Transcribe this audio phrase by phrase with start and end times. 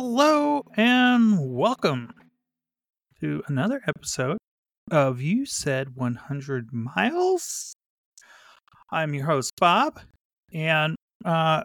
[0.00, 2.14] Hello and welcome
[3.20, 4.38] to another episode
[4.92, 7.74] of You Said 100 Miles.
[8.92, 9.98] I'm your host, Bob,
[10.52, 10.94] and
[11.24, 11.64] uh,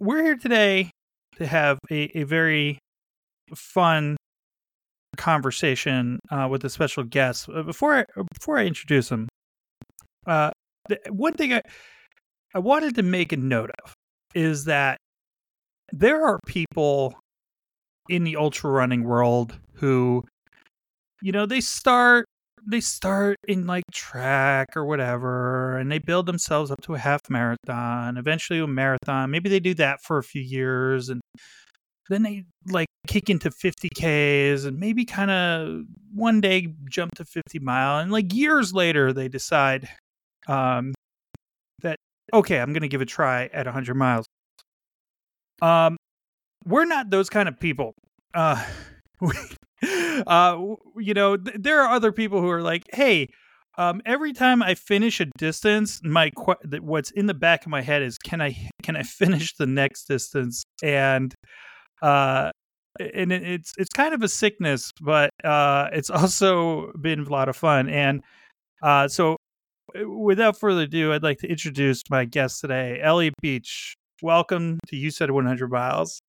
[0.00, 0.92] we're here today
[1.36, 2.78] to have a, a very
[3.54, 4.16] fun
[5.18, 7.50] conversation uh, with a special guest.
[7.50, 9.28] Uh, Before I, before I introduce him,
[10.26, 10.52] uh,
[10.88, 11.60] the, one thing I,
[12.54, 13.92] I wanted to make a note of
[14.34, 14.96] is that
[15.92, 17.14] there are people
[18.08, 20.24] in the ultra running world who
[21.22, 22.26] you know they start
[22.66, 27.20] they start in like track or whatever and they build themselves up to a half
[27.28, 29.30] marathon eventually a marathon.
[29.30, 31.20] Maybe they do that for a few years and
[32.08, 35.82] then they like kick into 50ks and maybe kind of
[36.14, 39.88] one day jump to 50 mile and like years later they decide
[40.48, 40.94] um
[41.82, 41.96] that
[42.32, 44.26] okay i'm gonna give a try at 100 miles.
[45.62, 45.96] Um
[46.64, 47.94] we're not those kind of people.
[48.32, 48.64] Uh
[49.20, 49.34] we,
[50.26, 50.58] uh
[50.96, 53.28] you know th- there are other people who are like hey
[53.76, 57.82] um every time i finish a distance my qu- what's in the back of my
[57.82, 60.64] head is can i can i finish the next distance?
[60.82, 61.34] And
[62.02, 62.50] uh
[62.98, 67.48] and it, it's it's kind of a sickness but uh it's also been a lot
[67.48, 67.88] of fun.
[67.88, 68.22] And
[68.82, 69.36] uh so
[70.06, 73.94] without further ado i'd like to introduce my guest today Elliott Beach.
[74.22, 76.20] Welcome to you said 100 miles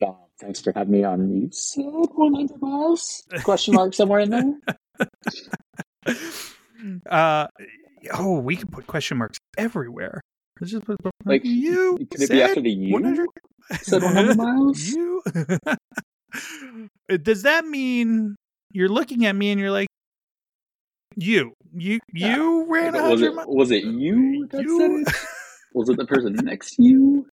[0.00, 1.30] Bob, thanks for having me on.
[1.42, 3.22] You said 100 miles?
[3.42, 4.54] Question mark somewhere in there?
[7.10, 7.46] uh
[8.12, 10.20] oh we can put question marks everywhere
[10.60, 12.92] Let's just put, Like, you Could it be said after the U?
[12.92, 13.26] 100
[13.80, 14.80] Said 100 miles?
[14.86, 15.22] you
[17.22, 18.36] does that mean
[18.72, 19.88] you're looking at me and you're like
[21.16, 24.90] you you you ran a was hundred it miles was it you that You- said
[25.14, 25.20] it?
[25.74, 27.26] Was it the person next to you?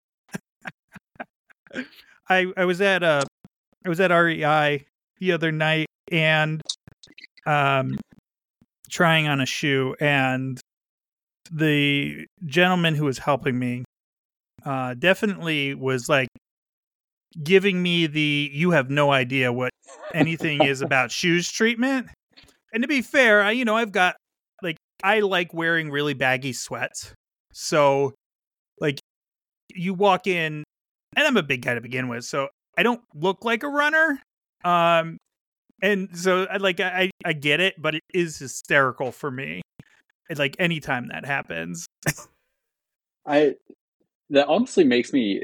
[2.31, 3.23] I I was at uh
[3.85, 4.85] I was at REI
[5.19, 6.61] the other night and
[7.45, 7.97] um
[8.89, 10.59] trying on a shoe and
[11.51, 13.83] the gentleman who was helping me
[14.65, 16.29] uh definitely was like
[17.43, 19.71] giving me the you have no idea what
[20.13, 22.07] anything is about shoes treatment.
[22.73, 24.15] And to be fair, I you know, I've got
[24.61, 27.13] like I like wearing really baggy sweats.
[27.51, 28.13] So
[28.79, 28.99] like
[29.73, 30.63] you walk in
[31.15, 34.21] and I'm a big guy to begin with, so I don't look like a runner.
[34.63, 35.17] Um,
[35.81, 39.61] and so I like I I get it, but it is hysterical for me.
[40.35, 41.87] Like anytime that happens.
[43.25, 43.55] I
[44.29, 45.43] that honestly makes me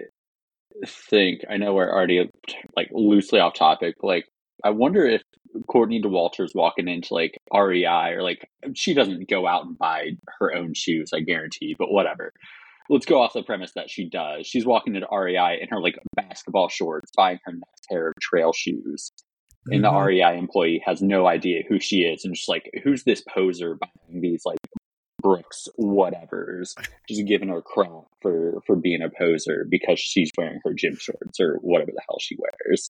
[0.86, 1.42] think.
[1.50, 2.30] I know we're already
[2.76, 4.26] like loosely off topic, but like
[4.64, 5.22] I wonder if
[5.68, 10.56] Courtney Dauwalter's walking into like REI or like she doesn't go out and buy her
[10.56, 12.34] own shoes, I guarantee, but whatever.
[12.90, 14.48] Let's go off the premise that she does.
[14.48, 18.53] She's walking into REI in her like basketball shorts, buying her next pair of trail
[18.53, 19.12] shoes.
[19.70, 20.06] And the Mhm.
[20.06, 24.22] REI employee has no idea who she is and just like, who's this poser buying
[24.22, 24.59] these like
[25.22, 26.74] Brooks whatevers,
[27.09, 27.90] just giving her crap
[28.22, 32.18] for for being a poser because she's wearing her gym shorts or whatever the hell
[32.22, 32.90] she wears.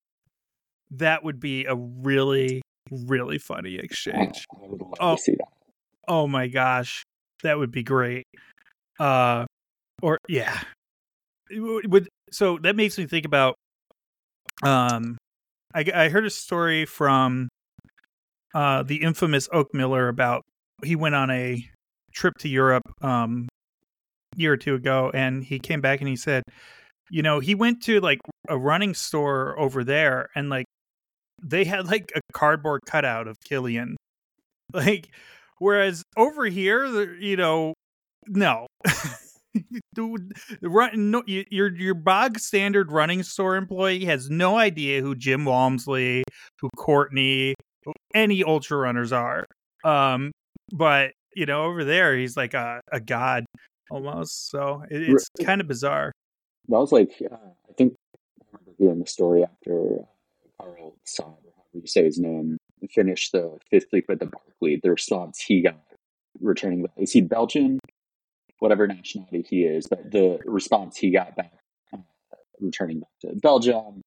[0.92, 4.46] that would be a really really funny exchange.
[4.54, 5.16] I would love Oh.
[5.16, 5.48] to see that.
[6.08, 7.04] Oh my gosh,
[7.44, 8.26] that would be great.
[9.00, 9.46] Uh,
[10.02, 10.60] or yeah,
[11.52, 13.56] would so that makes me think about.
[14.64, 15.18] Um,
[15.74, 17.50] I I heard a story from,
[18.54, 20.44] uh, the infamous Oak Miller about
[20.84, 21.66] he went on a
[22.14, 23.48] trip to Europe um
[24.36, 26.44] year or two ago, and he came back and he said,
[27.10, 28.20] you know, he went to like
[28.50, 30.66] a running store over there, and like
[31.44, 33.96] they had like a cardboard cutout of Kilian,
[34.74, 35.10] like
[35.60, 37.74] Whereas over here, you know,
[38.28, 38.68] no.
[39.96, 45.46] Dude, run, no, your your bog standard running store employee has no idea who Jim
[45.46, 46.24] Walmsley,
[46.60, 47.56] who Courtney,
[47.86, 49.46] who any ultra runners are.
[49.84, 50.32] Um,
[50.72, 53.46] but you know, over there, he's like a, a god
[53.92, 54.50] almost.
[54.50, 56.12] So it, it's kind of bizarre.
[56.70, 57.94] That was like, uh, I think
[58.42, 60.04] I remember hearing the story after uh,
[60.60, 62.58] Carl Saab, or however you say his name,
[62.90, 64.80] finished the fifth leap at the Barkley.
[64.82, 65.80] The response he got
[66.42, 67.80] returning is he Belgian?
[68.60, 71.54] Whatever nationality he is, but the response he got back,
[71.94, 71.98] uh,
[72.60, 74.02] returning back to Belgium,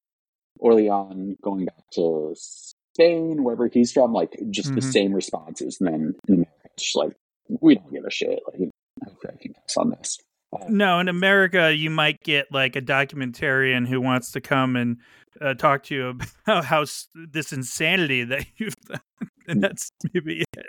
[0.59, 4.91] Orleans, going back to Spain, wherever he's from, like just the Mhm.
[4.91, 5.77] same responses.
[5.79, 7.13] And then in America, it's just like,
[7.61, 8.41] we don't give a shit.
[8.47, 8.69] Like,
[9.05, 10.17] hopefully I can guess on this.
[10.53, 14.97] Uh, No, in America, you might get like a documentarian who wants to come and
[15.39, 16.07] uh, talk to you
[16.45, 18.99] about how s- this insanity that you've done,
[19.47, 20.65] and that's maybe it.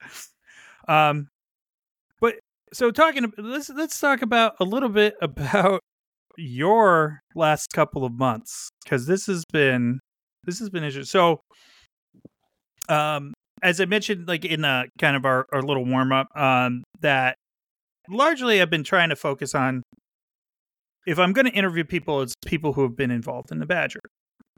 [0.88, 1.28] um,
[2.72, 5.80] so talking, let's let's talk about a little bit about
[6.36, 10.00] your last couple of months because this has been
[10.44, 11.04] this has been interesting.
[11.04, 11.40] So,
[12.88, 16.84] um, as I mentioned, like in the kind of our, our little warm up, um,
[17.00, 17.36] that
[18.08, 19.82] largely I've been trying to focus on
[21.06, 24.00] if I'm going to interview people, it's people who have been involved in the Badger.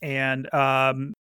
[0.03, 1.15] And um,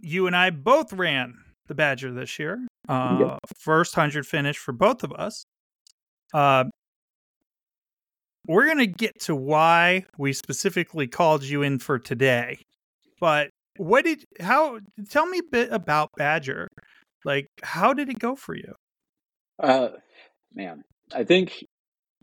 [0.00, 1.34] you and I both ran
[1.68, 2.66] the Badger this year.
[2.88, 3.38] Uh, yep.
[3.58, 5.44] First 100 finish for both of us.
[6.32, 6.64] Uh,
[8.46, 12.58] we're going to get to why we specifically called you in for today.
[13.20, 14.80] But what did, how,
[15.10, 16.68] tell me a bit about Badger.
[17.24, 18.74] Like, how did it go for you?
[19.62, 19.90] Uh,
[20.54, 20.82] man,
[21.14, 21.64] I think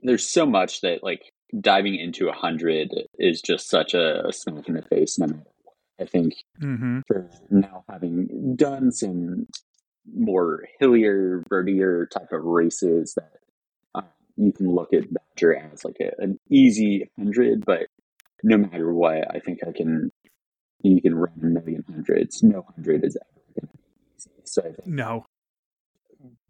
[0.02, 1.32] there's so much that like
[1.62, 2.90] diving into a hundred
[3.20, 5.18] is just such a, a smack in the face.
[5.20, 5.28] No
[6.00, 7.00] I think mm-hmm.
[7.08, 9.48] for now having done some
[10.16, 13.32] more hillier, birdier type of races that
[14.38, 17.88] you can look at Badger as like a, an easy hundred, but
[18.44, 20.12] no matter what, I think I can.
[20.84, 22.44] You can run a million hundreds.
[22.44, 23.84] No hundred is ever going to be
[24.16, 24.30] easy.
[24.46, 25.26] So I think no,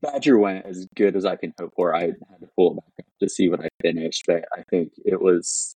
[0.02, 1.96] Badger went as good as I can hope for.
[1.96, 4.92] I had to pull it back up to see what I finished, but I think
[5.06, 5.76] it was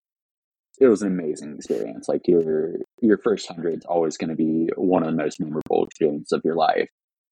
[0.80, 2.08] it was an amazing experience.
[2.08, 5.86] Like your your first hundred is always going to be one of the most memorable
[5.86, 6.90] experiences of your life.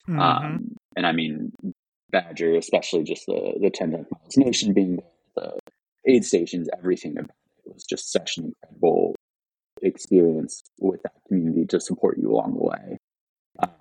[0.08, 0.20] Mm-hmm.
[0.20, 1.52] Um, and I mean,
[2.12, 5.00] Badger, especially just the the ten miles nation being
[5.36, 5.58] the
[6.08, 7.36] aid stations, everything about
[7.66, 9.16] it was just such an incredible
[9.82, 12.98] experience with that community to support you along the way.
[13.62, 13.72] Um,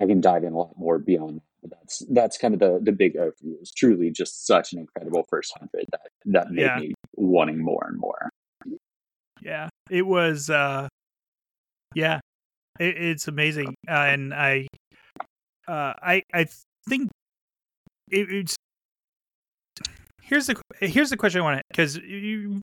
[0.00, 2.92] I can dive in a lot more beyond but that's that's kind of the the
[2.92, 3.54] big overview.
[3.60, 6.78] It's truly just such an incredible first hundred that that made yeah.
[6.78, 8.30] me wanting more and more.
[9.42, 10.50] Yeah, it was.
[10.50, 10.88] uh
[11.94, 12.20] Yeah,
[12.78, 14.68] it, it's amazing, uh, and I,
[15.68, 16.46] uh I I
[16.90, 17.10] think
[18.10, 18.56] it, it's.
[20.22, 22.60] Here's the here's the question I want to because you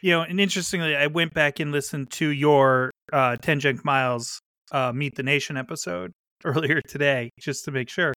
[0.00, 4.40] you know, and interestingly, I went back and listened to your uh, Ten Junk Miles
[4.72, 6.12] uh, Meet the Nation episode,
[6.44, 8.12] earlier today just to make sure.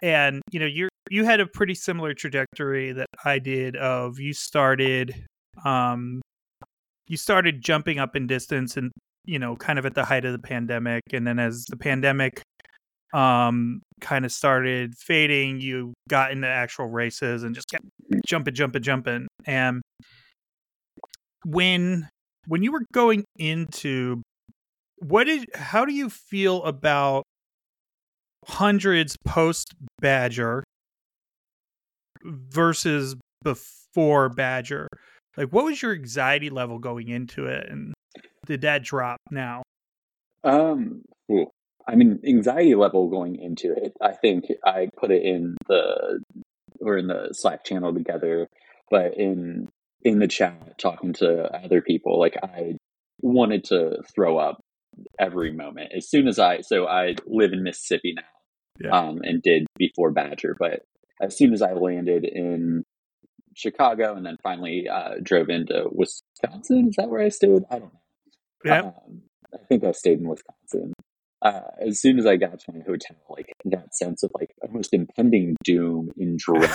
[0.00, 4.32] And you know, you you had a pretty similar trajectory that I did of you
[4.32, 5.14] started
[5.64, 6.20] um
[7.08, 8.92] you started jumping up in distance and
[9.24, 12.42] you know, kind of at the height of the pandemic and then as the pandemic
[13.12, 17.84] um kind of started fading, you got into actual races and just kept
[18.26, 19.82] jumping jumping jumping and
[21.44, 22.08] when
[22.46, 24.22] when you were going into
[24.98, 27.24] what did how do you feel about
[28.46, 30.64] hundreds post Badger
[32.24, 34.88] versus before Badger?
[35.36, 37.94] Like, what was your anxiety level going into it, and
[38.46, 39.62] did that drop now?
[40.42, 41.02] Um,
[41.88, 43.94] I mean, anxiety level going into it.
[44.00, 46.20] I think I put it in the
[46.80, 48.46] we're in the Slack channel together,
[48.90, 49.68] but in
[50.02, 52.76] in the chat talking to other people, like I
[53.20, 54.60] wanted to throw up
[55.18, 56.60] every moment as soon as I.
[56.60, 58.22] So I live in Mississippi now,
[58.80, 58.96] yeah.
[58.96, 60.56] um, and did before Badger.
[60.58, 60.82] But
[61.22, 62.84] as soon as I landed in
[63.54, 67.62] Chicago and then finally uh, drove into Wisconsin, is that where I stayed?
[67.70, 68.00] I don't know.
[68.64, 68.80] Yeah.
[68.80, 69.22] Um,
[69.54, 70.92] I think I stayed in Wisconsin.
[71.40, 74.92] Uh, as soon as I got to my hotel, like that sense of like almost
[74.92, 76.70] impending doom in dread,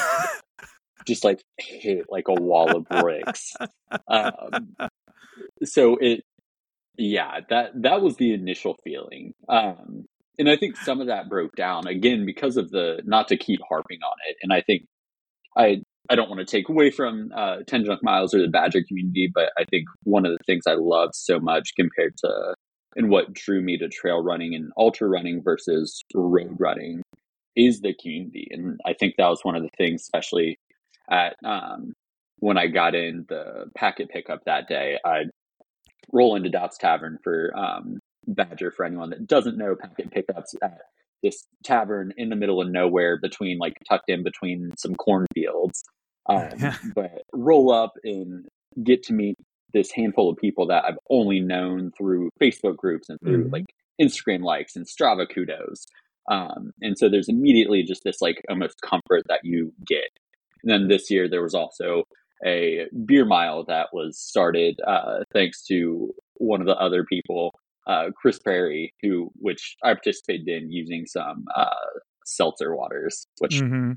[1.05, 3.53] just like hit like a wall of bricks.
[4.07, 4.75] Um,
[5.63, 6.21] so it,
[6.97, 9.33] yeah, that that was the initial feeling.
[9.49, 10.05] Um,
[10.39, 13.59] and I think some of that broke down again because of the not to keep
[13.67, 14.37] harping on it.
[14.41, 14.83] And I think
[15.57, 18.83] I I don't want to take away from uh, Ten Junk Miles or the Badger
[18.87, 22.55] community, but I think one of the things I love so much compared to
[22.95, 27.01] and what drew me to trail running and ultra running versus road running
[27.55, 28.47] is the community.
[28.51, 30.57] And I think that was one of the things, especially
[31.09, 31.93] at um,
[32.39, 34.97] when I got in the packet pickup that day.
[35.05, 35.29] I'd
[36.11, 40.79] roll into Dot's Tavern for um, Badger for anyone that doesn't know packet pickups at
[41.21, 45.83] this tavern in the middle of nowhere between like tucked in between some cornfields.
[46.29, 46.51] Um,
[46.95, 48.47] but roll up and
[48.81, 49.35] get to meet
[49.73, 53.53] this handful of people that I've only known through Facebook groups and through mm-hmm.
[53.53, 53.65] like
[54.01, 55.85] Instagram likes and Strava kudos.
[56.29, 60.09] Um, and so there's immediately just this like almost comfort that you get.
[60.63, 62.03] And then this year there was also
[62.45, 67.51] a beer mile that was started uh, thanks to one of the other people
[67.87, 71.69] uh, Chris Perry, who which I participated in using some uh,
[72.25, 73.93] seltzer waters, which mm-hmm.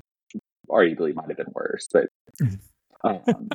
[0.69, 1.87] arguably might have been worse.
[1.91, 2.07] But
[3.03, 3.49] um,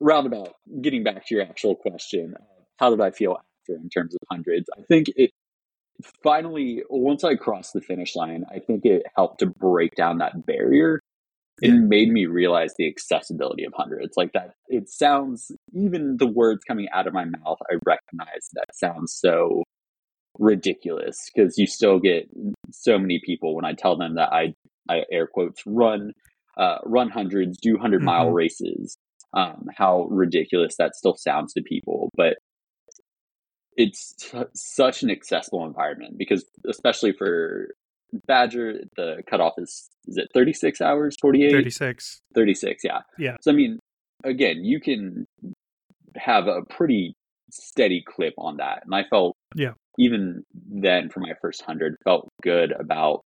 [0.00, 2.34] roundabout, getting back to your actual question,
[2.78, 4.68] how did I feel after in terms of hundreds?
[4.76, 5.30] I think it
[6.22, 10.44] finally once I crossed the finish line, I think it helped to break down that
[10.46, 11.00] barrier
[11.62, 11.78] it yeah.
[11.78, 14.16] made me realize the accessibility of hundreds.
[14.16, 18.74] Like that, it sounds even the words coming out of my mouth, I recognize that
[18.74, 19.62] sounds so
[20.38, 22.28] ridiculous because you still get
[22.70, 24.54] so many people when I tell them that I,
[24.88, 26.12] I air quotes run,
[26.58, 28.04] uh, run hundreds, do 100 mm-hmm.
[28.04, 28.96] mile races.
[29.34, 32.36] Um, how ridiculous that still sounds to people, but
[33.76, 34.14] it's
[34.54, 37.74] such an accessible environment because especially for
[38.26, 41.50] Badger, the cutoff is is it 36 hours, 48?
[41.50, 42.20] 36.
[42.34, 43.00] 36, yeah.
[43.18, 43.36] Yeah.
[43.40, 43.80] So I mean,
[44.22, 45.26] again, you can
[46.16, 47.14] have a pretty
[47.50, 48.82] steady clip on that.
[48.84, 49.72] And I felt yeah.
[49.98, 53.22] even then for my first 100 felt good about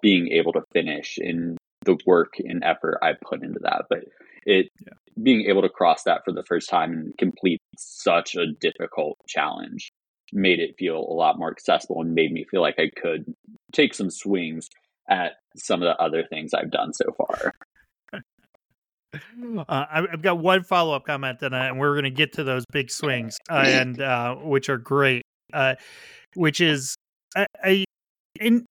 [0.00, 3.86] being able to finish in the work and effort I put into that.
[3.88, 4.00] But
[4.44, 4.92] it yeah.
[5.20, 9.90] Being able to cross that for the first time and complete such a difficult challenge
[10.32, 13.34] made it feel a lot more accessible and made me feel like I could
[13.72, 14.68] take some swings
[15.08, 17.52] at some of the other things I've done so far.
[19.68, 22.44] Uh, I've got one follow up comment, and, uh, and we're going to get to
[22.44, 25.20] those big swings, uh, and uh, which are great.
[25.52, 25.74] Uh,
[26.34, 26.96] which is,
[27.36, 27.84] I, I,
[28.40, 28.64] in,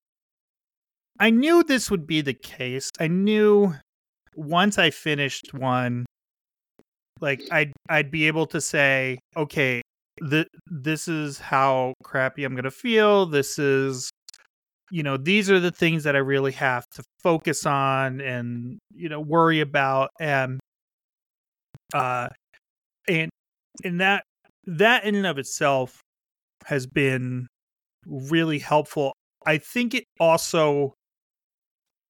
[1.19, 2.89] I knew this would be the case.
[2.99, 3.75] I knew
[4.35, 6.07] once I finished one,
[7.21, 9.81] like I'd I'd be able to say, okay,
[10.19, 13.25] the this is how crappy I'm gonna feel.
[13.25, 14.11] This is
[14.91, 19.09] you know these are the things that i really have to focus on and you
[19.09, 20.59] know worry about and
[21.93, 22.27] uh
[23.07, 23.29] and
[23.83, 24.23] and that
[24.65, 26.01] that in and of itself
[26.65, 27.47] has been
[28.05, 29.13] really helpful
[29.45, 30.93] i think it also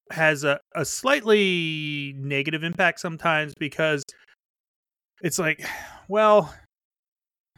[0.09, 4.03] has a, a slightly negative impact sometimes because
[5.21, 5.65] it's like
[6.07, 6.53] well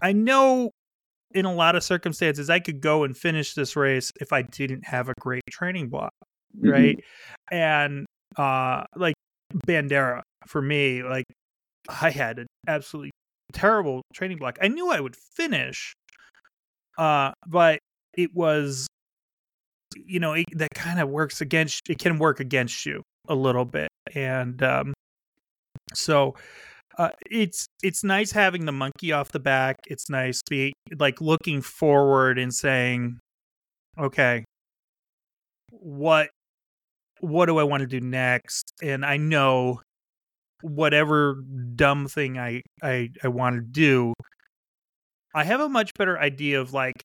[0.02, 0.70] i know
[1.34, 4.86] in a lot of circumstances, I could go and finish this race if I didn't
[4.86, 6.14] have a great training block,
[6.56, 6.70] mm-hmm.
[6.70, 6.98] right?
[7.52, 7.56] Mm-hmm.
[7.56, 8.06] And
[8.38, 9.16] uh, like
[9.68, 11.26] Bandera for me, like
[12.02, 13.12] I had an absolutely
[13.52, 14.58] terrible training block.
[14.62, 15.94] I knew I would finish,
[16.98, 17.80] uh, but
[18.16, 18.88] it was,
[19.96, 21.82] you know, it, that kind of works against.
[21.90, 24.94] It can work against you a little bit, and um,
[25.94, 26.36] so
[26.98, 29.78] uh, it's it's nice having the monkey off the back.
[29.88, 33.20] It's nice be like looking forward and saying,
[34.00, 34.46] okay,
[35.72, 36.30] what
[37.20, 38.74] what do I want to do next?
[38.82, 39.82] And I know
[40.62, 41.42] whatever
[41.76, 44.14] dumb thing I I I want to do,
[45.34, 47.02] I have a much better idea of like,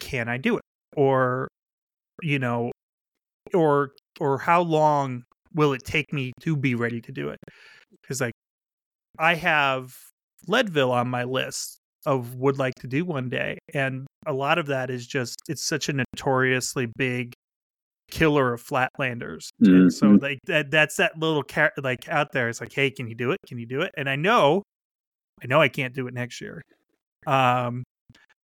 [0.00, 0.62] can I do it?
[0.96, 1.48] Or
[2.22, 2.70] you know,
[3.54, 7.38] or or how long will it take me to be ready to do it?
[8.02, 8.32] Because like
[9.18, 9.94] I have
[10.46, 14.66] Leadville on my list of would like to do one day, and a lot of
[14.66, 17.34] that is just it's such a notoriously big
[18.10, 19.74] killer of flatlanders, mm-hmm.
[19.74, 22.48] and so like that that's that little cat like out there.
[22.48, 23.38] It's like, hey, can you do it?
[23.46, 23.92] Can you do it?
[23.96, 24.62] And I know,
[25.42, 26.62] I know I can't do it next year.
[27.26, 27.84] Um,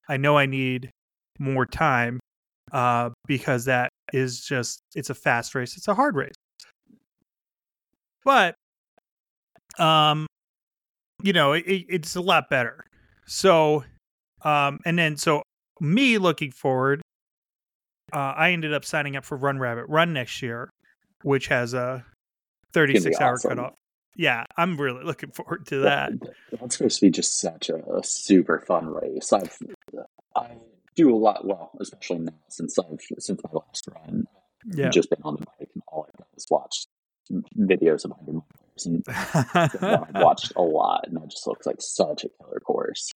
[0.07, 0.91] I know I need
[1.39, 2.19] more time
[2.71, 5.77] uh, because that is just it's a fast race.
[5.77, 6.35] It's a hard race.
[8.23, 8.55] But
[9.79, 10.27] um
[11.23, 12.85] you know, it, it's a lot better.
[13.25, 13.83] So,
[14.43, 15.43] um, and then so
[15.79, 17.01] me looking forward,
[18.13, 20.69] uh, I ended up signing up for Run Rabbit Run next year,
[21.23, 22.05] which has a
[22.73, 23.49] 36 hour awesome.
[23.49, 23.73] cutoff.
[24.15, 26.11] Yeah, I'm really looking forward to that.
[26.51, 29.31] That's supposed to be just such a, a super fun race.
[29.31, 29.57] I've
[30.35, 30.51] I
[30.95, 34.25] do a lot well, especially now since I've since my last run.
[34.65, 34.89] Yeah.
[34.89, 36.87] just been on the bike and all I've done is watch
[37.57, 38.11] videos of
[38.85, 43.11] and I've watched a lot, and that just looks like such a killer course.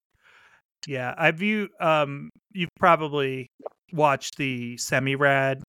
[0.87, 3.49] Yeah, I've you um you've probably
[3.93, 5.63] watched the Semi-Rad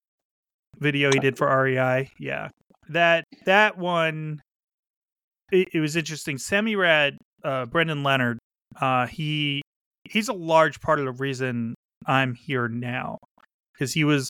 [0.78, 2.10] video he did for REI.
[2.18, 2.48] Yeah,
[2.88, 4.40] that that one
[5.50, 6.38] it, it was interesting.
[6.38, 8.38] Semi-Rad, uh, Brendan Leonard,
[8.80, 9.62] uh, he
[10.04, 11.74] he's a large part of the reason
[12.06, 13.18] I'm here now
[13.72, 14.28] because he was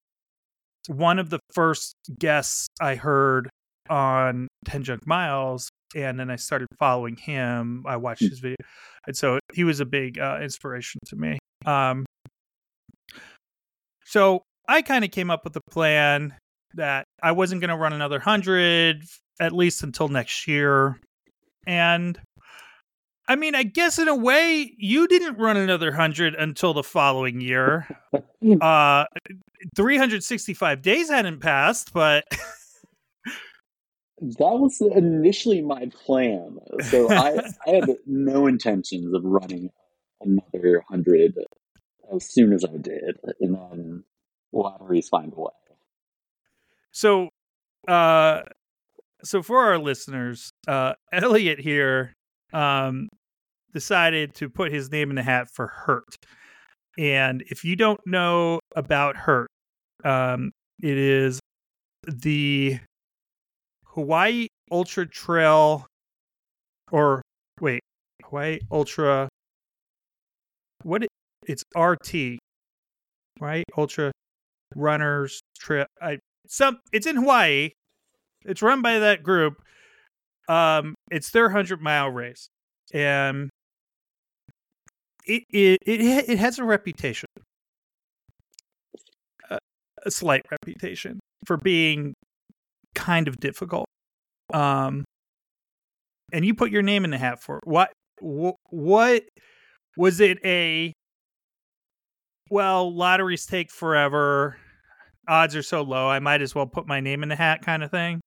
[0.89, 3.49] one of the first guests I heard
[3.93, 7.85] on 10 Junk Miles and then I started following him.
[7.87, 8.29] I watched hmm.
[8.29, 8.57] his video.
[9.07, 11.39] And so he was a big uh, inspiration to me.
[11.67, 12.07] Um,
[14.05, 16.35] so I kind of came up with a plan
[16.75, 19.03] that I wasn't going to run another 100
[19.41, 20.99] at least until next year.
[21.67, 22.19] And
[23.29, 27.41] I mean, I guess in a way, you didn't run another 100 until the following
[27.41, 27.87] year.
[28.61, 29.05] uh,
[29.77, 32.25] 365 days hadn't passed, but
[34.23, 36.59] that was initially my plan.
[36.91, 39.71] So I, I had no intentions of running
[40.21, 41.35] another hundred
[42.15, 44.05] as soon as I did, and then
[44.53, 45.51] lotteries find a way.
[46.93, 47.31] So,
[47.89, 48.43] uh,
[49.25, 52.13] so for our listeners, uh, Elliott here
[52.53, 53.09] um,
[53.73, 56.17] decided to put his name in the hat for HURT.
[56.99, 59.49] And if you don't know about HURT,
[60.05, 60.53] um,
[60.83, 61.41] it is
[62.07, 62.79] the
[63.95, 65.87] Hawaii Ultra Trail,
[66.91, 67.23] or
[67.61, 67.81] wait,
[68.25, 69.29] Hawaii Ultra.
[70.83, 71.09] What it,
[71.47, 72.39] it's RT,
[73.39, 73.65] right?
[73.77, 74.13] Ultra
[74.75, 75.87] Runners Trail.
[76.01, 76.19] I
[76.49, 77.71] some it's in Hawaii.
[78.45, 79.63] It's run by that group.
[80.49, 82.49] Um, it's their hundred mile race,
[82.95, 83.51] and
[85.27, 87.29] it it it it has a reputation,
[89.51, 89.59] a,
[90.05, 92.15] a slight reputation for being
[92.95, 93.87] kind of difficult.
[94.53, 95.05] Um,
[96.33, 97.67] and you put your name in the hat for it.
[97.67, 99.23] What what, what
[99.97, 100.39] was it?
[100.45, 100.93] A
[102.51, 104.57] well, lotteries take forever.
[105.29, 106.09] Odds are so low.
[106.09, 108.21] I might as well put my name in the hat, kind of thing.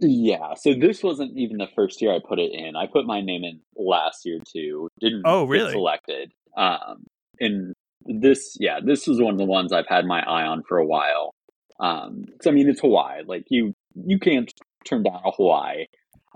[0.00, 2.74] Yeah, so this wasn't even the first year I put it in.
[2.76, 4.88] I put my name in last year too.
[5.00, 5.72] Didn't Oh, get really?
[5.72, 6.32] selected.
[6.56, 7.04] Um,
[7.40, 7.72] and
[8.06, 10.86] this, yeah, this was one of the ones I've had my eye on for a
[10.86, 11.30] while.
[11.78, 13.22] Um, 'cause, I mean, it's Hawaii.
[13.24, 14.50] Like you, you can't
[14.86, 15.86] turn down a Hawaii.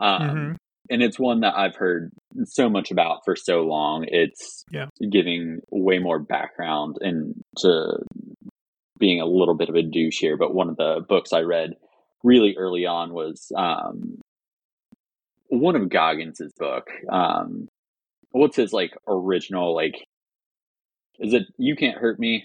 [0.01, 0.57] Um, Mhm.
[0.91, 2.11] and it's one that I've heard
[2.45, 4.05] so much about for so long.
[4.09, 4.87] It's Yeah.
[5.11, 7.99] giving way more background into
[8.99, 10.37] being a little bit of a douche here.
[10.37, 11.75] But one of the books I read
[12.23, 14.21] really early on was um,
[15.49, 16.89] one of Goggins's book.
[17.11, 17.69] Um,
[18.31, 20.05] what's his like original like?
[21.19, 22.45] Is it "You Can't Hurt Me"?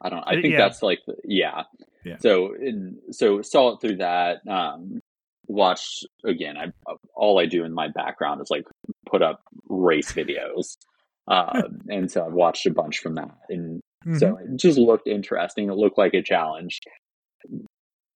[0.00, 0.24] I don't.
[0.26, 0.58] I think yeah.
[0.58, 1.64] that's like the, yeah.
[2.04, 2.16] Yeah.
[2.18, 4.38] So in so saw it through that.
[4.48, 5.00] Um,
[5.46, 6.56] watched again.
[6.56, 8.64] I all I do in my background is like
[9.06, 10.76] put up race videos.
[11.28, 14.18] Uh, and so I've watched a bunch from that, and Mhm.
[14.18, 15.68] so it just looked interesting.
[15.68, 16.80] It looked like a challenge.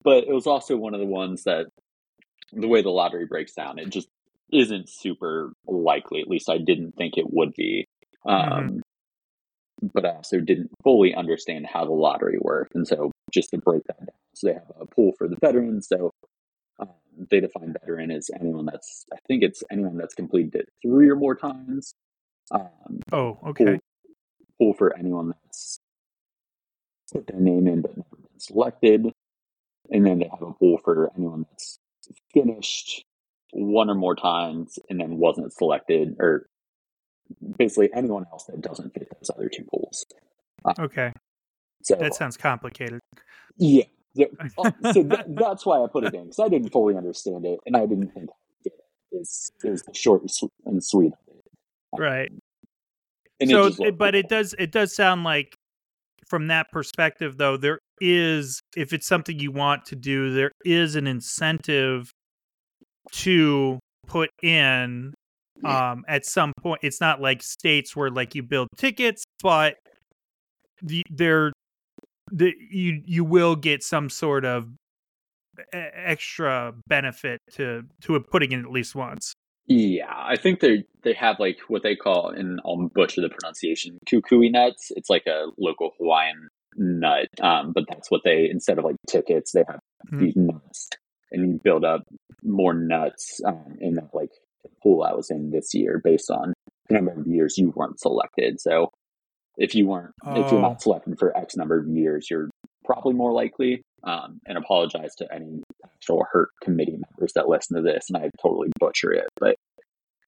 [0.02, 1.66] But it was also one of the ones that
[2.52, 4.08] the way the lottery breaks down, it just
[4.52, 6.22] isn't super likely.
[6.22, 7.86] At least I didn't think it would be.
[8.26, 8.82] Um,
[9.92, 12.74] But I also didn't fully understand how the lottery worked.
[12.74, 15.88] And so just to break that down, so they have a pool for the veterans.
[15.88, 16.12] So
[16.78, 16.88] um,
[17.30, 21.16] they define veteran as anyone that's, I think it's anyone that's completed it three or
[21.16, 21.94] more times.
[22.50, 23.64] Um, oh, okay.
[23.64, 23.78] pool,
[24.58, 25.78] pool for anyone that's
[27.12, 29.06] put their name in but never been selected.
[29.90, 31.78] And then they have a pool for anyone that's
[32.32, 33.04] finished
[33.52, 36.46] one or more times and then wasn't selected, or
[37.58, 40.04] basically anyone else that doesn't fit those other two pools.
[40.78, 41.12] Okay.
[41.82, 43.00] So That sounds complicated.
[43.58, 43.84] yeah,
[44.14, 44.26] so,
[44.64, 47.58] uh, so that, that's why I put it in because I didn't fully understand it,
[47.66, 48.34] and I didn't think I
[48.64, 48.72] it.
[49.12, 52.00] Is is the short and sweet, and sweet of it.
[52.00, 52.32] Right.
[53.40, 55.54] And so, it- but it does it does sound like
[56.26, 60.96] from that perspective though there is if it's something you want to do there is
[60.96, 62.10] an incentive
[63.12, 65.12] to put in
[65.64, 69.76] um at some point it's not like states where like you build tickets but
[70.82, 71.52] the there
[72.32, 74.68] the you you will get some sort of
[75.72, 79.34] extra benefit to to putting in at least once
[79.66, 83.98] Yeah, I think they they have like what they call, and I'll butcher the pronunciation,
[84.06, 84.90] kukui nuts.
[84.96, 89.52] It's like a local Hawaiian nut, um, but that's what they instead of like tickets,
[89.52, 89.78] they have
[90.10, 90.18] Hmm.
[90.18, 90.90] these nuts,
[91.32, 92.02] and you build up
[92.42, 94.32] more nuts um, in that like
[94.84, 96.52] pool I was in this year based on
[96.88, 98.60] the number of years you weren't selected.
[98.60, 98.90] So
[99.58, 100.68] if you weren't, if you're Oh.
[100.68, 102.50] not selected for X number of years, you're
[102.84, 103.82] probably more likely.
[104.02, 108.28] Um, and apologize to any actual HURT committee members that listen to this, and I
[108.42, 109.56] totally butcher it, but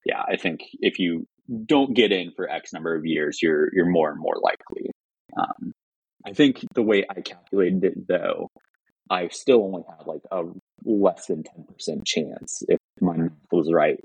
[0.06, 1.26] yeah, I think if you
[1.66, 4.90] don't get in for X number of years, you're you're more and more likely.
[5.36, 5.72] Um,
[6.24, 8.48] I think the way I calculated it, though,
[9.10, 10.44] I still only had like a
[10.84, 14.00] less than ten percent chance if my math was right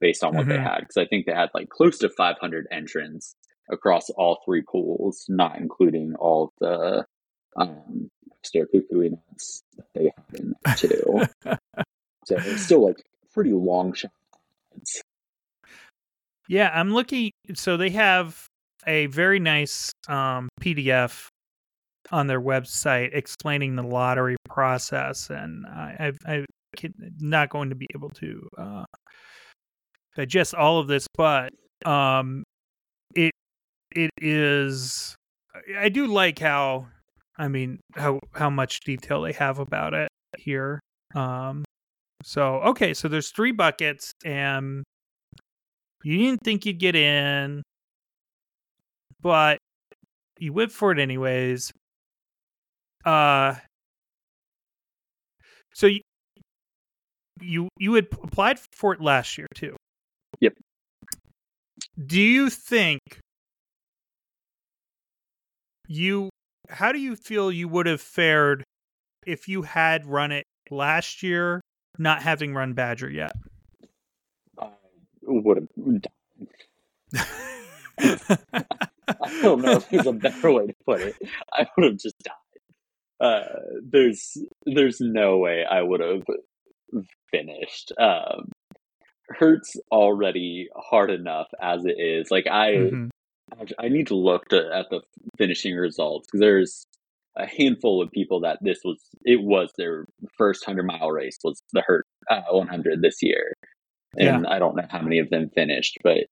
[0.00, 0.62] based on what they Mhm.
[0.62, 3.34] had, because I think they had like close to 500 entrants
[3.70, 7.06] across all three pools, not including all the
[7.56, 11.22] um, extra kukui nuts that they had in there too.
[12.24, 13.02] so it's still like
[13.34, 14.12] pretty long shot.
[16.48, 17.30] Yeah, I'm looking.
[17.54, 18.46] So they have
[18.86, 21.28] a very nice um, PDF
[22.10, 27.74] on their website explaining the lottery process, and I, I, I can, not going to
[27.74, 28.84] be able to uh,
[30.18, 31.52] digest all of this, but
[31.86, 32.42] um,
[33.14, 33.32] it
[33.92, 35.14] it is.
[35.78, 36.88] I do like how,
[37.38, 40.80] I mean, how how much detail they have about it here.
[41.14, 41.64] Um,
[42.24, 44.84] so okay, so there's three buckets, and
[46.04, 47.62] you didn't think you'd get in,
[49.22, 49.58] but
[50.38, 51.72] you went for it anyways.
[53.04, 53.54] Uh,
[55.72, 56.00] so you,
[57.40, 59.77] you you had applied for it last year too.
[62.06, 63.00] Do you think
[65.88, 66.30] you
[66.68, 68.62] how do you feel you would have fared
[69.26, 71.60] if you had run it last year,
[71.98, 73.32] not having run Badger yet?
[74.60, 74.68] I
[75.22, 76.02] would have.
[76.02, 76.12] Died.
[79.08, 81.16] I don't know if there's a better way to put it.
[81.52, 82.34] I would have just died.
[83.20, 83.42] Uh,
[83.82, 86.22] there's there's no way I would have
[87.30, 87.92] finished.
[87.98, 88.52] Um,
[89.30, 92.30] hurts already hard enough as it is.
[92.30, 93.10] Like I, Mhm.
[93.78, 95.00] I need to look to, at the
[95.36, 96.86] finishing results because there's
[97.36, 101.62] a handful of people that this was it was their first hundred mile race was
[101.72, 103.54] the HURT uh, 100 this year,
[104.16, 106.26] and I don't know how many of them finished, but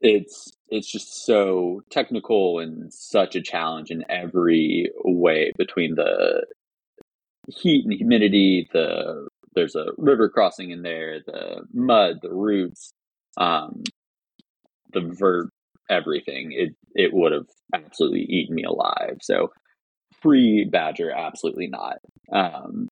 [0.00, 6.44] it's it's just so technical and such a challenge in every way between the
[7.48, 12.92] heat and humidity the there's a river crossing in there the mud the roots
[13.38, 13.82] um
[14.92, 15.50] the vert
[15.88, 16.52] everything.
[16.52, 19.18] It it would have absolutely eaten me alive.
[19.20, 19.52] So
[20.22, 21.98] pre badger absolutely not.
[22.32, 22.88] Um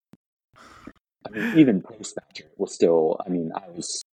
[1.27, 4.05] I mean, even post badger was still i mean i was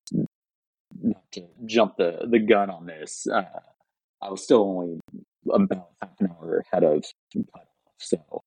[1.02, 3.42] not to jump the the gun on this uh
[4.22, 5.00] i was still only
[5.52, 7.66] about half an hour ahead of cutoff
[7.98, 8.42] so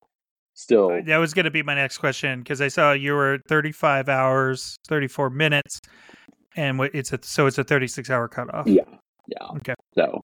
[0.54, 4.10] still That was going to be my next question because I saw you were 35
[4.10, 5.82] hours, 34 minutes,
[6.56, 8.68] and it's a so it's a 36 hour cutoff.
[8.68, 8.84] Yeah,
[9.28, 9.48] yeah.
[9.58, 9.74] Okay.
[9.96, 10.22] So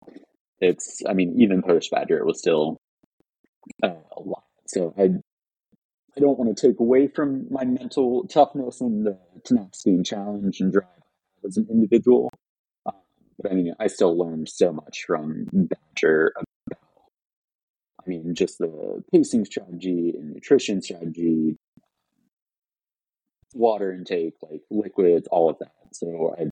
[0.60, 2.78] it's, I mean, even post Badger, it was still
[3.84, 4.44] uh, a lot.
[4.68, 9.92] So I, I don't want to take away from my mental toughness and the tenacity
[9.92, 10.86] and challenge and drive
[11.46, 12.30] as an individual.
[12.86, 12.94] Um,
[13.42, 16.34] but I mean, I still learned so much from Badger
[18.10, 21.56] mean, just the pacing strategy and nutrition strategy,
[23.54, 25.72] water intake, like liquids, all of that.
[25.92, 26.44] So I,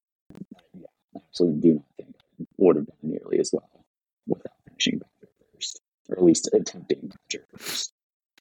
[0.73, 3.69] yeah, absolutely do not think I would have done nearly as well
[4.27, 5.01] without finishing
[5.53, 7.11] first, or at least attempting
[7.51, 7.91] first.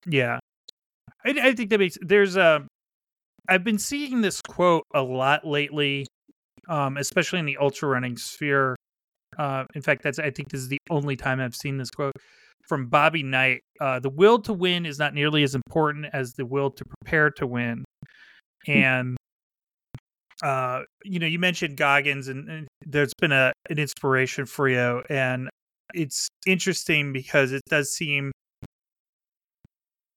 [0.07, 0.38] Yeah.
[1.24, 2.66] I, I think that makes there's a
[3.48, 6.07] I've been seeing this quote a lot lately,
[6.68, 8.76] um, especially in the ultra running sphere.
[9.39, 12.17] Uh, in fact, that's I think this is the only time I've seen this quote
[12.69, 13.61] from Bobby Knight.
[13.81, 17.31] Uh, the will to win is not nearly as important as the will to prepare
[17.33, 17.85] to win.
[18.67, 19.17] And
[20.43, 25.03] uh, you know, you mentioned Goggins, and, and there's been a an inspiration for you,
[25.09, 25.49] and
[25.95, 28.33] it's interesting because it does seem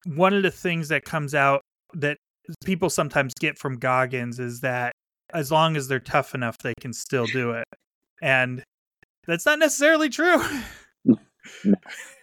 [0.05, 1.61] one of the things that comes out
[1.93, 2.17] that
[2.65, 4.93] people sometimes get from Goggins is that
[5.33, 7.65] as long as they're tough enough, they can still do it.
[8.21, 8.63] And
[9.27, 10.41] that's not necessarily true.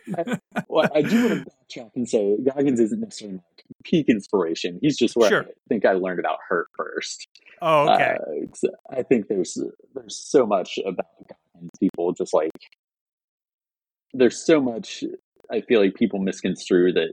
[0.68, 4.78] Well, I do want to backtrack and say Goggins isn't necessarily like peak inspiration.
[4.80, 5.42] He's just where Sure.
[5.42, 7.26] I think I learned about HURT first.
[7.60, 8.16] oh, okay.
[8.22, 9.58] Uh, I think there's
[9.94, 11.70] there's so much about Goggins.
[11.80, 12.52] People just like
[14.14, 15.02] there's so much.
[15.50, 17.12] I feel like people misconstrue that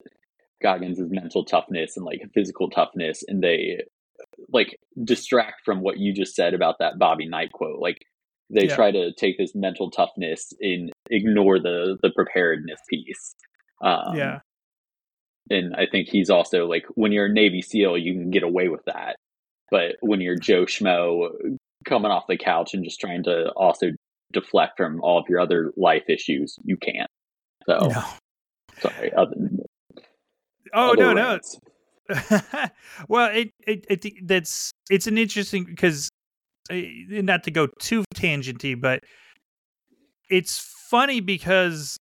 [0.62, 3.82] Goggins is mental toughness and like physical toughness, and they
[4.50, 7.80] like distract from what you just said about that Bobby Knight quote.
[7.80, 8.06] Like
[8.54, 8.76] they Yeah.
[8.76, 13.36] try to take this mental toughness and ignore the the preparedness piece.
[13.82, 14.39] Um, yeah.
[15.50, 18.70] and I think he's also like when you're a Navy SEAL, you can get away
[18.70, 19.18] with that,
[19.72, 21.30] but when you're Joe Schmo
[21.86, 23.88] coming off the couch and just trying to also
[24.32, 27.10] deflect from all of your other life issues, you can't.
[27.68, 28.04] So No.
[28.80, 29.12] sorry.
[29.13, 29.36] Other,
[30.74, 31.28] Oh other no, no.
[31.30, 31.60] rants.
[33.10, 36.10] well, it, it it that's it's an interesting because
[36.69, 39.02] not to go too tangenty, but
[40.30, 41.97] it's funny because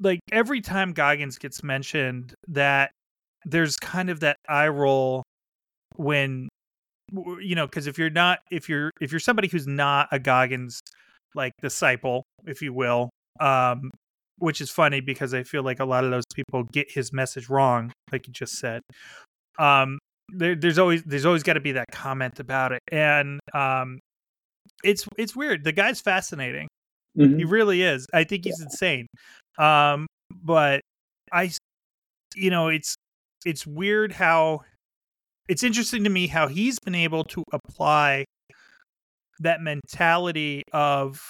[0.00, 2.90] like every time Goggins gets mentioned, that
[3.44, 5.22] there's kind of that eye roll
[5.96, 6.48] when
[7.12, 10.80] you know because if you're not if you're if you're somebody who's not a Goggins
[11.34, 13.10] like disciple, if you will,
[13.40, 13.90] um,
[14.38, 17.48] which is funny because I feel like a lot of those people get his message
[17.48, 18.82] wrong, like you just said.
[19.58, 19.98] Um,
[20.32, 23.98] there, there's always there's always got to be that comment about it, and um,
[24.82, 25.64] it's it's weird.
[25.64, 26.68] The guy's fascinating.
[27.18, 27.38] Mhm.
[27.38, 28.06] He really is.
[28.12, 29.06] I think he's insane.
[29.58, 30.80] Um, but
[31.32, 31.50] I,
[32.34, 32.96] you know, it's
[33.44, 34.60] it's weird how
[35.48, 38.24] it's interesting to me how he's been able to apply
[39.40, 41.20] that mentality of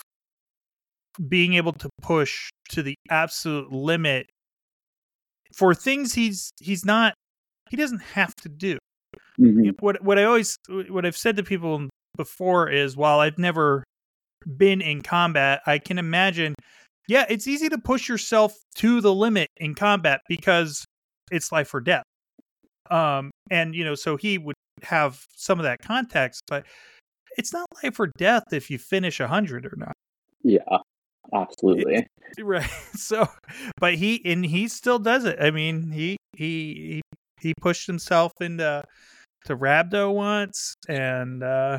[1.29, 4.27] being able to push to the absolute limit
[5.57, 7.15] for things he's he's not
[7.71, 8.79] he doesn't have to do
[9.39, 9.65] Mhm.
[9.65, 10.57] you know, what what I always
[10.89, 13.83] what I've said to people before is while I've never
[14.57, 16.55] been in combat, I can imagine
[17.09, 20.85] yeah, it's easy to push yourself to the limit in combat because
[21.31, 22.05] it's life or death.
[22.91, 26.65] Um and you know, so he would have some of that context, but
[27.37, 29.93] it's not life or death if you finish a hundred or not.
[30.43, 30.79] Yeah,
[31.33, 32.07] absolutely.
[32.41, 32.69] Right.
[32.97, 33.29] So,
[33.79, 35.37] but he and he still does it.
[35.41, 37.03] I mean, he he he,
[37.45, 38.83] he pushed himself into
[39.45, 41.79] to Rhabdo once, and uh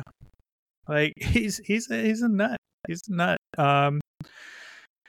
[0.88, 2.56] like he's he's a, he's a nut.
[2.88, 3.38] He's a nut.
[3.58, 4.00] Um,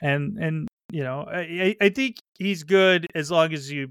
[0.02, 3.88] and and you know, I I think he's good as long as you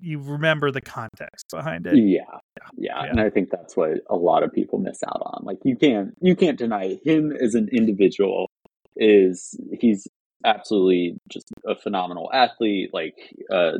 [0.00, 1.96] you remember the context behind it.
[1.96, 2.22] Yeah,
[2.76, 5.44] yeah, yeah, and I think that's what a lot of people miss out on.
[5.44, 8.48] Like you can't you can't deny him as an individual
[8.96, 10.06] is he's
[10.44, 12.90] absolutely just a phenomenal athlete.
[12.92, 13.14] Like
[13.52, 13.78] uh,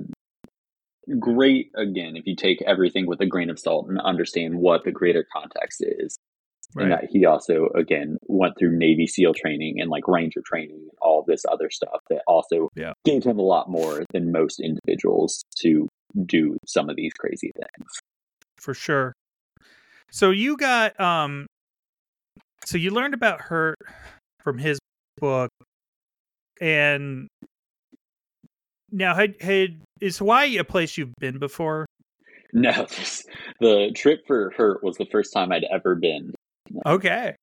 [1.19, 4.93] great again if you take everything with a grain of salt and understand what the
[4.93, 6.17] greater context is.
[6.75, 6.85] Right.
[6.85, 10.91] And that he also again went through Navy SEAL training and like Ranger training and
[11.01, 12.93] all this other stuff that also yeah.
[13.05, 15.89] gave him a lot more than most individuals to
[16.27, 17.89] do some of these crazy things.
[18.57, 19.13] For sure.
[20.11, 21.47] So you got um
[22.65, 23.77] so you learned about HURT
[24.43, 24.79] from his
[25.19, 25.51] book
[26.61, 27.29] and
[28.91, 31.87] now had had is Hawaii a place you've been before?
[32.53, 33.25] No, this,
[33.61, 36.33] the trip for HURT was the first time I'd ever been.
[36.87, 37.35] Okay.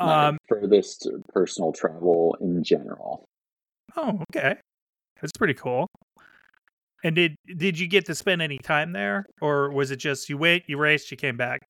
[0.00, 3.24] Um, furthest personal travel in general.
[3.96, 4.56] Oh, okay.
[5.20, 5.88] That's pretty cool.
[7.04, 10.38] And did did you get to spend any time there, or was it just you
[10.38, 11.60] went, you raced, you came back?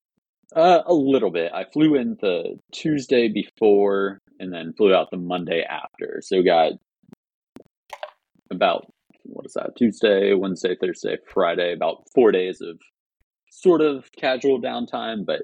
[0.55, 1.53] Uh, a little bit.
[1.53, 6.21] I flew in the Tuesday before, and then flew out the Monday after.
[6.23, 6.75] So got
[8.51, 8.87] about
[9.45, 9.77] what is that?
[9.77, 11.75] Tuesday, Wednesday, Thursday, Friday.
[11.75, 12.81] About four days of
[13.51, 15.43] sort of casual downtime, but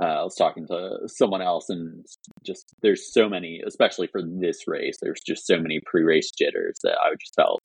[0.00, 2.06] uh, I was talking to someone else, and
[2.46, 6.96] just there's so many, especially for this race, there's just so many pre-race jitters that
[7.02, 7.60] I just felt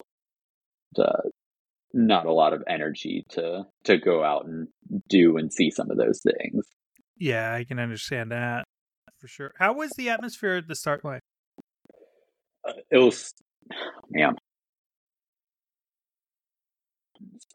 [0.98, 1.30] uh,
[1.94, 4.68] not a lot of energy to to go out and
[5.08, 6.66] do and see some of those things.
[7.18, 8.66] Yeah, I can understand that
[9.20, 9.54] for sure.
[9.60, 11.22] How was the atmosphere at the start line?
[12.68, 13.34] Uh, it was,
[14.10, 14.36] man,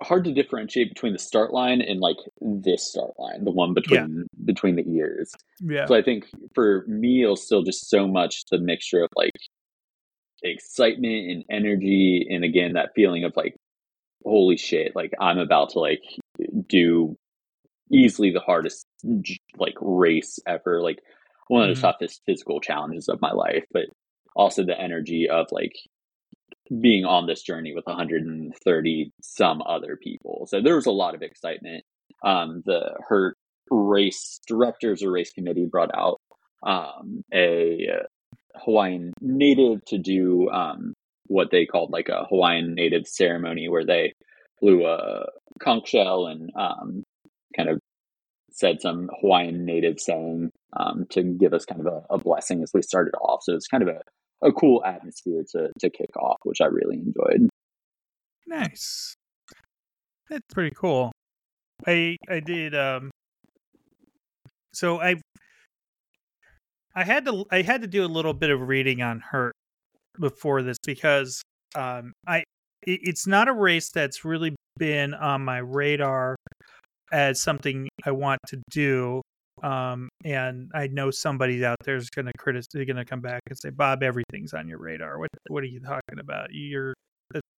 [0.01, 4.17] hard to differentiate between the start line and like this start line, the one between
[4.19, 4.45] yeah.
[4.45, 5.33] between the ears.
[5.61, 5.87] Yeah.
[5.87, 9.37] So I think for me, it was still just so much the mixture of like
[10.43, 13.55] excitement and energy, and again that feeling of like
[14.25, 16.03] holy shit, like I'm about to like
[16.69, 17.17] do
[17.91, 18.87] easily the hardest
[19.57, 21.01] like race ever, like
[21.49, 21.83] one of the mm-hmm.
[21.83, 23.85] toughest physical challenges of my life, but
[24.35, 25.75] also the energy of like
[26.81, 30.47] being on this journey with 130 some other people.
[30.49, 31.85] So there was a lot of excitement.
[32.25, 33.37] Um, the HURT
[33.71, 36.21] race directors or race committee brought out
[36.63, 37.89] um, a
[38.57, 40.95] Hawaiian native to do um,
[41.27, 44.13] what they called like a Hawaiian native ceremony where they
[44.61, 45.27] blew a
[45.61, 47.03] conch shell and um,
[47.57, 47.81] kind of
[48.53, 52.71] said some Hawaiian native saying um, to give us kind of a, a, blessing as
[52.73, 53.41] we started off.
[53.43, 54.01] So it's kind of a,
[54.43, 57.49] a cool atmosphere to to kick off, which I really enjoyed.
[58.47, 59.15] Nice.
[60.29, 61.13] That's pretty cool.
[61.87, 63.11] I I did um
[64.73, 65.17] so I
[66.95, 69.53] I had to I had to do a little bit of reading on HURT
[70.19, 71.43] before this because
[71.75, 72.39] um, I
[72.83, 76.37] it, it's not a race that's really been on my radar
[77.13, 79.23] as something I want to do.
[79.63, 83.43] Um, and I know somebody out there is going to criticize, going to come back
[83.49, 85.19] and say, "Bob, everything's on your radar.
[85.19, 86.49] What what are you talking about?
[86.51, 86.95] You're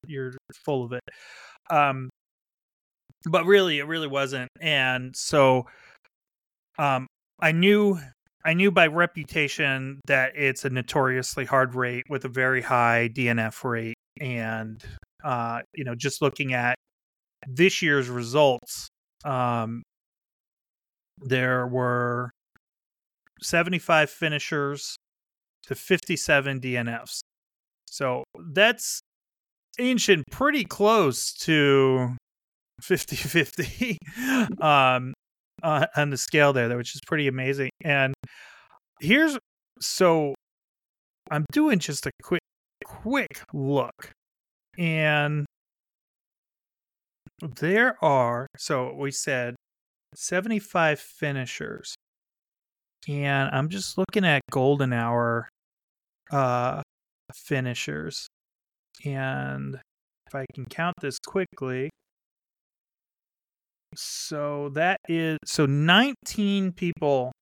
[0.06, 0.32] you're
[0.64, 1.02] full of it."
[1.70, 2.10] Um,
[3.26, 4.50] but really, it really wasn't.
[4.60, 5.66] And so,
[6.78, 7.06] um,
[7.40, 7.98] I knew
[8.44, 13.64] I knew by reputation that it's a notoriously hard rate with a very high DNF
[13.64, 13.94] rate.
[14.20, 14.84] And,
[15.24, 16.76] uh, you know, just looking at
[17.48, 18.88] this year's results,
[19.24, 19.82] um,
[21.18, 22.30] there were
[23.42, 24.96] 75 finishers
[25.64, 27.20] to 57 DNFs.
[27.86, 29.00] So that's
[29.78, 32.16] ancient pretty close to
[32.80, 33.98] 50 50.
[34.60, 35.14] um,
[35.62, 37.70] uh, on the scale there, which is pretty amazing.
[37.82, 38.14] And
[39.00, 39.38] here's
[39.80, 40.34] so
[41.30, 42.42] I'm doing just a quick
[42.84, 44.12] quick look,
[44.78, 45.46] and
[47.40, 49.54] there are so we said
[50.14, 51.94] 75 finishers,
[53.08, 55.48] and I'm just looking at golden hour
[56.30, 56.82] uh
[57.34, 58.26] finishers,
[59.04, 59.80] and
[60.26, 61.90] if I can count this quickly,
[63.96, 67.32] so that is so 19 people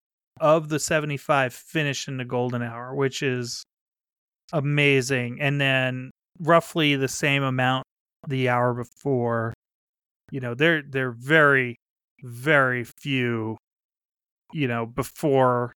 [0.41, 3.63] of the 75 finished in the golden hour, which is
[4.53, 5.41] amazing.
[5.41, 7.85] And then roughly the same amount
[8.29, 9.55] the hour before.
[10.31, 11.77] You know, they're they're very
[12.23, 13.57] very few,
[14.53, 15.73] you know, before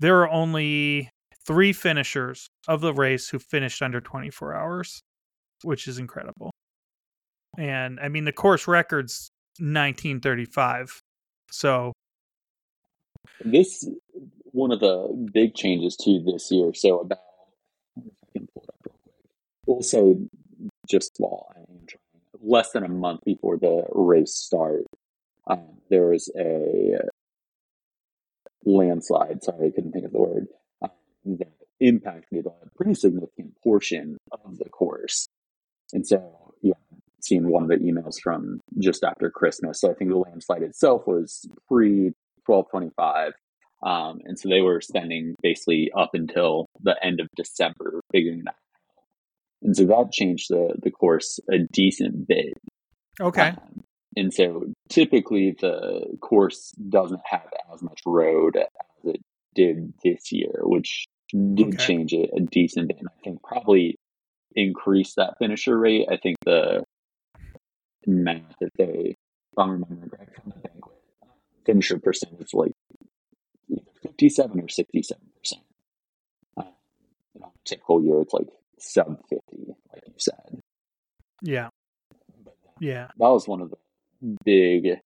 [0.00, 1.10] there are only
[1.46, 5.00] three finishers of the race who finished under 24 hours,
[5.62, 6.50] which is incredible.
[7.56, 11.00] And I mean, the course record's 1935.
[11.50, 11.92] So
[13.44, 13.88] this
[14.52, 16.72] one of the big changes to this year.
[16.74, 17.18] So about
[19.80, 20.16] say
[20.88, 21.52] just well,
[22.48, 24.84] less than a month before the race start,
[25.46, 26.96] um, there was a
[28.64, 29.42] landslide.
[29.44, 30.48] Sorry, I couldn't think of the word.
[30.82, 30.90] Um,
[31.38, 35.28] that impacted a pretty significant portion of the course.
[35.92, 36.74] And so, yeah,
[37.20, 39.80] seeing one of the emails from just after Christmas.
[39.80, 42.12] So I think the landslide itself was pre
[42.46, 43.32] 1225.
[43.80, 48.56] Um, and so they were spending basically up until the end of December figuring that.
[49.62, 52.54] And so that changed the, the course a decent bit.
[53.20, 53.48] Okay.
[53.48, 53.82] Um,
[54.16, 58.66] and so typically the course doesn't have as much road as
[59.04, 59.20] it
[59.54, 61.76] did this year, which did okay.
[61.76, 62.98] change it a decent bit.
[62.98, 63.96] And I think probably
[64.54, 66.06] increase that finisher rate.
[66.10, 66.84] I think the
[68.06, 70.96] math that they, if I'm remembering correctly from the banquet,
[71.66, 72.72] finisher percentage like
[74.02, 75.62] 57 or 67 percent.
[76.56, 79.40] Uh, typical year, it's like sub 50,
[79.92, 80.60] like you said.
[81.42, 81.68] Yeah.
[82.80, 83.08] Yeah.
[83.18, 84.98] That was one of the big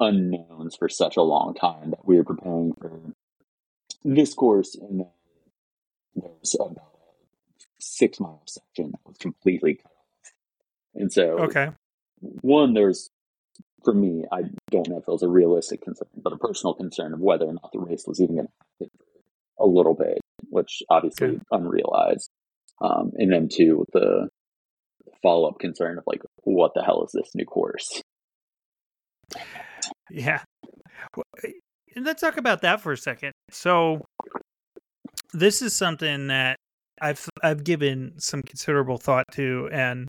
[0.00, 3.00] unknowns for such a long time that we were preparing for
[4.04, 5.10] this course and then
[6.16, 10.32] there's about a six mile section that was completely cut off.
[10.94, 11.70] And so okay.
[12.20, 13.10] one, there's
[13.84, 17.14] for me, I don't know if it was a realistic concern, but a personal concern
[17.14, 18.52] of whether or not the race was even going to
[18.86, 18.98] happen
[19.58, 21.38] a little bit, which obviously okay.
[21.50, 22.30] unrealized.
[22.82, 24.28] Um, and then two, the
[25.22, 28.02] follow up concern of like, what the hell is this new course?
[30.10, 30.40] Yeah.
[31.96, 33.32] Let's talk about that for a second.
[33.50, 34.02] So,
[35.32, 36.56] this is something that
[37.00, 40.08] I've I've given some considerable thought to, and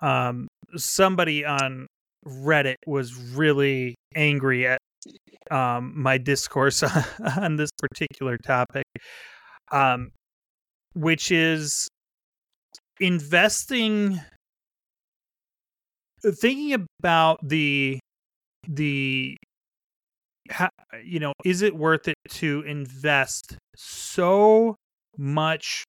[0.00, 1.86] um, somebody on
[2.26, 4.78] Reddit was really angry at
[5.50, 6.82] um, my discourse
[7.36, 8.84] on this particular topic,
[9.70, 10.10] um,
[10.94, 11.88] which is
[13.00, 14.20] investing,
[16.24, 17.98] thinking about the
[18.68, 19.36] the
[20.50, 20.68] how,
[21.02, 24.76] you know is it worth it to invest so
[25.16, 25.84] much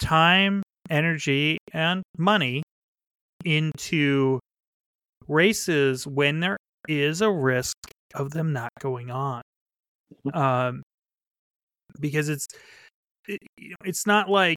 [0.00, 2.62] time energy and money
[3.44, 4.38] into
[5.28, 6.56] races when there
[6.88, 7.76] is a risk
[8.14, 9.42] of them not going on
[10.26, 10.36] mm-hmm.
[10.36, 10.82] um
[12.00, 12.46] because it's
[13.28, 14.56] it, you know, it's not like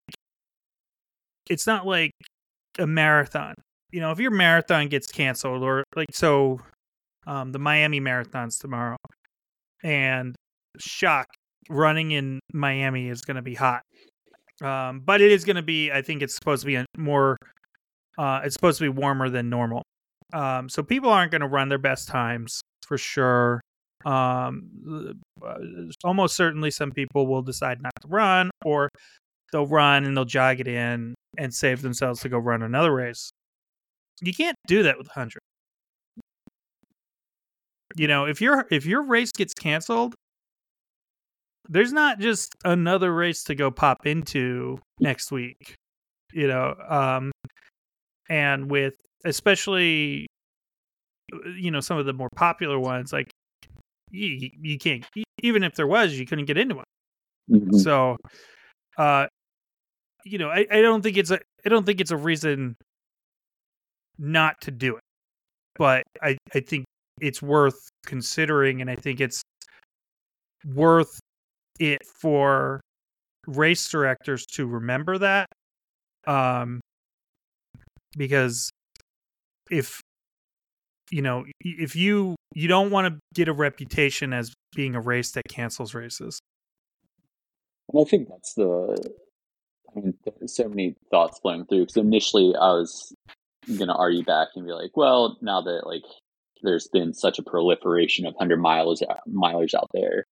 [1.49, 2.11] it's not like
[2.79, 3.53] a marathon
[3.91, 6.59] you know if your marathon gets canceled or like so
[7.25, 8.97] um, the Miami Marathon's tomorrow,
[9.83, 10.35] and
[10.79, 11.27] shock
[11.69, 13.81] running in Miami is going to be hot.
[14.61, 15.91] Um, but it is going to be.
[15.91, 17.37] I think it's supposed to be a more.
[18.17, 19.83] Uh, it's supposed to be warmer than normal.
[20.33, 23.61] Um, so people aren't going to run their best times for sure.
[24.05, 25.13] Um,
[25.45, 25.59] uh,
[26.03, 28.89] almost certainly, some people will decide not to run, or
[29.51, 33.31] they'll run and they'll jog it in and save themselves to go run another race.
[34.21, 35.39] You can't do that with 100
[37.95, 40.15] you know if your if your race gets canceled
[41.69, 45.75] there's not just another race to go pop into next week
[46.31, 47.31] you know um
[48.29, 50.27] and with especially
[51.55, 53.29] you know some of the more popular ones like
[54.11, 55.05] you, you can't
[55.41, 56.85] even if there was you couldn't get into one
[57.49, 57.77] mm-hmm.
[57.77, 58.17] so
[58.97, 59.25] uh
[60.25, 62.75] you know I, I don't think it's a i don't think it's a reason
[64.17, 65.03] not to do it.
[65.75, 66.85] But i i think
[67.21, 69.41] it's worth considering and I think it's
[70.65, 71.19] worth
[71.79, 72.81] it for
[73.47, 75.47] race directors to remember that
[76.27, 76.79] um
[78.17, 78.69] because
[79.69, 80.01] if
[81.11, 85.31] you know if you you don't want to get a reputation as being a race
[85.31, 86.39] that cancels races.
[87.91, 89.13] And i think that's the
[89.95, 90.13] i mean
[90.47, 93.13] so many thoughts flowing through because initially i was
[93.77, 96.03] gonna argue back and be like well now that like
[96.63, 100.25] there's been such a proliferation of 100 miles milers out there.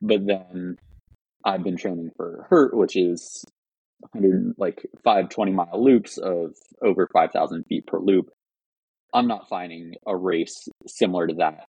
[0.00, 0.78] But then
[1.44, 3.44] I've been training for HURT, which is
[4.12, 8.30] 100 like five 20 mile loops of over 5,000 feet per loop.
[9.12, 11.66] I'm not finding a race similar to that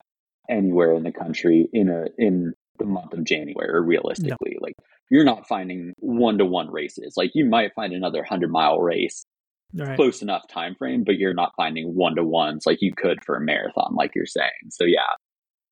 [0.49, 3.81] anywhere in the country in a in the month of January.
[3.83, 4.59] Realistically, no.
[4.61, 4.75] like
[5.09, 7.13] you're not finding one to one races.
[7.17, 9.25] Like you might find another hundred mile race
[9.73, 9.97] Right.
[9.97, 13.35] close enough time frame, but you're not finding one to ones like you could for
[13.35, 14.69] a marathon, like you're saying.
[14.69, 15.01] So yeah,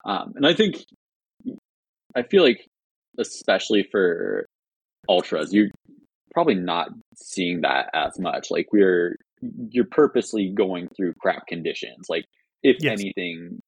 [0.03, 0.83] um, and I think
[2.15, 2.67] I feel like
[3.17, 4.45] especially for
[5.07, 5.69] ultras, you're
[6.33, 8.51] probably not seeing that as much.
[8.51, 9.15] Like we're
[9.69, 12.07] you're purposely going through crap conditions.
[12.09, 12.25] Like
[12.61, 12.99] if Yes.
[12.99, 13.61] anything,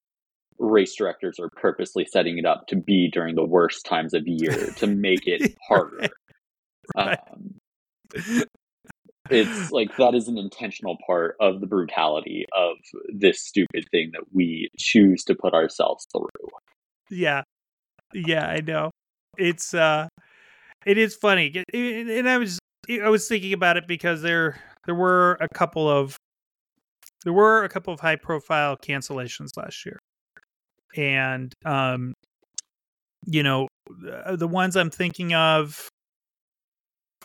[0.60, 4.72] race directors are purposely setting it up to be during the worst times of year
[4.78, 6.08] to make it harder.
[6.96, 7.20] Right.
[7.32, 7.60] Um,
[9.30, 12.78] it's like that is an intentional part of the brutality of
[13.14, 16.50] this stupid thing that we choose to put ourselves through.
[17.10, 17.44] Yeah.
[18.14, 18.92] Yeah, I know.
[19.38, 20.08] It's uh
[20.86, 21.64] it is funny.
[21.74, 26.18] And I was I was thinking about it because there there were a couple of
[27.24, 30.00] there were a couple of high profile cancellations last year.
[30.96, 32.14] And um
[33.26, 35.88] you know, the the ones I'm thinking of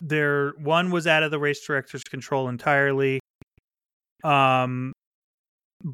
[0.01, 3.19] there one was out of the race director's control entirely
[4.23, 4.93] um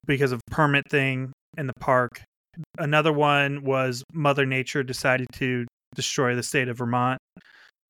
[0.06, 2.22] because of permit thing in the park
[2.78, 5.66] another one was Mother Nature decided to
[5.96, 7.20] destroy the state of Vermont,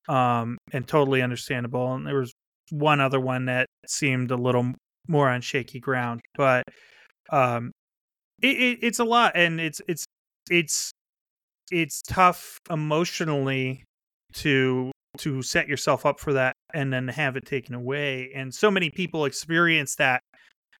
[0.09, 1.93] um, and totally understandable.
[1.93, 2.33] And there was
[2.71, 4.73] one other one that seemed a little
[5.07, 6.63] more on shaky ground, but
[7.31, 7.71] um,
[8.41, 10.05] it, it, it's a lot, and it's it's
[10.49, 10.91] it's
[11.71, 13.83] it's tough emotionally
[14.33, 18.31] to to set yourself up for that and then have it taken away.
[18.35, 20.21] And so many people experienced that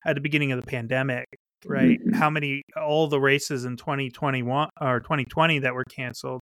[0.06, 1.26] at the beginning of the pandemic
[1.66, 2.00] right?
[2.06, 2.16] Mhm.
[2.16, 6.42] How many all the races in 2021 or 2020 that were canceled?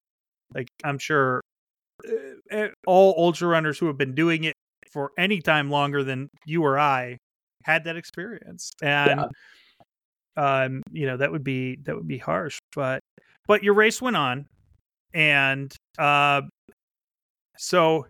[0.55, 1.41] Like I'm sure
[2.09, 4.55] uh, uh, all ultra runners who have been doing it
[4.93, 7.19] for any time longer than you or I
[7.65, 9.27] had that experience, and
[10.37, 12.59] um, you know that would be that would be harsh.
[12.74, 13.01] But
[13.47, 14.47] but your race went on,
[15.12, 16.43] and uh,
[17.57, 18.07] so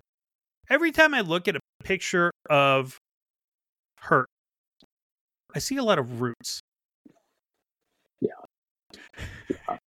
[0.71, 2.99] every time I look at a picture of
[4.01, 4.27] HURT,
[5.55, 6.61] I see a lot of roots.
[8.21, 8.31] Yeah.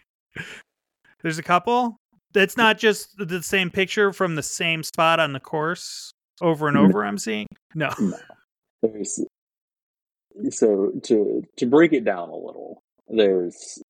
[1.23, 1.97] There's a couple.
[2.33, 6.13] That's not just the same picture from the same spot on the course
[6.43, 7.05] over and over.
[7.05, 7.91] I'm seeing no.
[8.83, 9.25] There's
[10.51, 12.83] so to to break it down a little.
[13.09, 13.83] There's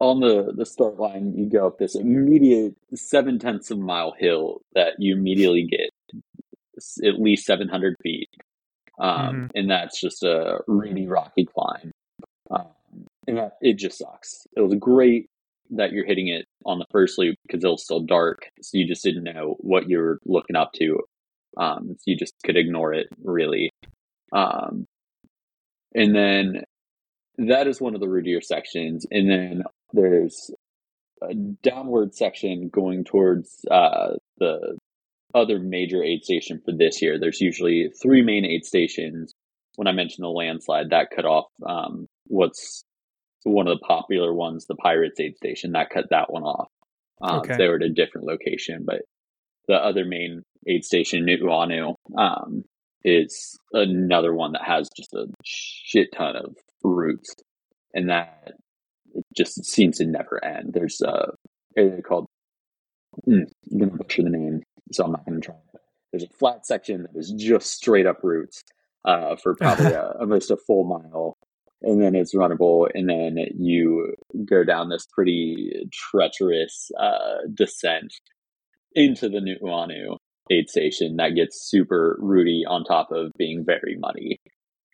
[0.00, 1.34] on the the start line.
[1.36, 5.90] You go up this immediate seven tenths of a mile hill that you immediately get
[7.04, 8.28] at least seven hundred feet,
[8.98, 11.92] um, and that's just a really rocky climb.
[12.50, 12.66] Um,
[13.26, 14.46] and that, it just sucks.
[14.56, 15.26] It was great
[15.70, 18.86] that you're hitting it on the first loop because it was still dark, so you
[18.86, 21.00] just didn't know what you were looking up to.
[21.56, 23.70] Um, so you just could ignore it really.
[24.32, 24.86] Um,
[25.98, 26.62] and then
[27.38, 29.06] that is one of the rootier sections.
[29.10, 30.50] And then there's
[31.22, 34.78] a downward section going towards uh, the
[35.34, 37.18] other major aid station for this year.
[37.18, 39.32] There's usually three main aid stations.
[39.76, 42.82] When I mentioned the landslide, that cut off um, what's
[43.44, 45.72] one of the popular ones, the Pirates aid station.
[45.72, 46.68] That cut that one off.
[47.22, 47.56] Um, Okay.
[47.56, 49.02] They were at a different location, but
[49.66, 52.64] the other main aid station, Nu'uanu, um,
[53.04, 57.34] is another one that has just a shit ton of roots,
[57.94, 58.52] and that
[59.14, 60.72] it just seems to never end.
[60.72, 61.32] There's a
[61.76, 62.26] area called
[63.24, 65.54] hmm, I'm gonna butcher the name, so I'm not gonna try.
[66.12, 68.62] There's a flat section that is just straight up roots
[69.04, 71.36] uh, for probably a, almost a full mile,
[71.82, 78.12] and then it's runnable, and then you go down this pretty treacherous uh, descent
[78.94, 80.16] into the Nu'uanu
[80.50, 84.40] aid station that gets super rooty on top of being very muddy.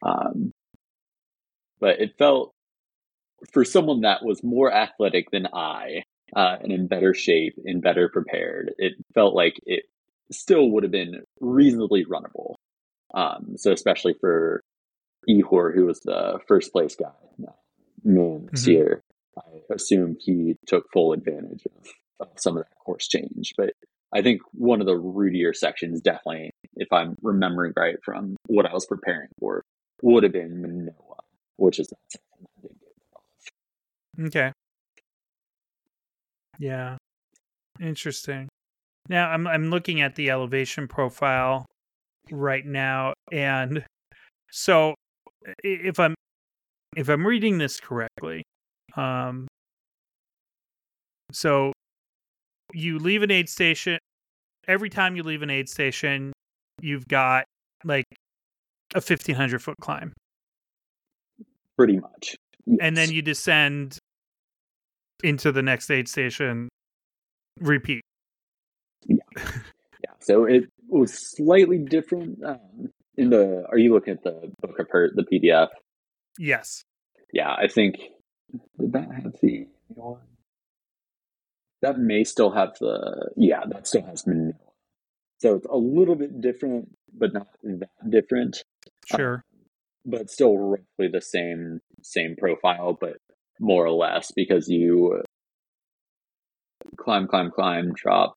[0.02, 0.52] Um,
[1.80, 2.52] but it felt
[3.52, 6.02] for someone that was more athletic than I
[6.34, 9.84] uh, and in better shape and better prepared, it felt like it
[10.32, 12.55] still would have been reasonably runnable.
[13.12, 14.62] Um, so especially for
[15.28, 18.68] Ehor, who was the first place guy, man, this Mhm.
[18.72, 19.02] year,
[19.36, 21.88] I assume he took full advantage of,
[22.20, 23.52] of some of that course change.
[23.57, 23.74] But
[24.15, 28.73] I think one of the rootier sections, definitely, if I'm remembering right from what I
[28.73, 29.62] was preparing for,
[30.03, 31.17] would have been Manoa,
[31.57, 31.93] which is.
[34.21, 34.53] Okay.
[36.59, 36.97] Yeah.
[37.81, 38.49] Interesting.
[39.09, 41.67] Now I'm I'm looking at the elevation profile
[42.31, 43.85] right now and
[44.51, 44.95] so
[45.62, 46.15] if I'm
[46.97, 48.45] if I'm reading this correctly,
[48.97, 49.49] um
[51.33, 51.73] so
[52.73, 53.99] you leave an aid station
[54.69, 56.33] every time you leave an aid station
[56.81, 57.45] you've got
[57.85, 58.05] like
[58.95, 60.12] a 1500 foot climb
[61.77, 62.37] Pretty much.
[62.81, 63.99] and then you descend
[65.23, 66.69] into the next aid station
[67.61, 68.03] repeat
[69.07, 70.11] Yeah, yeah.
[70.21, 72.43] so it was slightly different.
[72.45, 75.69] Um, in the are you looking at the book of HURT the pdf
[76.39, 76.83] Yes.
[77.33, 77.97] yeah i think
[78.79, 79.67] did that have the
[81.85, 82.95] that may still have the
[83.37, 84.55] yeah that still has manila
[85.43, 86.89] so it's a little bit different
[87.20, 88.62] but not that different
[89.07, 89.43] Sure.
[90.07, 93.16] but still roughly the same same profile but
[93.61, 95.22] more or less because you
[96.97, 98.35] climb climb climb drop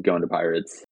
[0.00, 0.84] go into pirates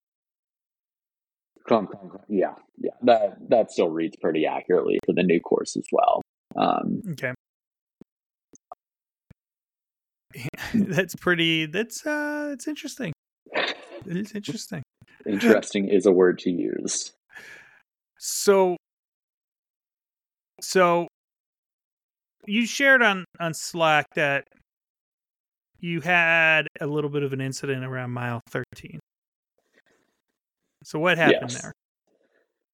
[1.66, 5.76] climb climb climb yeah yeah that that still reads pretty accurately for the new course
[5.76, 6.20] as well
[6.57, 7.33] um Okay.
[10.75, 11.66] That's pretty.
[11.66, 12.51] That's uh.
[12.53, 13.12] It's interesting.
[14.07, 14.83] It's interesting.
[15.27, 17.12] interesting is a word to use
[18.18, 18.77] So,
[20.62, 21.07] so
[22.47, 24.45] you shared on on Slack that
[25.79, 28.99] you had a little bit of an incident around mile thirteen.
[30.85, 31.62] So what happened Yes.
[31.62, 31.73] there?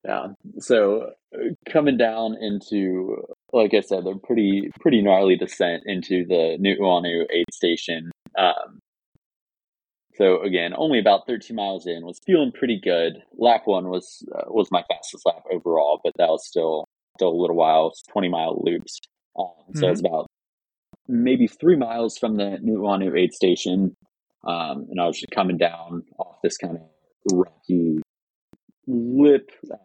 [0.06, 0.28] Yeah.
[0.60, 1.38] So uh,
[1.70, 7.46] coming down into, like I said, they're pretty pretty gnarly descent into the Nuuanu aid
[7.52, 8.12] station.
[8.38, 8.78] Um,
[10.14, 13.22] so again, only about 13 miles in, was feeling pretty good.
[13.36, 16.86] Lap one was uh, was my fastest lap overall, but that was still
[17.18, 17.88] still a little while.
[17.88, 19.00] It's 20 mile loops.
[19.38, 20.28] Um, so it's about
[21.08, 23.96] maybe three miles from the Nuuanu aid station,
[24.46, 26.82] um, and I was just coming down off this kind of
[27.32, 28.00] rocky
[28.86, 29.76] lip, uh,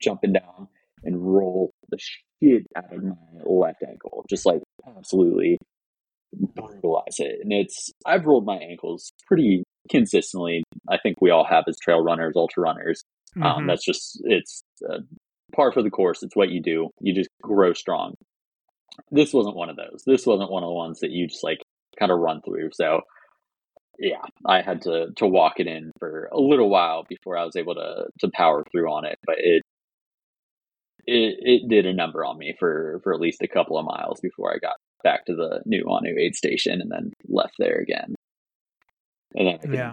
[0.00, 0.68] jumping down
[1.04, 3.14] and roll the shit out of my
[3.44, 4.62] left ankle, just like
[4.96, 5.58] absolutely
[6.32, 7.38] brutalize it.
[7.42, 10.62] And it's I've rolled my ankles pretty consistently.
[10.88, 13.02] I think we all have as trail runners, ultra runners.
[13.36, 13.66] Um, Mhm.
[13.68, 14.98] that's just it's uh,
[15.54, 16.22] par for the course.
[16.22, 16.90] It's what you do.
[17.00, 18.14] You just grow strong.
[19.10, 20.02] This wasn't one of those.
[20.06, 21.58] This wasn't one of the ones that you just like
[21.98, 22.70] kind of run through.
[22.72, 23.00] So
[23.98, 27.56] yeah, I had to to walk it in for a little while before I was
[27.56, 29.18] able to to power through on it.
[29.26, 29.62] But it
[31.06, 34.20] it it did a number on me for for at least a couple of miles
[34.20, 38.14] before I got back to the Nu'uanu aid station and then left there again.
[39.34, 39.92] And then can yeah.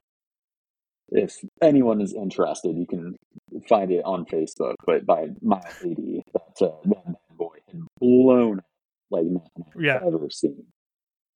[1.10, 3.16] if anyone is interested, you can
[3.68, 4.76] find it on Facebook.
[4.86, 8.66] But by mile eighty, that uh, that bad boy had blown up
[9.12, 10.00] like nothing I've Yeah.
[10.06, 10.66] ever seen.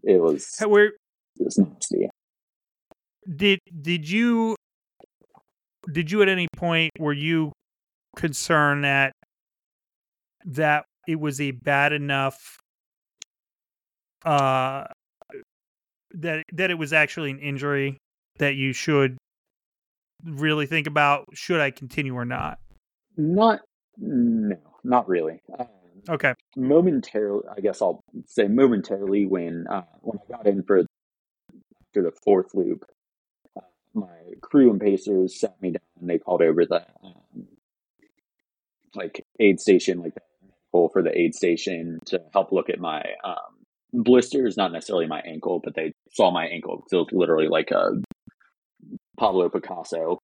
[0.03, 0.93] It was Where it
[1.39, 2.09] was nasty.
[3.35, 4.55] Did did you
[5.91, 7.51] did you at any point were you
[8.15, 9.13] concerned that
[10.45, 12.57] that it was a bad enough
[14.25, 14.85] uh
[16.11, 17.97] that that it was actually an injury
[18.37, 19.17] that you should
[20.23, 22.59] really think about should I continue or not?
[23.17, 23.61] Not
[23.97, 25.41] no, not really.
[25.57, 25.67] Um,
[26.07, 26.33] Okay.
[26.55, 30.85] momentarily, I guess I'll say momentarily when uh, when I got in for
[31.93, 32.85] for the fourth loop,
[33.99, 37.47] my crew and pacers sat me down and they called over the um,
[38.95, 43.03] like aid station, like the medical for the aid station to help look at my
[43.23, 43.59] um,
[43.93, 47.71] blisters, not necessarily my ankle, but they saw my ankle because it was literally like
[47.71, 47.91] a
[49.17, 50.19] Pablo Picasso.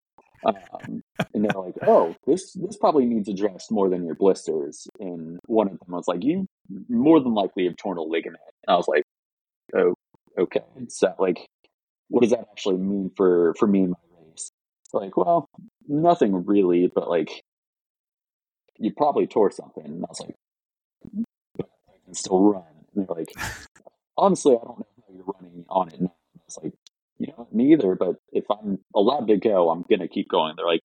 [0.45, 1.03] Um,
[1.33, 5.69] and they're like, "Oh, this this probably needs addressed more than your blisters." And one
[5.69, 6.47] of them was like, "You
[6.91, 9.05] more than likely have torn a ligament." And I was like,
[9.75, 9.95] "Oh,
[10.39, 11.47] okay." So, like,
[12.09, 14.51] what does that actually mean for for me and my race?
[14.93, 15.49] Like, well,
[15.89, 17.43] nothing really, but like,
[18.79, 19.85] you probably tore something.
[19.85, 20.37] And I was like,
[21.57, 23.33] "But I can still run." And they're like,
[24.17, 26.75] "Honestly, I don't know how you're running on it now." And I was like,
[27.19, 30.55] "You know, me either." But if I'm allowed to go, I'm gonna keep going.
[30.57, 30.83] They're like,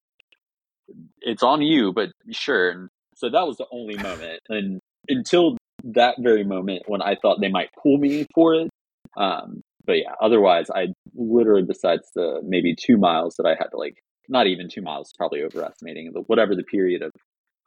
[1.22, 2.70] "It's on you," but sure.
[2.70, 7.40] And so that was the only moment, and until that very moment when I thought
[7.42, 8.70] they might pull me for it.
[9.18, 13.78] Um, but yeah, otherwise, I literally, besides the maybe two miles that I had to
[13.78, 13.96] like,
[14.28, 17.12] not even two miles, probably overestimating the whatever the period of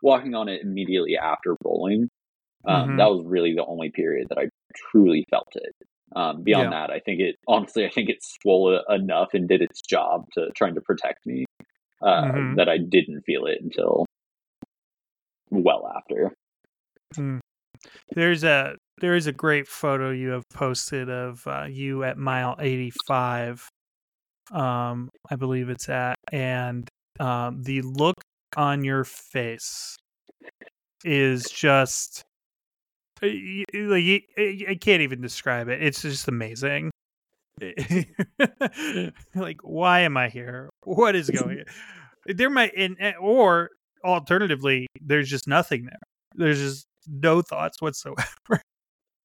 [0.03, 2.09] walking on it immediately after rolling.
[2.67, 2.97] Um, Mhm.
[2.99, 5.73] That was really the only period that I truly felt it.
[6.15, 6.71] Um, beyond Yeah.
[6.73, 10.51] that, I think it honestly, I think it swole enough and did its job to
[10.57, 11.45] trying to protect me
[12.03, 12.57] uh, Mhm.
[12.57, 14.07] that I didn't feel it until
[15.51, 16.33] well after.
[18.15, 22.57] There's a there is a great photo you have posted of uh, you at mile
[22.59, 23.69] 85.
[24.53, 26.89] Um, I believe it's at, and
[27.21, 28.17] um, the look
[28.57, 29.97] on your face
[31.05, 32.23] is just
[33.23, 33.29] uh,
[33.75, 35.83] like I can't even describe it.
[35.83, 36.91] It's just amazing.
[39.35, 40.71] like, why am I here?
[40.85, 41.61] What is going?
[41.61, 41.65] On?
[42.25, 43.71] There might, and- or
[44.05, 45.99] alternatively, there's just nothing there.
[46.37, 48.63] There's just no thoughts whatsoever.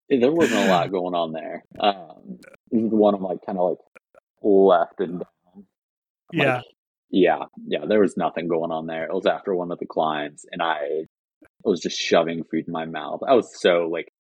[0.10, 1.64] There wasn't a lot going on there.
[1.80, 2.40] Um,
[2.72, 3.80] this is one I'm like kind of like
[4.42, 5.66] left and down.
[6.34, 6.62] I'm Yeah.
[7.10, 9.06] Yeah, yeah, there was nothing going on there.
[9.06, 11.06] It was after one of the climbs, and I
[11.64, 13.22] was just shoving food in my mouth.
[13.26, 14.12] I was so like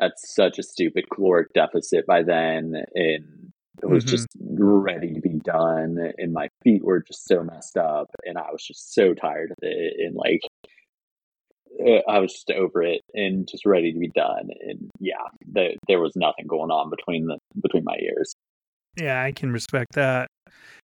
[0.00, 4.08] at such a stupid caloric deficit by then, and it was Mhm.
[4.08, 4.28] just
[4.58, 6.12] ready to be done.
[6.16, 9.58] And my feet were just so messed up, and I was just so tired of
[9.60, 10.40] it, and like
[11.86, 14.48] uh, I was just over it and just ready to be done.
[14.68, 15.14] And yeah,
[15.46, 18.34] there there was nothing going on between the between my ears.
[18.96, 20.28] Yeah, I can respect that.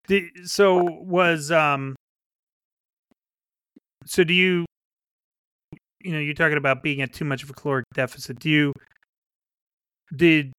[0.07, 1.95] Did, so was um
[4.07, 4.65] so do you
[6.03, 8.39] you know, you're talking about being at too much of a caloric deficit.
[8.39, 8.73] Do you
[10.15, 10.53] did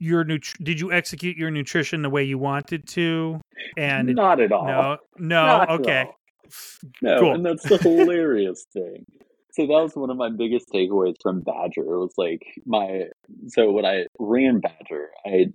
[0.00, 3.40] your nut- did you execute your nutrition the way you wanted to?
[3.76, 4.66] And Not at all.
[4.66, 6.06] no, no, Not okay.
[7.00, 7.34] No, Cool.
[7.34, 9.04] and that's the hilarious thing.
[9.54, 11.82] So that was one of my biggest takeaways from Badger.
[11.82, 13.04] It was like my
[13.48, 15.46] so when I ran Badger, I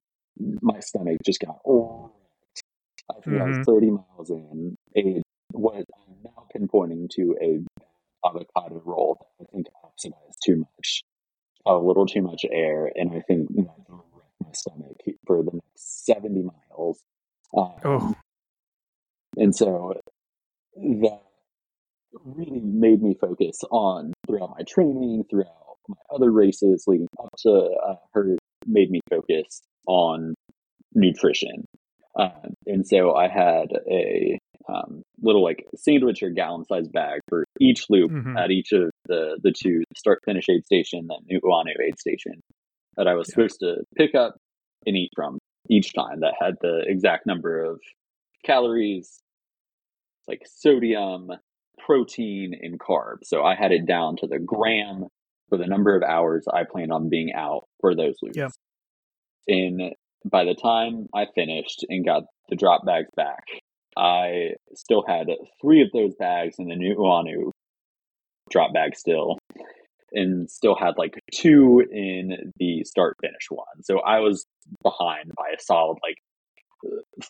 [0.61, 2.63] my stomach just got wrecked.
[3.09, 4.75] I think I was thirty miles in.
[4.95, 5.21] A
[5.51, 11.01] what I'm now pinpointing to a avocado roll that I think oxidized too much,
[11.65, 16.99] a little too much air, and I think my stomach for the next seventy miles.
[17.55, 18.13] Um, Oh,
[19.37, 19.99] and so
[20.75, 21.21] that
[22.23, 27.49] really made me focus on throughout my training, throughout my other races leading up to
[27.85, 30.33] uh, HURT, made me focus on
[30.93, 31.65] nutrition.
[32.19, 34.37] Um, and so I had a
[34.67, 38.37] um, little like sandwich or gallon sized bag for each loop Mhm.
[38.37, 42.41] at each of the, the two start finish aid station, then Nu'uanu aid station
[42.97, 43.33] that I was Yeah.
[43.35, 44.35] supposed to pick up
[44.85, 45.37] and eat from
[45.69, 47.79] each time that had the exact number of
[48.43, 49.19] calories,
[50.27, 51.29] like sodium,
[51.87, 53.23] protein, and carbs.
[53.23, 55.05] So I had it down to the gram
[55.49, 58.37] for the number of hours I planned on being out for those loops.
[58.37, 58.49] Yeah.
[59.47, 59.93] And
[60.29, 63.45] by the time I finished and got the drop bags back,
[63.97, 65.27] I still had
[65.61, 67.51] three of those bags in the Nu'uanu
[68.51, 69.37] drop bag still,
[70.11, 73.83] and still had like two in the start finish one.
[73.83, 74.45] So I was
[74.83, 76.17] behind by a solid like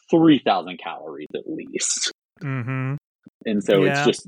[0.10, 2.12] 3,000 calories at least.
[2.42, 2.96] mm-hmm.
[3.46, 3.92] And so Yeah.
[3.92, 4.28] it's just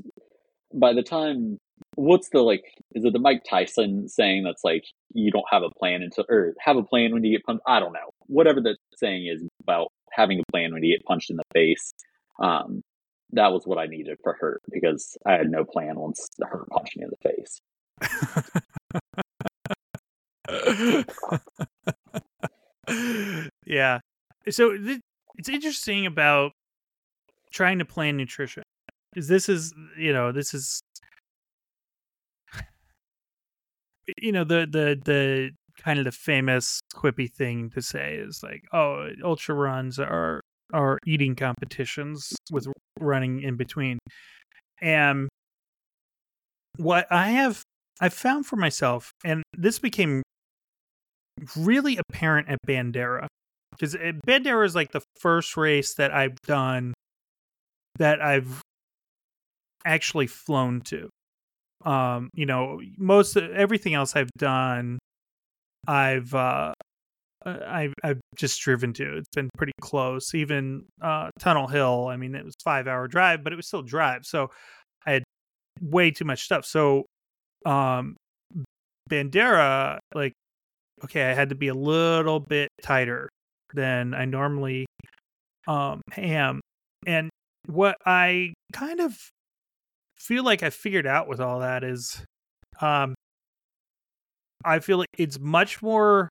[0.72, 1.58] by the time
[1.96, 2.62] what's the like
[2.94, 6.54] is it the Mike Tyson saying that's like you don't have a plan until or
[6.60, 7.62] have a plan when you get punched?
[7.66, 8.10] I don't know.
[8.26, 11.92] Whatever the saying is about having a plan when you get punched in the face.
[12.38, 12.82] Um
[13.32, 16.96] that was what I needed for HURT because I had no plan once HURT punched
[16.96, 17.60] me in the face.
[23.66, 24.00] yeah.
[24.48, 25.00] So th-
[25.36, 26.52] it's interesting about
[27.52, 28.62] trying to plan nutrition.
[29.16, 30.80] Is this is you know this is
[34.18, 35.50] you know the the the
[35.82, 40.40] kind of the famous quippy thing to say is like oh ultra runs are
[40.72, 42.68] are eating competitions with
[43.00, 43.98] running in between.
[44.80, 45.28] And
[46.76, 47.62] what i have
[48.00, 50.22] i found for myself and this became
[51.56, 53.26] really apparent at Bandera
[53.72, 56.94] because eh, Bandera is like the first race that i've done
[57.98, 58.62] that i've
[59.84, 61.08] actually flown to
[61.84, 64.98] um you know most everything else i've done
[65.86, 66.72] i've uh
[67.46, 69.16] I've I've just driven to.
[69.16, 70.34] It's been pretty close.
[70.34, 72.08] Even uh, Tunnel Hill.
[72.08, 74.26] I mean, it was five hour drive, but it was still drive.
[74.26, 74.50] So
[75.06, 75.24] I had
[75.80, 76.66] way too much stuff.
[76.66, 77.06] So
[77.64, 78.16] um,
[79.08, 80.34] Bandera, like,
[81.04, 83.30] okay, I had to be a little bit tighter
[83.72, 84.86] than I normally
[85.66, 86.60] um, am.
[87.06, 87.30] And
[87.66, 89.16] what I kind of
[90.20, 92.22] feel like I figured out with all that is,
[92.80, 93.14] um,
[94.64, 96.28] I feel like it's much more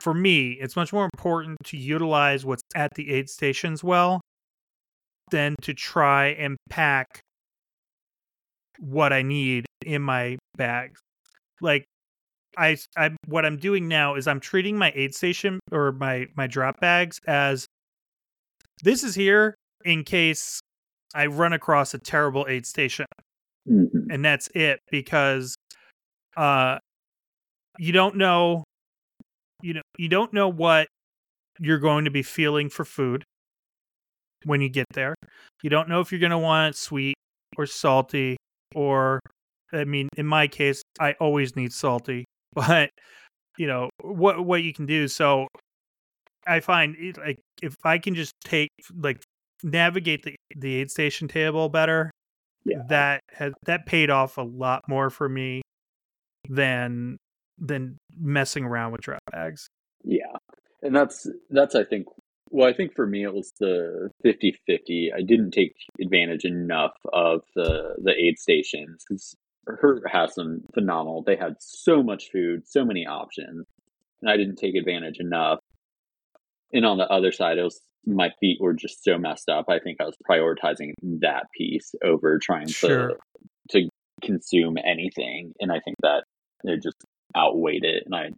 [0.00, 4.20] for me, it's much more important to utilize what's at the aid stations well
[5.30, 7.20] than to try and pack
[8.78, 11.00] what I need in my bags.
[11.60, 11.84] Like
[12.56, 16.46] I I what I'm doing now is I'm treating my aid station or my my
[16.46, 17.66] drop bags as
[18.82, 20.60] this is here in case
[21.16, 23.06] I run across a terrible aid station.
[23.68, 24.12] Mhm.
[24.12, 25.56] and that's it because
[26.36, 26.78] uh
[27.78, 28.64] you don't know
[29.62, 30.88] you know you don't know what
[31.60, 33.24] you're going to be feeling for food
[34.44, 35.14] when you get there.
[35.62, 37.14] You don't know if you're going to want sweet
[37.56, 38.36] or salty
[38.74, 39.20] or
[39.72, 42.90] i mean in my case i always need salty but
[43.58, 45.08] you know what what you can do.
[45.08, 45.48] So
[46.46, 49.22] i find like if i can just take like
[49.62, 52.10] navigate the the aid station table better
[52.64, 52.82] Yeah.
[52.88, 55.62] that has that paid off a lot more for me
[56.48, 57.16] than
[57.58, 59.68] than messing around with drop bags.
[60.04, 60.36] Yeah.
[60.82, 62.06] And that's that's I think
[62.50, 65.08] Well, I think for me it was the 50-50.
[65.14, 69.34] I didn't take advantage enough of the the aid stations because
[69.68, 71.22] HURT has some phenomenal.
[71.24, 73.66] They had so much food, so many options,
[74.22, 75.58] and I didn't take advantage enough.
[76.72, 79.66] And on the other side, it was my feet were just so messed up.
[79.68, 83.08] I think I was prioritizing that piece over trying Sure.
[83.08, 83.16] to
[83.70, 83.88] to
[84.22, 86.24] consume anything, and I think that
[86.64, 86.96] it just
[87.36, 88.30] outweighed it, and I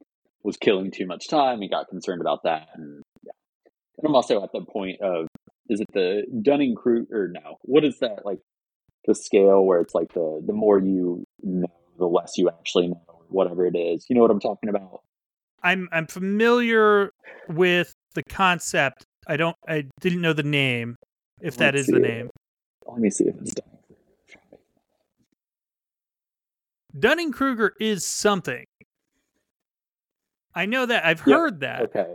[0.42, 2.68] was killing too much time and got concerned about that.
[2.74, 3.32] And yeah,
[3.98, 5.26] and I'm also at the point of
[5.68, 7.58] is it the Dunning Kruger or no?
[7.62, 8.38] What is that like
[9.06, 11.66] the scale where it's like the the more you know,
[11.98, 14.06] the less you actually know, whatever it is.
[14.08, 15.00] You know what I'm talking about?
[15.62, 17.10] I'm I'm familiar
[17.48, 19.04] with the concept.
[19.28, 19.56] I don't.
[19.68, 20.96] I didn't know the name.
[21.40, 22.02] If that Let's is the see.
[22.02, 22.30] name,
[22.86, 24.58] Let me see if it's Dunning Kruger.
[26.98, 28.64] Dunning Kruger is something.
[30.54, 31.04] I know that.
[31.04, 31.36] I've Yep.
[31.36, 31.80] heard that.
[31.82, 32.14] Okay.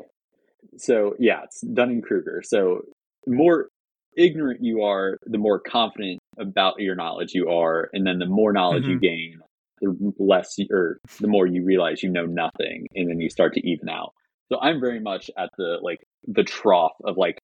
[0.77, 2.41] So yeah, it's Dunning Kruger.
[2.43, 2.81] So
[3.25, 3.69] the more
[4.17, 8.51] ignorant you are, the more confident about your knowledge you are, and then the more
[8.51, 9.01] knowledge you Mhm.
[9.01, 9.39] gain,
[9.81, 13.53] the less you, or the more you realize you know nothing, and then you start
[13.53, 14.13] to even out.
[14.53, 17.39] So I'm very much at the like the trough of like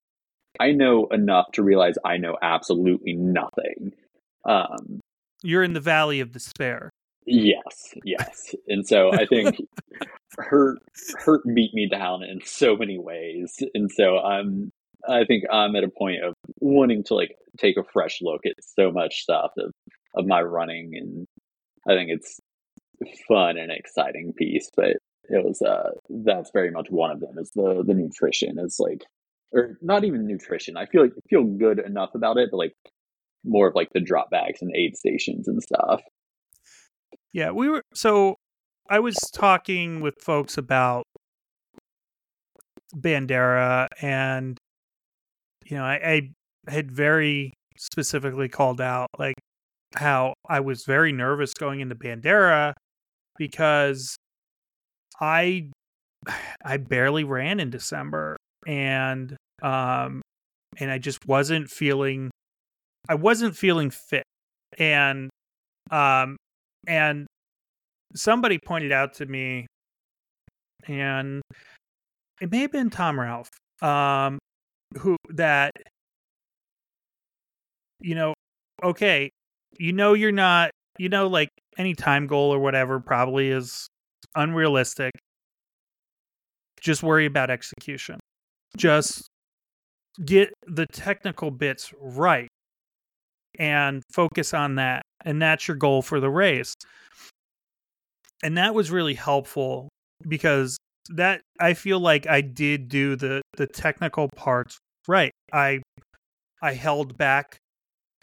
[0.59, 3.93] I know enough to realize I know absolutely nothing.
[4.45, 4.99] Um,
[5.41, 6.91] You're in the valley of despair.
[7.25, 8.53] Yes, yes.
[8.67, 9.57] And so I think
[10.39, 10.77] HURT
[11.17, 13.55] HURT beat me down in so many ways.
[13.73, 14.69] And so I'm
[15.07, 18.53] I think I'm at a point of wanting to like take a fresh look at
[18.77, 19.71] so much stuff of
[20.13, 21.25] of my running and
[21.87, 22.39] I think it's
[23.27, 24.97] fun and exciting piece, but
[25.29, 25.91] it was uh
[26.25, 29.03] that's very much one of them is the the nutrition is like
[29.51, 30.77] or not even nutrition.
[30.77, 32.73] I feel like I feel good enough about it, but like
[33.43, 36.01] more of like the drop bags and aid stations and stuff.
[37.33, 37.83] Yeah, we were.
[37.93, 38.35] So
[38.89, 41.03] I was talking with folks about
[42.95, 44.57] Bandera, and
[45.65, 46.31] you know, I,
[46.67, 49.35] I had very specifically called out like
[49.95, 52.73] how I was very nervous going into Bandera
[53.37, 54.17] because
[55.19, 55.69] I
[56.63, 60.21] I barely ran in December and um
[60.77, 62.31] and I just wasn't feeling
[63.07, 64.23] I wasn't feeling fit.
[64.77, 65.29] And
[65.91, 66.37] um
[66.87, 67.27] and
[68.15, 69.67] somebody pointed out to me
[70.87, 71.41] and
[72.41, 73.49] it may have been Tom Ralph
[73.81, 74.39] um
[74.97, 75.71] who that
[77.99, 78.33] you know
[78.83, 79.29] okay
[79.77, 83.87] you know you're not you know like any time goal or whatever probably is
[84.35, 85.11] unrealistic.
[86.81, 88.19] Just worry about execution.
[88.77, 89.27] Just
[90.25, 92.47] get the technical bits right
[93.57, 96.73] and focus on that and that's your goal for the race.
[98.41, 99.89] And that was really helpful
[100.27, 100.77] because
[101.09, 104.77] that i feel like i did do the the technical parts
[105.07, 105.31] right.
[105.51, 105.81] I
[106.61, 107.57] i held back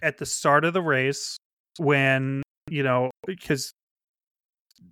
[0.02, 1.36] at the start of the race
[1.78, 3.72] when you know because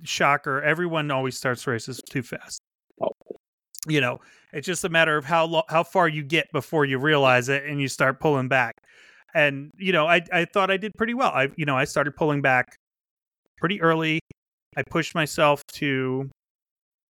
[0.02, 2.60] shocker everyone always starts races too fast.
[3.02, 3.10] Oh.
[3.88, 4.20] you know
[4.52, 7.64] it's just a matter of how lo- how far you get before you realize it
[7.64, 8.74] and you start pulling back.
[9.34, 11.30] And you know i i thought i did pretty well.
[11.30, 12.76] I you know i started pulling back
[13.58, 14.20] pretty early.
[14.76, 16.30] I pushed myself to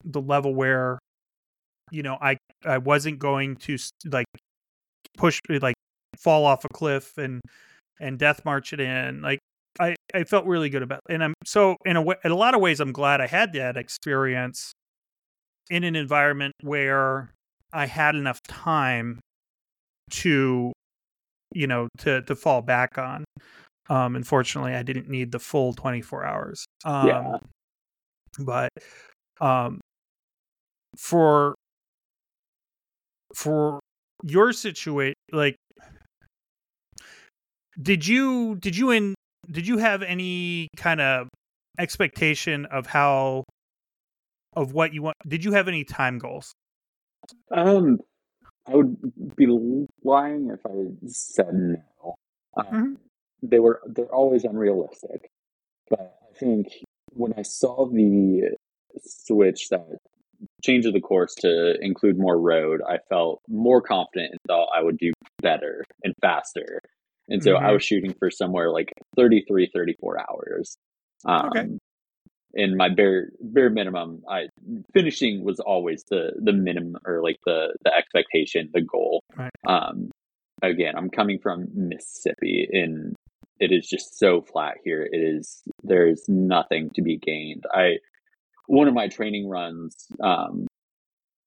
[0.04, 0.98] the level where
[1.90, 4.26] you know i i wasn't going to like
[5.16, 5.74] push like
[6.18, 7.40] fall off a cliff and
[8.00, 9.22] and death march it in.
[9.22, 9.38] Like
[9.80, 11.14] i i felt really good about it.
[11.14, 13.52] and i'm so in a way in a lot of ways i'm glad i had
[13.52, 14.72] that experience
[15.70, 17.30] in an environment where
[17.72, 19.18] i had enough time
[20.10, 20.72] to
[21.54, 23.24] you know to to fall back on
[23.88, 27.38] um unfortunately i didn't need the full 24 hours um Yeah.
[28.40, 28.70] but
[29.40, 29.80] um
[30.98, 31.54] for
[33.34, 33.80] for
[34.22, 35.56] your situation like
[37.80, 39.14] did you did you in
[39.52, 41.28] did you have any kind of
[41.78, 43.44] expectation of how
[44.54, 46.52] of what you want did you have any time goals
[47.50, 48.00] Um,
[48.66, 48.96] I would
[49.36, 49.46] be
[50.04, 52.14] lying if I said no.
[52.56, 52.96] Um, Mhm.
[53.42, 55.28] They were they're always unrealistic,
[55.90, 56.66] but I think
[57.12, 58.56] when I saw the
[59.02, 59.98] switch that
[60.62, 64.82] change of the course to include more road, I felt more confident and thought I
[64.82, 66.80] would do better and faster.
[67.28, 67.72] And so I Mhm.
[67.74, 70.76] was shooting for somewhere like 33, 34 hours.
[71.24, 71.78] Um, Okay.
[72.54, 74.48] And my bare bare minimum, I
[74.92, 79.22] finishing was always the the minimum or like the the expectation, the goal.
[79.34, 79.50] Right.
[79.66, 80.10] Um,
[80.60, 83.14] again, I'm coming from Mississippi, and
[83.58, 85.08] it is just so flat here.
[85.10, 87.64] It is there's nothing to be gained.
[87.72, 88.00] I
[88.66, 90.66] one of my training runs, um,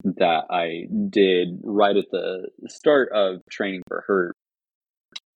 [0.03, 4.35] that I did right at the start of training for HURT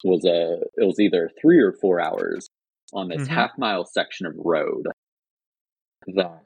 [0.04, 2.50] was a it was either three or four hours
[2.93, 3.28] on this Mhm.
[3.28, 4.88] half mile section of road
[6.08, 6.43] that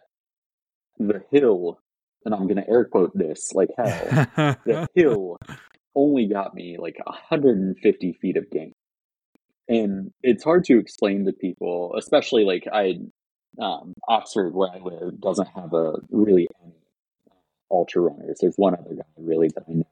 [0.99, 1.79] the hill
[2.25, 4.09] and I'm gonna air quote this like hell
[4.65, 5.37] the hill
[5.95, 8.73] only got me like 150 feet of gain.
[9.69, 12.99] And it's hard to explain to people, especially like I,
[13.59, 16.73] um, Oxford, where I live, doesn't have a really any
[17.71, 18.39] ultra runners.
[18.41, 19.87] There's one other guy really that I know.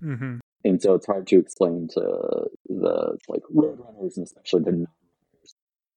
[0.00, 4.72] hmm And so it's hard to explain to the like road runners and especially the
[4.72, 5.54] non runners.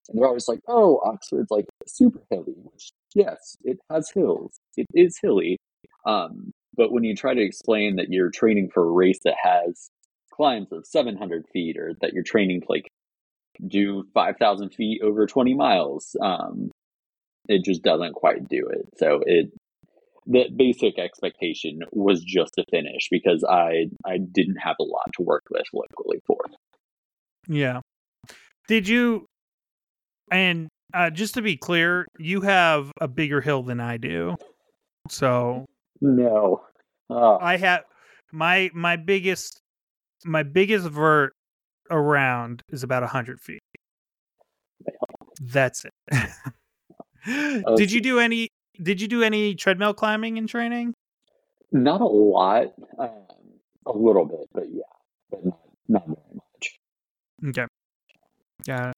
[0.09, 4.59] And they're always like, oh, Oxford's like super hilly, which yes, it has hills.
[4.76, 5.57] It is hilly.
[6.05, 9.89] Um, but when you try to explain that you're training for a race that has
[10.34, 12.88] climbs of 700 feet or that you're training to like
[13.65, 16.72] do 5,000 feet over 20 miles, um,
[17.49, 18.88] it just doesn't quite do it.
[18.97, 19.51] So it,
[20.28, 25.23] the basic expectation was just to finish because I I didn't have a lot to
[25.23, 26.38] work with locally for.
[27.47, 27.82] Yeah.
[28.67, 29.25] Did you?
[30.30, 34.36] And uh, just to be clear, you have a bigger hill than I do.
[35.09, 35.65] So
[36.01, 36.63] No.
[37.09, 37.84] Uh, I have
[38.34, 39.61] my my biggest
[40.25, 41.34] my biggest vert
[41.89, 43.61] around is about a hundred feet.
[45.39, 45.93] That's it.
[47.78, 48.49] did you do any?
[48.82, 50.93] Did you do any treadmill climbing in training?
[51.73, 52.67] not a lot,
[52.97, 53.09] um,
[53.86, 54.84] a little bit, but yeah,
[55.30, 55.59] but not
[55.89, 56.80] not very much.
[57.49, 57.65] Okay.
[58.65, 58.93] Yeah.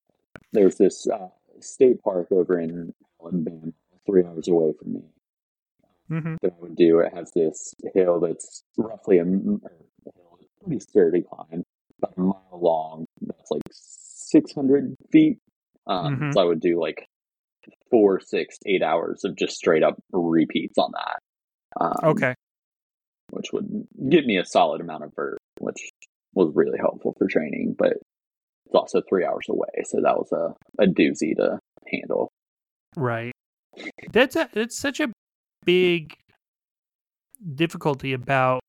[0.54, 1.30] There's this uh,
[1.62, 3.72] state park over in Alabama,
[4.06, 5.02] three hours away from me,
[6.12, 6.36] Mm-hmm.
[6.42, 7.00] that I would do.
[7.00, 9.60] It has this hill that's roughly a, a
[10.64, 11.64] pretty sturdy climb,
[11.98, 13.06] about a mile long.
[13.22, 15.40] That's like 600 feet.
[15.88, 16.34] Um, Mhm.
[16.36, 17.08] So I would do like
[17.90, 21.20] four, six, eight hours of just straight up repeats on that.
[21.80, 22.34] Um, Okay.
[23.32, 25.92] Which would give me a solid amount of vert, which
[26.34, 27.94] was really helpful for training, but
[28.66, 29.84] it's also three hours away.
[29.84, 31.60] So that was a, a doozy to
[31.92, 32.30] handle.
[32.96, 33.32] Right.
[34.12, 35.12] That's a, it's such a
[35.66, 36.16] big
[37.56, 38.62] difficulty about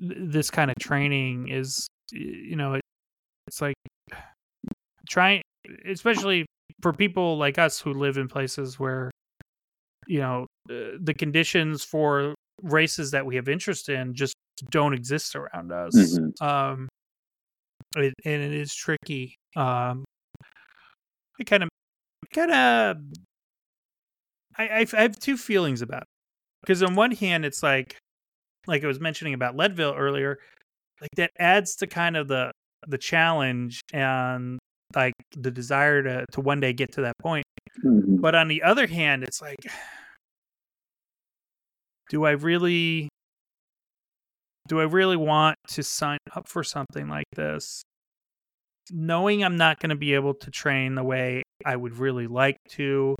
[0.00, 2.82] this kind of training is you know it,
[3.46, 3.74] it's like
[5.08, 5.42] trying
[5.88, 6.46] especially
[6.82, 9.10] for people like us who live in places where
[10.06, 14.34] you know uh, the conditions for races that we have interest in just
[14.70, 16.42] don't exist around us Mhm.
[16.42, 16.88] um
[17.96, 20.04] it, and it is tricky um
[21.38, 21.68] it kind of
[22.32, 22.96] kind of
[24.56, 26.08] I, I I have two feelings about it
[26.62, 27.96] because on one hand it's like
[28.66, 30.38] like I was mentioning about Leadville earlier
[31.00, 32.52] like that adds to kind of the
[32.86, 34.58] the challenge and
[34.94, 37.44] like the desire to to one day get to that point
[37.84, 38.20] Mhm.
[38.20, 39.58] but on the other hand it's like
[42.08, 43.08] do I really
[44.68, 47.82] do I really want to sign up for something like this
[48.92, 52.56] knowing I'm not going to be able to train the way I would really like
[52.70, 53.16] to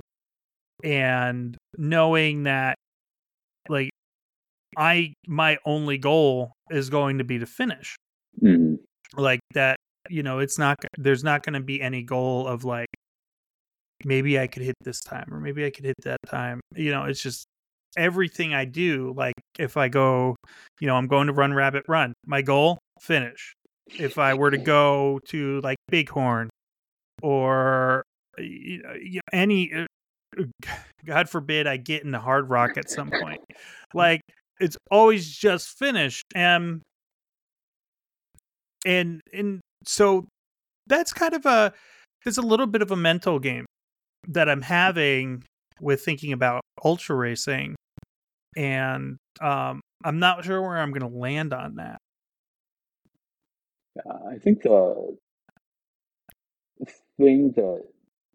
[0.83, 2.75] and knowing that
[3.67, 3.89] like
[4.77, 7.95] I my only goal is going to be to finish
[8.41, 8.77] Mhm.
[9.15, 9.76] like that
[10.09, 12.87] you know it's not there's not going to be any goal of like
[14.05, 16.61] maybe I could hit this time or maybe I could hit that time.
[16.75, 17.45] You know it's just
[17.97, 20.35] everything I do like if I go
[20.79, 23.53] you know I'm going to Run Rabbit Run my goal finish.
[23.87, 26.49] If I were to go to like Bighorn
[27.21, 28.03] or
[28.37, 30.43] you know, any uh,
[31.05, 33.41] god forbid I get in the Hardrock at some point.
[33.93, 34.21] Like
[34.59, 36.81] it's always just finished and
[38.85, 40.25] and and so
[40.87, 41.73] that's kind of a
[42.23, 43.65] there's a little bit of a mental game
[44.27, 45.43] that I'm having
[45.79, 47.75] with thinking about ultra racing
[48.55, 51.97] and um I'm not sure where I'm going to land on that.
[54.05, 55.17] Uh, I think the
[57.17, 57.83] thing that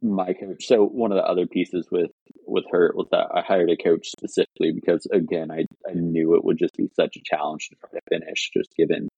[0.02, 2.10] my coach, so one of the other pieces with
[2.46, 6.44] with HURT was that I hired a coach specifically because again, I I knew it
[6.44, 9.08] would just be such a challenge to try to finish, just given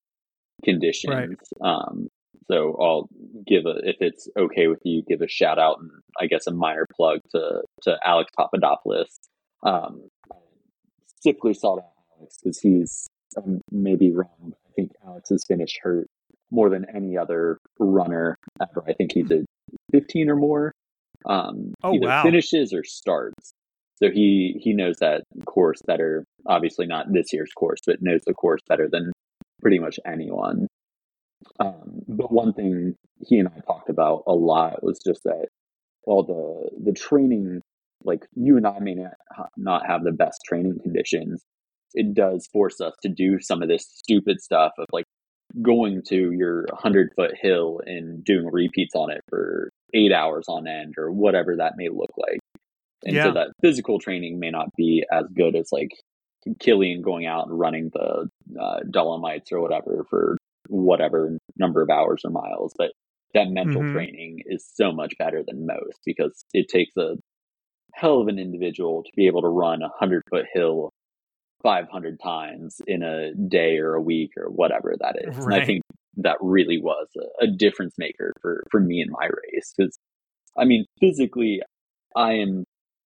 [0.63, 1.39] conditions.
[1.63, 2.09] Um,
[2.51, 3.09] so I'll
[3.47, 5.91] give a if it's okay with you, give a shout out and
[6.21, 9.09] I guess a minor plug to to Alex Papadopoulos.
[9.65, 10.09] Um,
[11.27, 11.85] I sought out
[12.19, 16.07] Alex because he's um, maybe wrong, I think Alex has finished HURT
[16.51, 18.85] more than any other runner ever.
[18.87, 19.47] I think he did
[19.93, 20.73] 15 or more.
[21.27, 22.23] Um, Oh, either wow.
[22.23, 23.53] finishes or starts.
[23.97, 26.25] So he he knows that course better.
[26.47, 29.13] Obviously, not this year's course, but knows the course better than
[29.63, 30.67] pretty much anyone.
[31.61, 35.49] Um, but one thing he and I talked about a lot was just that,
[36.05, 37.61] well, the the training,
[38.05, 41.43] like you and I may not, not have the best training conditions,
[41.95, 45.05] it does force us to do some of this stupid stuff of like
[45.63, 50.67] going to your 100 foot hill and doing repeats on it for eight hours on
[50.67, 52.41] end or whatever that may look like.
[53.05, 53.25] And yeah.
[53.25, 55.91] so that physical training may not be as good as like
[56.59, 58.29] Kilian going out and running the
[58.61, 60.37] uh, Dolomites or whatever for
[60.69, 62.75] whatever number of hours or miles.
[62.77, 62.93] But
[63.35, 63.95] that mental mm-hmm.
[63.95, 67.17] training is so much better than most because it takes a
[67.93, 70.91] hell of an individual to be able to run a 100 foot hill
[71.63, 75.37] 500 times in a day or a week or whatever that is.
[75.37, 75.45] Right.
[75.45, 75.83] And I think
[76.19, 79.73] that really was a, a difference maker for, for me in my race.
[79.77, 79.99] Because,
[80.57, 81.63] I mean, physically,
[82.15, 82.65] I am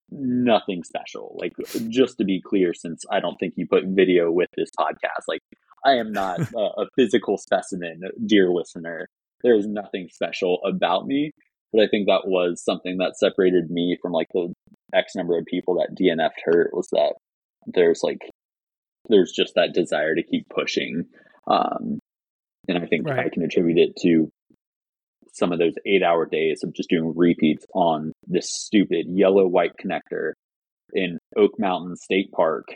[0.09, 1.37] nothing special.
[1.39, 1.53] Like,
[1.89, 5.41] just to be clear, since I don't think you put video with this podcast, like,
[5.87, 9.07] I am not a, a physical specimen, dear listener.
[9.43, 11.31] There is nothing special about me.
[11.73, 14.53] But I think that was something that separated me from like the
[14.93, 17.15] X number of people that DNF'd HURT was that
[17.65, 18.29] there's like
[19.09, 21.05] there's just that desire to keep pushing.
[21.45, 21.99] Um,
[22.67, 23.25] and I think right.
[23.25, 24.29] I can attribute it to
[25.33, 29.73] some of those eight hour days of just doing repeats on this stupid yellow white
[29.81, 30.33] connector
[30.93, 32.67] in Oak Mountain State Park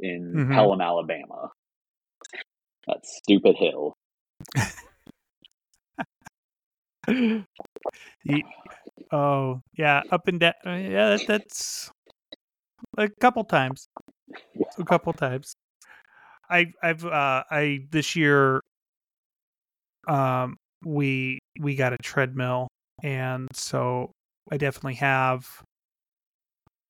[0.00, 0.52] in mm-hmm.
[0.52, 1.50] Pelham, Alabama.
[2.90, 3.94] That stupid hill.
[9.12, 10.54] oh yeah, up and down.
[10.66, 11.92] Uh, yeah, that, that's
[12.98, 13.86] a couple times.
[14.78, 15.54] A couple times.
[16.48, 18.60] I I've uh I this year
[20.08, 22.66] um we we got a treadmill
[23.04, 24.10] and so
[24.50, 25.46] I definitely have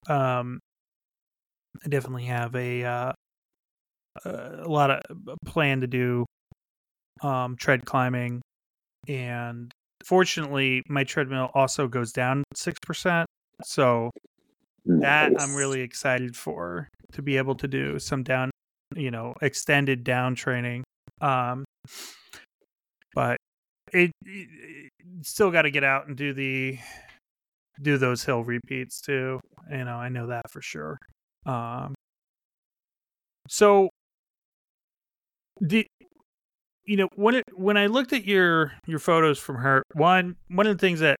[0.07, 0.59] um
[1.85, 3.11] I definitely have a uh
[4.25, 5.01] a lot of
[5.45, 6.25] plan to do
[7.21, 8.41] um tread climbing.
[9.07, 9.71] And
[10.05, 13.25] fortunately my treadmill also goes down 6%
[13.63, 14.11] so
[14.85, 18.49] that I'm really excited for to be able to do some down
[18.95, 20.83] you know extended down training.
[21.21, 21.63] Um
[23.13, 23.37] but
[23.93, 24.89] it, it
[25.23, 26.79] still got to get out and do the
[27.81, 29.39] do those hill repeats too.
[29.69, 30.97] You know i know that for sure.
[31.45, 31.93] Um
[33.47, 33.89] so
[35.61, 35.85] the
[36.85, 40.67] you know when it when i looked at your your photos from HURT one one
[40.67, 41.15] of the things that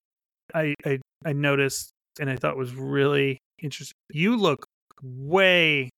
[0.54, 4.66] i i, I noticed and i thought was really interesting you look
[5.02, 5.88] way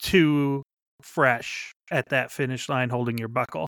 [0.00, 0.62] too
[1.02, 3.66] fresh at that finish line holding your buckle.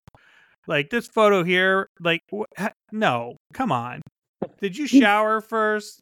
[0.67, 4.03] Like this photo here, like wh- no, come on.
[4.61, 6.01] Did you shower first?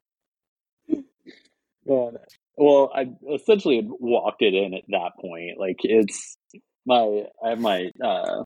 [2.57, 5.59] well, I essentially walked it in at that point.
[5.59, 6.36] Like it's
[6.87, 8.43] my, I have my, uh,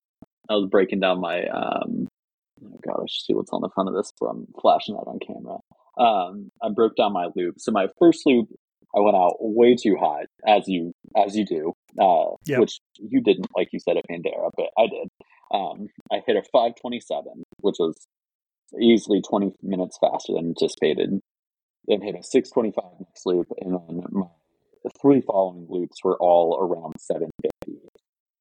[0.48, 2.08] I was breaking down my, um,
[2.64, 4.12] oh god, I should see what's on the front of this.
[4.22, 5.58] I'm flashing that on camera.
[5.98, 7.56] Um, I broke down my loop.
[7.58, 8.48] So my first loop
[8.94, 12.60] I went out way too high, as you as you do, uh, yep.
[12.60, 15.08] which you didn't, like you said at Bandera, but I did.
[15.52, 18.06] Um, I hit a 527, which was
[18.80, 21.20] easily 20 minutes faster than anticipated.
[21.86, 24.26] Then hit a 625 next loop, and then my
[25.00, 27.49] three following loops were all around 750.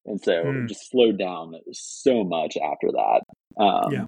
[0.06, 0.68] And so mm.
[0.68, 3.22] just slowed down so much after that.
[3.62, 4.06] Um, yeah.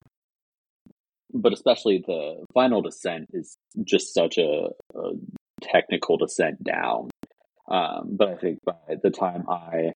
[1.34, 5.12] But especially the final descent is just such a, a
[5.62, 7.10] technical descent down.
[7.70, 9.94] Um, but I think by the time I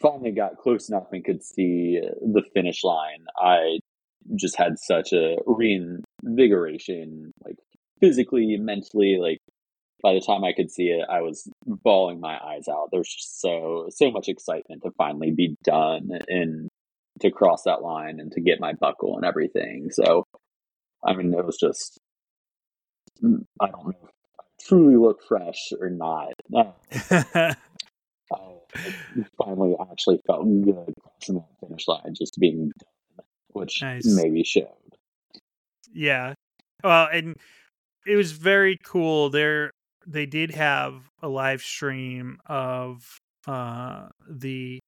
[0.00, 3.78] finally got close enough and could see the finish line, I
[4.34, 7.56] just had such a reinvigoration, like
[8.00, 9.18] physically, mentally.
[9.20, 9.38] Like
[10.02, 12.88] by the time I could see it, I was bawling my eyes out.
[12.90, 16.68] There was just so so much excitement to finally be done and
[17.20, 19.90] to cross that line and to get my buckle and everything.
[19.90, 20.24] So,
[21.04, 21.98] I mean, it was just
[23.60, 24.08] I don't know
[24.66, 26.32] truly look fresh or not.
[26.54, 26.64] Uh,
[28.32, 34.06] I finally actually felt good crossing that finish line, just being done, which nice.
[34.06, 34.66] maybe showed.
[35.92, 36.34] Yeah,
[36.82, 37.36] well, and
[38.06, 39.28] it was very cool.
[39.28, 39.72] There,
[40.06, 44.78] they did have a live stream of uh, the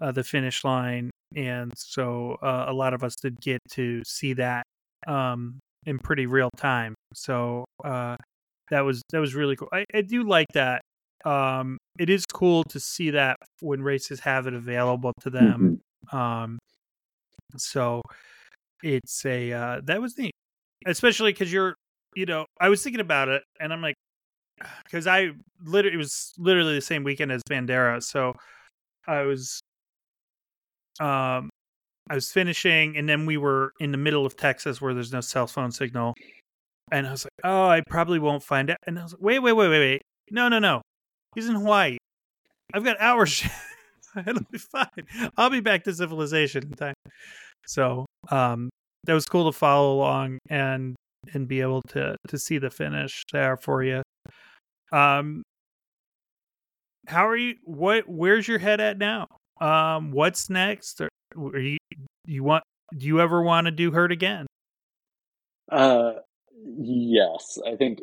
[0.00, 4.32] uh, the finish line, and so uh, a lot of us did get to see
[4.34, 4.64] that
[5.06, 6.94] um, in pretty real time.
[7.14, 8.16] So uh,
[8.70, 9.68] that was that was really cool.
[9.72, 10.80] I, I do like that.
[11.24, 15.80] Um, it is cool to see that when races have it available to them.
[16.12, 16.16] Mm-hmm.
[16.16, 16.58] Um,
[17.56, 18.02] so
[18.82, 20.32] it's a uh, that was neat,
[20.86, 21.74] especially because you're
[22.16, 23.94] you know I was thinking about it and I'm like
[24.84, 25.30] because I
[25.62, 28.34] literally it was literally the same weekend as Bandera, so
[29.06, 29.60] I was
[31.00, 31.50] um
[32.10, 35.20] I was finishing and then we were in the middle of Texas where there's no
[35.20, 36.14] cell phone signal
[36.92, 38.76] and I was like, oh, I probably won't find it.
[38.86, 40.02] And I was like, wait, wait, wait, wait, wait.
[40.30, 40.82] No, no, no.
[41.34, 41.96] He's in Hawaii.
[42.72, 43.42] I've got hours.
[44.26, 45.30] It'll be fine.
[45.36, 46.94] I'll be back to civilization in time.
[47.66, 48.68] So, um,
[49.04, 50.94] that was cool to follow along and
[51.32, 54.02] and be able to to see the finish there for you.
[54.92, 55.42] Um,
[57.06, 57.54] how are you?
[57.64, 58.08] What?
[58.08, 59.26] Where's your head at now?
[59.60, 61.00] Um, what's next?
[61.00, 61.78] Are, are you
[62.26, 62.64] you want?
[62.96, 64.46] Do you ever want to do HURT again?
[65.70, 66.12] Uh,
[66.64, 67.58] yes.
[67.66, 68.00] I think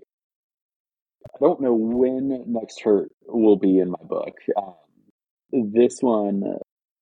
[1.26, 4.34] I don't know when next HURT will be in my book.
[4.57, 4.74] Um,
[5.51, 6.43] this one,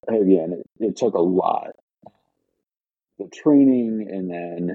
[0.07, 1.71] again, it, it took a lot.
[3.17, 4.73] The training and then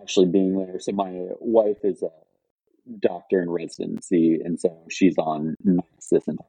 [0.00, 0.78] actually being there.
[0.78, 2.10] So my wife is a
[2.98, 6.46] doctor in residency, and so she's on nights this entire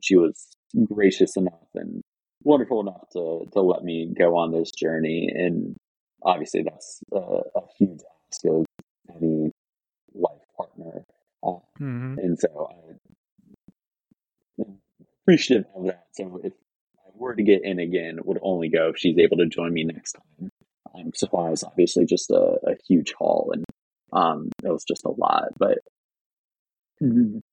[0.00, 0.48] She was
[0.84, 2.02] gracious enough and
[2.42, 5.76] wonderful enough to to let me go on this journey, and
[6.22, 8.64] obviously that's a, a huge ask of
[9.14, 9.50] any
[10.14, 11.04] life partner.
[11.42, 12.18] Uh, mm-hmm.
[12.18, 12.98] And so I'm
[15.22, 16.06] appreciative of that.
[16.12, 16.52] So if
[16.98, 19.84] I were to get in again, would only go if she's able to join me
[19.84, 20.50] next time.
[20.98, 23.64] Um, supplies obviously just a, a huge haul, and
[24.12, 25.48] um, it was just a lot.
[25.58, 25.78] But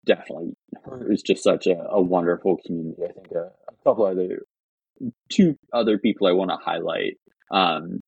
[0.05, 0.53] definitely,
[0.85, 3.03] HURT is just such a, a wonderful community.
[3.03, 4.43] I think a, a, couple other,
[5.29, 7.17] two other people I want to highlight
[7.51, 7.99] um,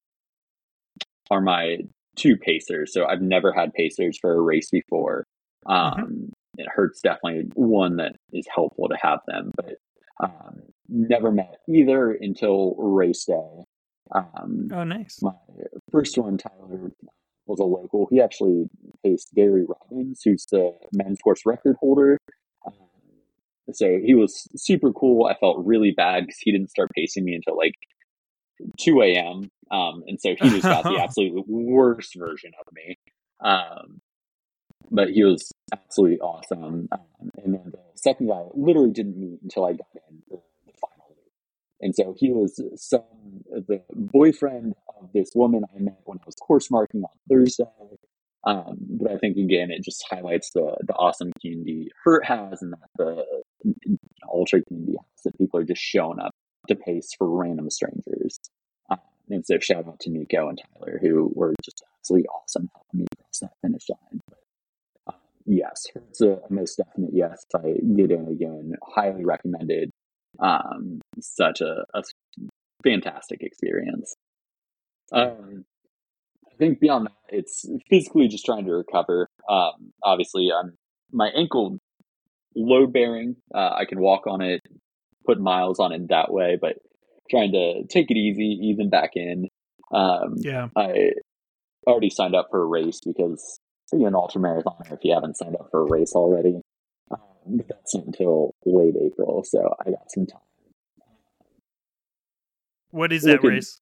[1.30, 1.80] are my
[2.16, 2.94] two pacers.
[2.94, 5.26] So I've never had pacers for a race before.
[5.68, 6.02] Mm-hmm.
[6.02, 6.26] Um, mm-hmm.
[6.58, 9.76] It HURT's definitely one that is helpful to have them, but
[10.24, 13.64] um, never met either until race day.
[14.14, 15.20] Um, oh, nice.
[15.22, 15.34] My
[15.91, 16.91] first one, Tyler,
[17.47, 18.08] was a local.
[18.10, 18.70] He actually
[19.03, 22.18] paced Gary Robbins, who's the men's course record holder.
[22.66, 22.74] Um,
[23.74, 25.26] so he was super cool.
[25.26, 27.74] I felt really bad because he didn't start pacing me until like
[28.80, 29.49] 2 a.m.
[29.72, 32.97] Um, and so he just got the absolute worst version of me.
[33.43, 34.01] Um,
[34.91, 36.88] but he was absolutely awesome.
[36.91, 40.74] Um, and then the second guy literally didn't meet until I got in the, the
[40.80, 41.32] final loop.
[41.82, 43.02] And so he was some
[43.50, 47.66] the boyfriend of this woman I met when I was course marking on Thursday.
[48.46, 52.74] Um, but I think again, it just highlights the the awesome community HURT has, and
[52.74, 53.26] that the
[54.32, 56.32] ultra community has that people are just showing up
[56.68, 58.40] to pace for random strangers.
[58.90, 59.00] Um,
[59.30, 63.06] and so shout out to Nico and Tyler who were just absolutely awesome helping me
[63.18, 64.22] cross that finish line.
[65.08, 65.16] Um,
[65.46, 67.46] yes, it's a most definite yes.
[67.56, 69.90] I get in again, highly recommended.
[70.40, 72.04] Um, such a, a
[72.84, 74.14] fantastic experience.
[75.12, 75.66] Um,
[76.52, 79.28] I think beyond that, it's physically just trying to recover.
[79.50, 80.74] Um, obviously, I'm
[81.12, 81.80] my ankle
[82.56, 83.36] load bearing.
[83.54, 84.62] Uh, I can walk on it,
[85.26, 86.78] put miles on it that way, but
[87.30, 89.48] trying to take it easy, even back in.
[89.94, 91.12] Um, yeah, I
[91.88, 93.60] already signed up for a race because
[93.94, 96.62] you're an ultra marathoner if you haven't signed up for a race already.
[97.46, 100.39] But that's not until late April, so I got some time.
[102.91, 103.80] What is that race?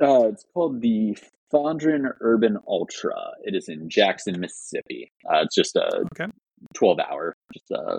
[0.00, 1.16] Uh, it's called the
[1.52, 3.14] Fondren Urban Ultra.
[3.44, 5.12] It is in Jackson, Mississippi.
[5.24, 6.30] Uh, it's just a okay.
[6.74, 7.98] 12 hour, just a uh,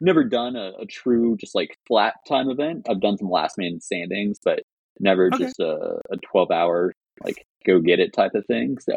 [0.00, 2.86] never done a, a, true just like flat time event.
[2.88, 4.62] I've done some last man standings, but
[5.00, 5.44] never okay.
[5.44, 6.92] just a, a 12 hour
[7.24, 8.78] like go get it type of thing.
[8.80, 8.92] So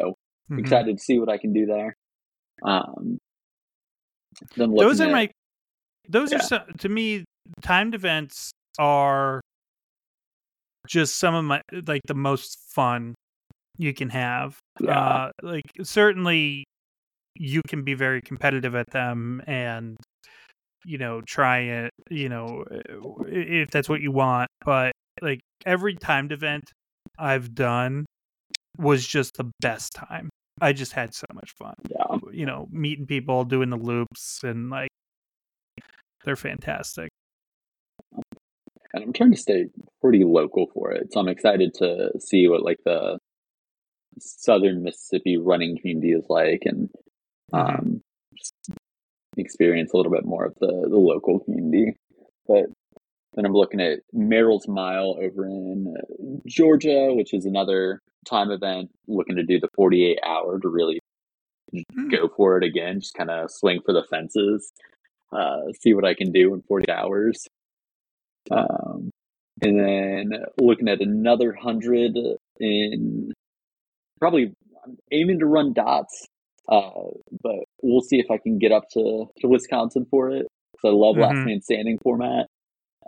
[0.50, 0.58] mm-hmm.
[0.58, 1.96] excited to see what I can do there.
[2.64, 3.18] Um,
[4.56, 5.28] then those are at, my
[6.08, 6.38] those yeah.
[6.38, 7.24] are some, to me
[7.62, 9.40] timed events are
[10.88, 13.14] just some of my like the most fun
[13.78, 14.58] you can have.
[14.80, 14.98] Yeah.
[14.98, 16.64] Uh, like certainly
[17.36, 19.96] you can be very competitive at them and
[20.84, 22.64] you know try it you know
[23.26, 26.64] if that's what you want but like every timed event
[27.18, 28.04] i've done
[28.78, 30.28] was just the best time
[30.60, 32.16] i just had so much fun yeah.
[32.32, 34.90] you know meeting people doing the loops and like
[36.24, 37.10] they're fantastic
[38.92, 39.66] and I'm trying to stay
[40.00, 41.12] pretty local for it.
[41.12, 43.18] So I'm excited to see what like the
[44.18, 46.90] southern Mississippi running community is like, and
[47.52, 47.56] mm-hmm.
[47.56, 48.00] um,
[49.36, 51.96] experience a little bit more of the the local community.
[52.46, 52.66] But
[53.34, 58.90] then I'm looking at Merrill's Mile over in uh, Georgia, which is another time event.
[59.08, 61.00] Looking to do the 48 hour to really
[61.74, 62.10] mm-hmm.
[62.10, 64.70] go for it again, just kind of swing for the fences,
[65.32, 67.46] uh, see what I can do in 40 hours.
[68.50, 69.10] Um,
[69.60, 72.16] and then looking at another hundred
[72.58, 73.32] in
[74.18, 74.52] probably
[74.84, 76.26] I'm aiming to run dots,
[76.68, 76.90] uh,
[77.42, 80.88] but we'll see if I can get up to, to Wisconsin for it because I
[80.88, 81.22] love mm-hmm.
[81.22, 82.46] last man standing format.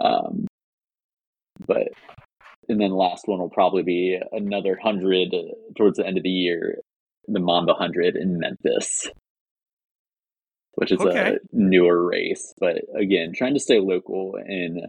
[0.00, 0.46] Um,
[1.66, 1.88] but
[2.68, 5.34] and then last one will probably be another hundred
[5.76, 6.78] towards the end of the year,
[7.28, 9.08] the Mamba hundred in Memphis.
[10.76, 11.36] Which is Okay.
[11.36, 12.52] a newer race.
[12.58, 14.86] But again, trying to stay local, and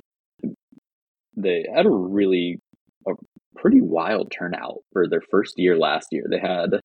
[1.35, 2.59] they had a really
[3.07, 3.11] a
[3.55, 6.25] pretty wild turnout for their first year last year.
[6.29, 6.79] They had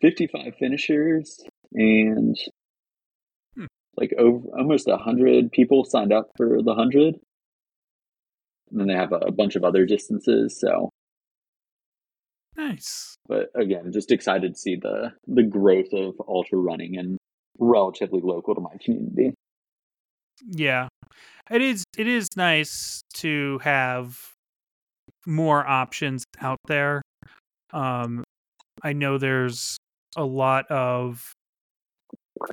[0.00, 1.40] 55 finishers
[1.72, 2.36] and
[3.56, 3.66] Hmm.
[3.96, 7.16] like over almost 100 people signed up for the 100.
[8.70, 10.58] And then they have a, a bunch of other distances.
[10.60, 10.90] So,
[12.56, 13.16] Nice.
[13.26, 17.16] but again, just excited to see the the growth of ultra running and
[17.58, 19.34] relatively local to my community.
[20.46, 20.88] Yeah.
[21.50, 24.18] It is it is nice to have
[25.26, 27.02] more options out there.
[27.72, 28.24] Um
[28.82, 29.76] I know there's
[30.16, 31.32] a lot of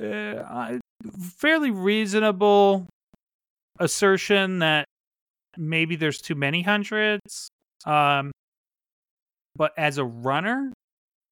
[0.02, 0.78] uh,
[1.38, 2.88] fairly reasonable
[3.78, 4.86] assertion that
[5.56, 7.48] maybe there's too many hundreds.
[7.84, 8.32] Um
[9.54, 10.72] but as a runner,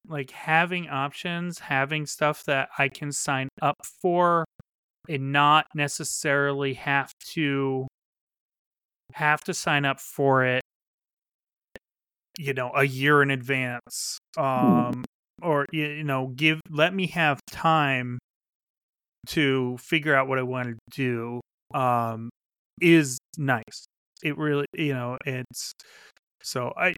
[0.07, 4.45] like having options, having stuff that I can sign up for
[5.07, 7.87] and not necessarily have to
[9.13, 10.61] have to sign up for it
[12.37, 15.03] you know a year in advance um
[15.41, 18.17] or you know give let me have time
[19.27, 21.41] to figure out what I want to do
[21.73, 22.29] um
[22.81, 23.85] is nice.
[24.23, 25.71] It really you know it's
[26.41, 26.95] so I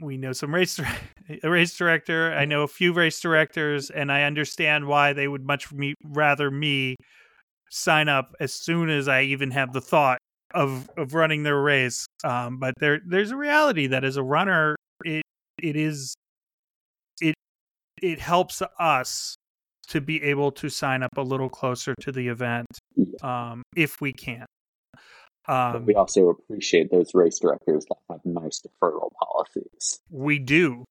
[0.00, 0.80] we know some race
[1.42, 5.44] a race director I know a few race directors and I understand why they would
[5.44, 6.96] much me rather me
[7.70, 10.18] sign up as soon as I even have the thought
[10.54, 12.06] of of running their race.
[12.24, 15.22] Um, but there there's a reality that as a runner, it
[15.62, 16.14] it is
[17.20, 17.34] it
[18.02, 19.36] it helps us
[19.88, 22.66] to be able to sign up a little closer to the event
[23.22, 24.46] um, if we can.
[25.48, 30.00] Um, we also appreciate those race directors that have nice deferral policies.
[30.10, 30.84] we do.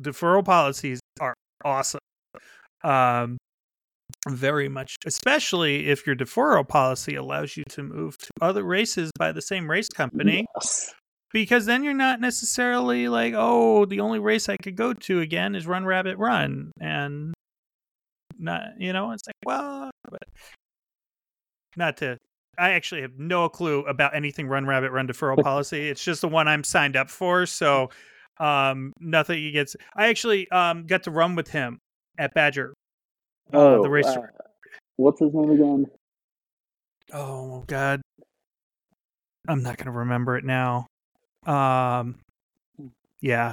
[0.00, 1.34] Deferral policies are
[1.64, 2.00] awesome.
[2.84, 3.38] Um,
[4.28, 9.32] very much, especially if your deferral policy allows you to move to other races by
[9.32, 10.46] the same race company.
[10.54, 10.94] Yes.
[11.32, 15.54] because then you're not necessarily like, oh, the only race I could go to again
[15.54, 17.32] is Run Rabbit Run, and
[18.38, 20.22] not, you know, it's like, well, but
[21.76, 22.18] not to.
[22.58, 25.88] I actually have no clue about anything Run Rabbit Run deferral policy.
[25.88, 27.90] It's just the one I'm signed up for, so
[28.38, 29.76] um, nothing he gets.
[29.96, 31.78] I actually um got to run with him
[32.18, 32.74] at Badger.
[33.52, 34.06] Uh, the race.
[34.06, 34.20] uh,
[34.96, 35.86] what's his name again?
[37.12, 38.00] oh God,
[39.48, 40.86] I'm not gonna remember it now.
[41.46, 42.20] Um,
[43.20, 43.52] yeah,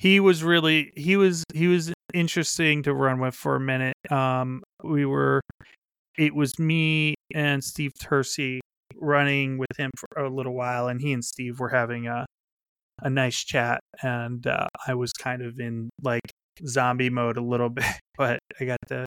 [0.00, 3.96] he was really he was he was interesting to run with for a minute.
[4.10, 5.40] Um, we were,
[6.16, 8.60] it was me and Steve Tersey
[8.96, 12.26] running with him for a little while, and he and Steve were having a
[13.02, 16.22] a nice chat, and uh, I was kind of in like
[16.66, 17.84] zombie mode a little bit,
[18.16, 19.06] but I got to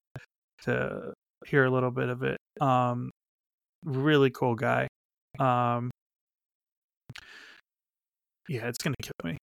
[0.63, 1.13] to
[1.45, 2.37] hear a little bit of it.
[2.61, 3.11] Um,
[3.83, 4.87] really cool guy.
[5.39, 5.89] Um,
[8.47, 9.37] yeah, it's gonna kill me.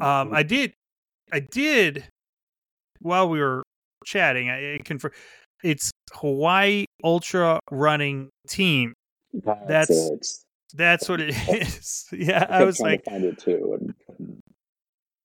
[0.00, 0.72] Um, I did,
[1.32, 2.04] I did,
[3.00, 3.62] while we were
[4.06, 5.12] chatting, I, I confirm
[5.64, 8.94] it's Hawaii Ultra Running Team.
[9.32, 10.26] that's, that's- it.
[10.76, 12.06] That's what it is.
[12.12, 13.78] Yeah, I kept was like, find it too,
[14.18, 14.38] and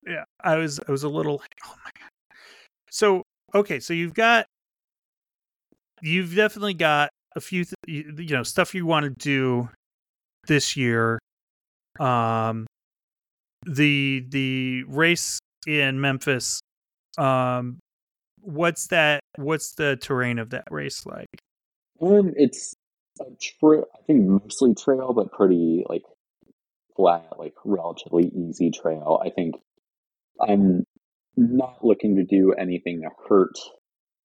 [0.06, 2.36] yeah, I was, I was a little, oh my god.
[2.88, 3.22] So
[3.52, 4.46] okay, so you've got,
[6.02, 9.68] you've definitely got a few, th- you, you know, stuff you want to do
[10.46, 11.18] this year.
[11.98, 12.66] Um,
[13.66, 16.60] the the race in Memphis.
[17.18, 17.80] Um,
[18.42, 19.20] what's that?
[19.36, 21.28] What's the terrain of that race like?
[22.00, 22.74] Um, it's
[23.20, 26.02] a tra- I think mostly trail, but pretty like
[26.96, 29.20] flat, like relatively easy trail.
[29.24, 29.56] I think
[30.40, 30.84] I'm
[31.36, 33.56] not looking to do anything to hurt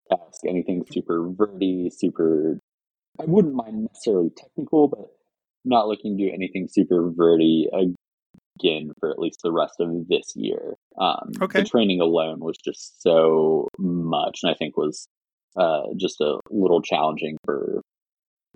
[0.09, 2.59] task, anything super verty, super.
[3.19, 5.07] I wouldn't mind necessarily technical, but
[5.63, 7.65] not looking to do anything super verty
[8.59, 10.75] again for at least the rest of this year.
[10.97, 11.61] Um, Okay.
[11.61, 15.07] The training alone was just so much, and I think was
[15.55, 17.81] uh, just a little challenging for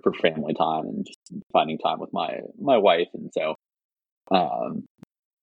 [0.02, 3.54] for family time and just finding time with my my wife, and so
[4.30, 4.84] um,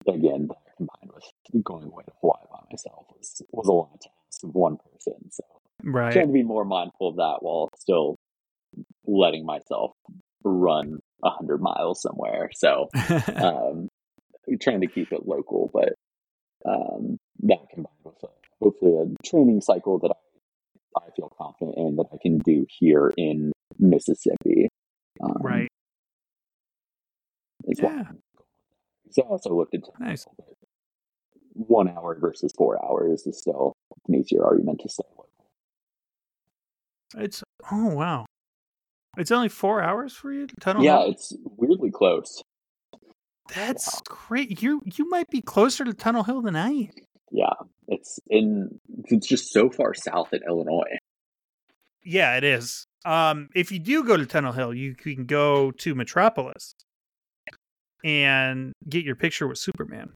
[0.08, 4.44] again, combined with going away to Hawaii by myself was was a lot of tasks
[4.44, 5.32] of one person.
[5.32, 5.44] So
[5.84, 6.12] Right.
[6.12, 8.16] trying to be more mindful of that while still
[9.06, 9.92] letting myself
[10.44, 12.50] run a hundred miles somewhere.
[12.56, 12.90] So
[13.36, 13.90] um,
[14.56, 15.94] trying to keep it local, but
[16.66, 18.28] um, that combined with a,
[18.62, 23.14] hopefully a training cycle that I, I feel confident in that I can do here
[23.18, 24.70] in Mississippi.
[25.22, 25.68] Um, right.
[27.66, 28.04] Is Yeah.
[29.12, 30.26] so I also looked into Nice.
[31.54, 33.74] one hour versus four hours is still
[34.08, 35.28] an easier argument to stay local.
[37.18, 38.26] It's oh wow.
[39.18, 40.84] It's only four hours for you to tunnel.
[40.84, 41.12] Yeah, Hill?
[41.12, 42.42] it's weirdly close.
[43.54, 44.02] That's wow.
[44.28, 44.62] great.
[44.62, 46.90] You you might be closer to Tunnel Hill than I am.
[47.32, 47.54] Yeah,
[47.88, 48.80] it's in.
[49.06, 50.98] It's just so far south in Illinois.
[52.04, 52.86] Yeah, it is.
[53.06, 56.74] Um, if you do go to Tunnel Hill, you can go to Metropolis
[58.04, 60.14] and get your picture with Superman.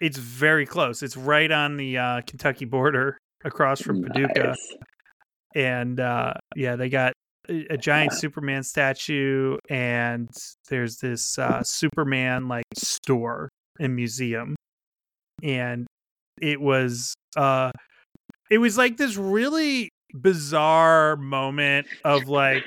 [0.00, 1.02] It's very close.
[1.02, 4.54] It's right on the uh, Kentucky border, across from Paducah.
[5.54, 7.12] And uh yeah they got
[7.50, 10.28] a, giant superman statue and
[10.68, 13.48] there's this uh superman like store
[13.78, 14.54] and museum.
[15.42, 15.86] And
[16.40, 17.72] it was uh
[18.50, 22.64] it was like this really bizarre moment of like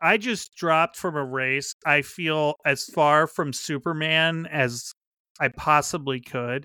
[0.00, 1.74] i just dropped from a race.
[1.84, 4.92] I feel as far from superman as
[5.40, 6.64] i possibly could.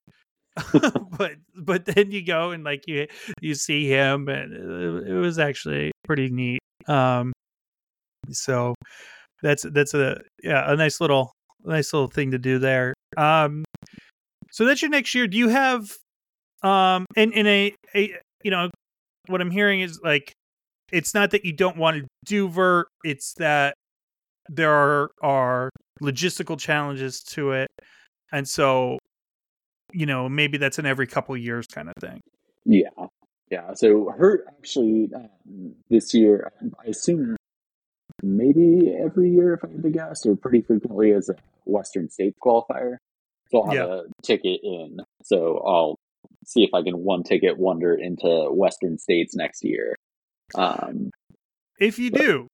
[1.18, 3.08] But but then you go and like you
[3.42, 7.34] you see him and it was actually pretty neat um
[8.32, 8.76] so
[9.42, 11.32] that's that's a yeah a nice little
[11.64, 12.94] nice little thing to do there.
[13.18, 13.64] Um
[14.52, 15.28] so that's your next year.
[15.28, 15.92] Do you have
[16.64, 18.14] um and in a, a
[18.44, 18.70] you know
[19.28, 20.32] what i'm hearing is like
[20.92, 23.74] it's not that you don't want to do vert it's that
[24.50, 25.70] there are are
[26.02, 27.68] logistical challenges to it
[28.32, 28.98] and so
[29.94, 32.20] you know maybe that's an every couple years kind of thing.
[32.66, 32.90] Yeah,
[33.52, 33.74] yeah.
[33.74, 36.52] So HURT actually um, this year,
[36.84, 37.36] I assume
[38.24, 41.36] maybe every year, if I had to guess, or pretty frequently as a
[41.66, 42.98] Western States qualifier.
[43.52, 43.96] So I'll have Yeah.
[43.96, 44.98] a ticket in.
[45.24, 45.96] So I'll
[46.46, 49.96] see if I can one ticket wonder into Western States next year.
[50.56, 51.12] Um,
[51.80, 52.48] If you do,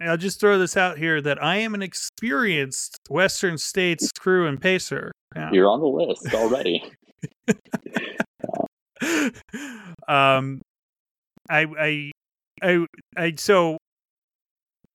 [0.00, 4.60] I'll just throw this out here that I am an experienced Western States crew and
[4.60, 5.12] pacer.
[5.34, 5.50] now.
[5.52, 6.82] you're on the list already.
[10.08, 10.60] um,
[11.50, 12.10] I, I,
[12.62, 13.76] I, I, so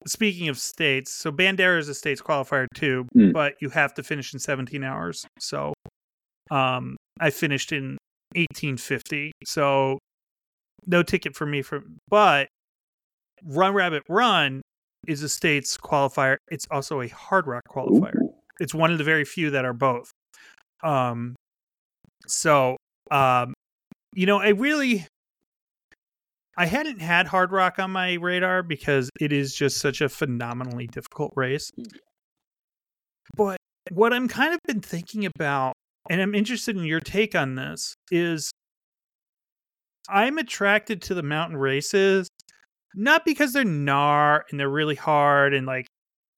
[0.08, 3.34] speaking of states, so Bandera is a states qualifier too, Mm.
[3.34, 5.26] but you have to finish in 17 hours.
[5.40, 5.74] So,
[6.52, 7.98] um, I finished in
[8.36, 9.32] 1850.
[9.46, 10.00] So,
[10.88, 12.48] no ticket for me for, but
[13.44, 14.62] Run Rabbit Run
[15.08, 16.38] is a states qualifier.
[16.50, 18.34] It's also a Hardrock qualifier Ooh.
[18.60, 20.12] it's one of the very few that are both.
[20.84, 21.36] Um,
[22.28, 22.78] so,
[23.12, 23.54] um,
[24.14, 25.06] you know, I really,
[26.57, 31.34] I hadn't had Hardrock on my radar because it is just such a phenomenally difficult
[31.36, 31.72] race.
[31.80, 31.86] Mm.
[33.36, 33.57] But
[33.91, 35.73] what I'm kind of been thinking about,
[36.10, 38.52] and I'm interested in your take on this, is
[40.10, 42.27] I'm attracted to the mountain races
[42.95, 45.88] not because they're gnar and they're really hard and like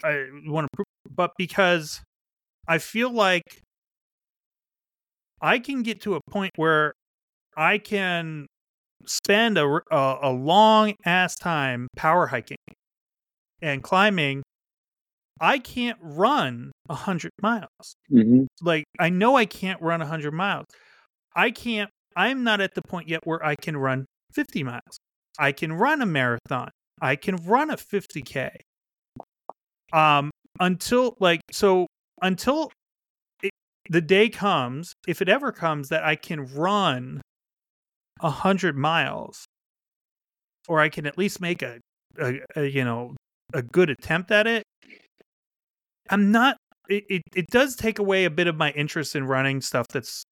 [0.03, 2.01] I want to, but because
[2.67, 3.43] I feel like
[5.41, 6.93] I can get to a point where
[7.61, 8.47] I can
[9.05, 12.57] spend a a long ass time power hiking
[13.61, 14.41] and climbing.
[15.39, 17.95] I can't run a hundred miles.
[18.11, 18.47] Mhm.
[18.61, 20.65] Like I know I can't run a hundred miles.
[21.35, 21.91] I can't.
[22.15, 24.97] I'm not at the point yet where I can run 50 miles.
[25.37, 26.71] I can run a marathon.
[26.99, 28.49] I can run a 50k.
[29.93, 31.85] Um, until like so
[32.23, 32.71] until
[33.43, 33.51] it,
[33.89, 37.21] the day comes, if it ever comes, that I can run
[38.21, 39.45] a hundred miles,
[40.67, 41.79] or I can at least make a,
[42.19, 43.15] a, a you know
[43.53, 44.63] a good attempt at it.
[46.09, 46.57] I'm not.
[46.89, 50.23] It, it it does take away a bit of my interest in running stuff that's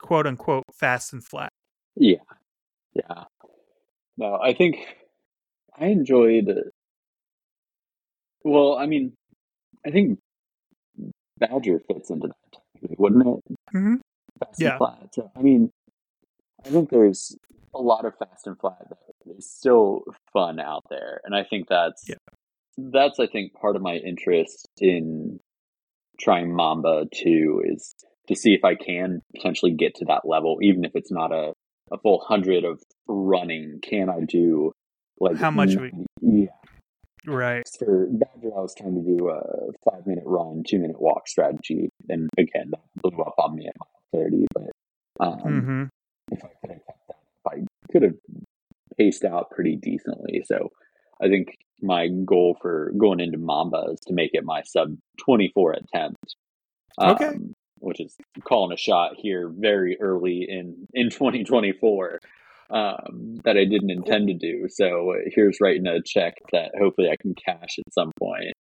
[0.00, 1.50] quote unquote fast and flat.
[1.96, 2.16] Yeah,
[2.94, 3.24] yeah.
[4.16, 4.76] No, I think
[5.78, 6.48] I enjoyed.
[8.44, 9.12] Well, I mean,
[9.86, 10.18] I think
[11.38, 13.56] Badger fits into that, wouldn't it?
[13.74, 13.94] Mm-hmm.
[14.40, 14.70] Fast Yeah.
[14.70, 15.14] and flat.
[15.14, 15.70] So, I mean,
[16.64, 17.36] I think there's
[17.74, 20.02] a lot of fast and flat that is still
[20.32, 22.16] fun out there, and I think that's Yeah.
[22.76, 25.40] that's I think part of my interest in
[26.20, 27.94] trying Mamba too is
[28.26, 31.52] to see if I can potentially get to that level, even if it's not a
[31.90, 33.78] a full hundred of running.
[33.82, 34.72] Can I do
[35.20, 36.46] like How much 90 Yeah,
[37.26, 37.66] Right.
[37.78, 39.40] for Badger, I was trying to do a
[39.90, 43.74] five minute run, two minute walk strategy, and again that blew up on me at
[43.78, 44.46] mile thirty.
[44.54, 44.70] But
[45.20, 45.84] um, Mm-hmm.
[46.38, 48.14] If I could have kept that, I could have
[48.96, 50.42] paced out pretty decently.
[50.46, 50.70] So
[51.22, 55.72] I think my goal for going into Mamba is to make it my sub 24
[55.72, 56.36] attempt.
[57.00, 57.26] Okay.
[57.26, 62.18] Um, which is calling a shot here very early in, in 2024
[62.70, 64.68] um, that I didn't intend to do.
[64.68, 68.52] So here's writing a check that hopefully I can cash at some point.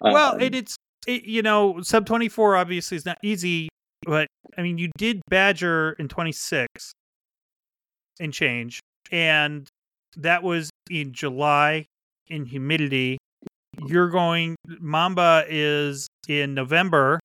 [0.00, 0.76] well, Um, it, it's
[1.06, 3.68] it, you know sub twenty four obviously is not easy,
[4.04, 4.26] but
[4.56, 6.92] I mean you did Badger in twenty six
[8.20, 8.80] and change,
[9.10, 9.68] and
[10.16, 11.86] that was in July
[12.28, 13.18] in humidity.
[13.86, 17.20] You're going Mamba is in November,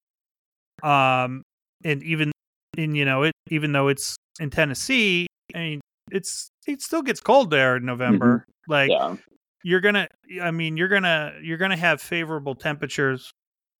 [0.82, 1.42] um,
[1.84, 2.32] and even
[2.76, 5.80] in you know it even though it's in Tennessee, I mean
[6.10, 8.44] it's it still gets cold there in November.
[8.66, 9.16] Like Yeah.
[9.62, 10.08] you're gonna,
[10.42, 13.30] I mean you're gonna you're gonna have favorable temperatures.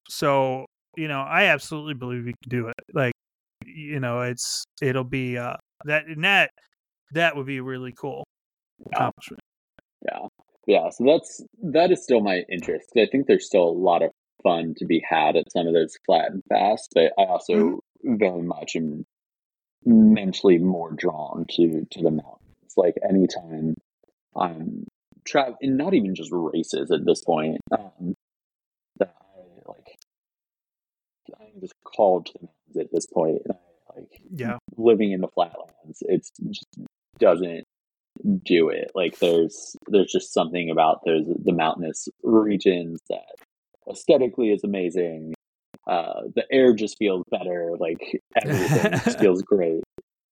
[0.08, 0.66] So
[0.98, 2.74] you know I absolutely believe you can do it.
[2.92, 3.12] Like
[3.64, 6.50] you know it's it'll be uh that and that
[7.12, 8.24] that would be really cool
[8.92, 9.40] accomplishment.
[10.04, 10.28] Yeah.
[10.66, 10.90] Yeah.
[10.90, 12.90] So that's that is still my interest.
[12.96, 14.10] I think there's still a lot of
[14.42, 18.16] fun to be had at some of those flat and fast, but I also Mm-hmm.
[18.16, 19.04] very much am
[19.84, 22.74] mentally more drawn to to the mountains.
[22.76, 23.74] Like anytime
[24.36, 24.84] I'm
[25.24, 28.14] travel and not even just races at this point, um,
[28.98, 29.96] that I like
[31.40, 33.42] I'm just called to the mountains at this point.
[33.44, 34.58] And I, like Yeah.
[34.76, 36.66] living in the flatlands, it's just
[37.18, 37.64] doesn't
[38.44, 38.90] do it.
[38.94, 43.34] Like there's there's just something about those the mountainous regions that
[43.90, 45.34] aesthetically is amazing.
[45.86, 47.72] Uh, the air just feels better.
[47.78, 49.82] Like everything just feels great.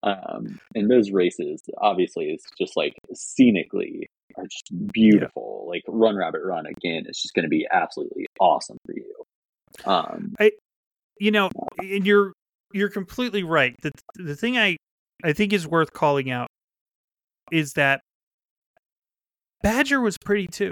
[0.03, 5.67] Um, and those races, obviously, it's just like scenically are just beautiful.
[5.69, 9.15] Like Run Rabbit Run again, it's just going to be absolutely awesome for you.
[9.85, 10.35] Um,
[11.19, 12.33] you know, and you're
[12.73, 13.75] you're completely right.
[13.83, 14.77] The the thing I
[15.25, 16.49] I think is worth calling out
[17.53, 18.01] is that
[19.63, 20.71] Badger was pretty too,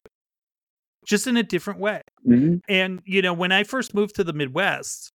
[1.07, 2.03] just in a different way.
[2.27, 2.61] mhm.
[2.69, 5.11] And you know, when I first moved to the Midwest,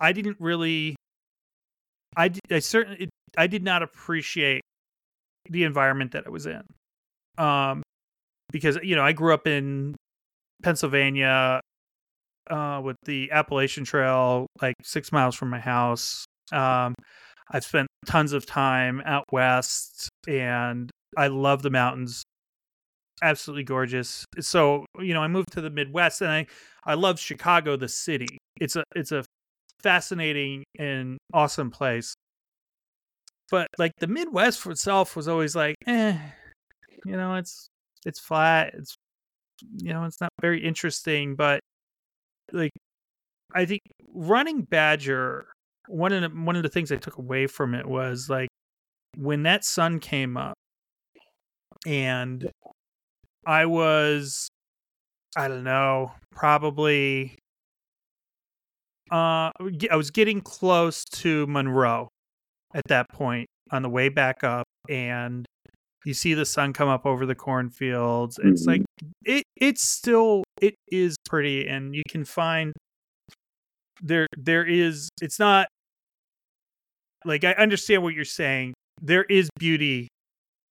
[0.00, 0.96] I didn't really,
[2.16, 4.62] i I certainly I did not appreciate
[5.50, 6.62] the environment that I was in,
[7.38, 7.82] um,
[8.52, 9.96] because you know I grew up in
[10.62, 11.60] Pennsylvania,
[12.48, 16.24] uh, with the Appalachian Trail, like six miles from my house.
[16.52, 16.94] Um,
[17.50, 22.22] I've spent tons of time out west, and I love the mountains.
[23.22, 24.24] Absolutely gorgeous.
[24.40, 26.46] So you know, I moved to the Midwest, and I
[26.84, 28.38] I love Chicago, the city.
[28.60, 29.24] It's a it's a
[29.82, 32.14] fascinating and awesome place.
[33.50, 36.16] But like the Midwest for itself was always like, eh,
[37.04, 37.68] you know, it's
[38.06, 38.74] it's flat.
[38.74, 38.94] It's
[39.78, 41.34] you know, it's not very interesting.
[41.34, 41.60] But
[42.52, 42.72] like,
[43.54, 43.82] I think
[44.14, 45.46] running Badger,
[45.88, 48.48] one of the, one of the things I took away from it was like
[49.16, 50.54] when that sun came up,
[51.86, 52.50] and
[53.46, 54.48] I was,
[55.36, 57.38] I don't know, probably
[59.10, 59.50] uh
[59.90, 62.08] I was getting close to Monroe
[62.74, 65.46] at that point on the way back up and
[66.04, 68.38] you see the sun come up over the cornfields.
[68.42, 69.08] It's like mm-hmm.
[69.24, 72.72] it it's still it is pretty and you can find
[74.02, 75.68] there there is it's not
[77.24, 78.74] like I understand what you're saying.
[79.02, 80.08] There is beauty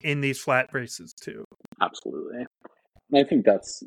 [0.02, 1.44] in these flat races too.
[1.82, 2.46] Absolutely.
[3.14, 3.84] I think that's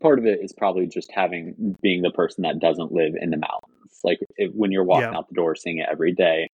[0.00, 3.38] part of it is probably just having being the person that doesn't live in the
[3.38, 4.00] mountains.
[4.02, 5.18] Like if, when you're walking Yeah.
[5.18, 6.48] out the door seeing it every day,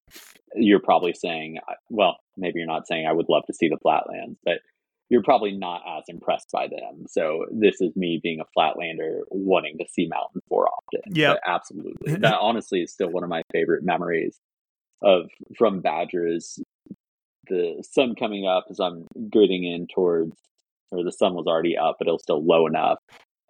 [0.56, 1.57] you're probably saying,
[1.89, 4.59] well, maybe you're not saying I would love to see the flatlands, but
[5.09, 7.05] you're probably not as impressed by them.
[7.07, 11.13] So this is me being a flatlander wanting to see mountains more often.
[11.15, 11.35] Yeah.
[11.45, 12.15] Absolutely.
[12.19, 14.39] That honestly is still one of my favorite memories
[15.01, 16.59] of from Badgers.
[17.47, 20.35] the sun coming up as I'm getting in towards
[20.91, 22.97] or the sun was already up, but it was still low enough.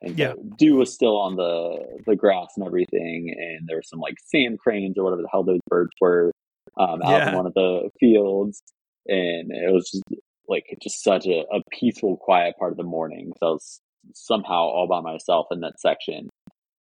[0.02, 0.34] And Yeah.
[0.58, 4.60] dew was still on the the grass and everything, and there were some like sand
[4.60, 6.32] cranes or whatever the hell those birds were
[6.78, 8.62] um, out in one of the fields,
[9.08, 10.04] and it was just
[10.48, 13.32] like just such a, a peaceful, quiet part of the morning.
[13.40, 13.82] So I was
[14.14, 16.30] somehow all by myself in that section,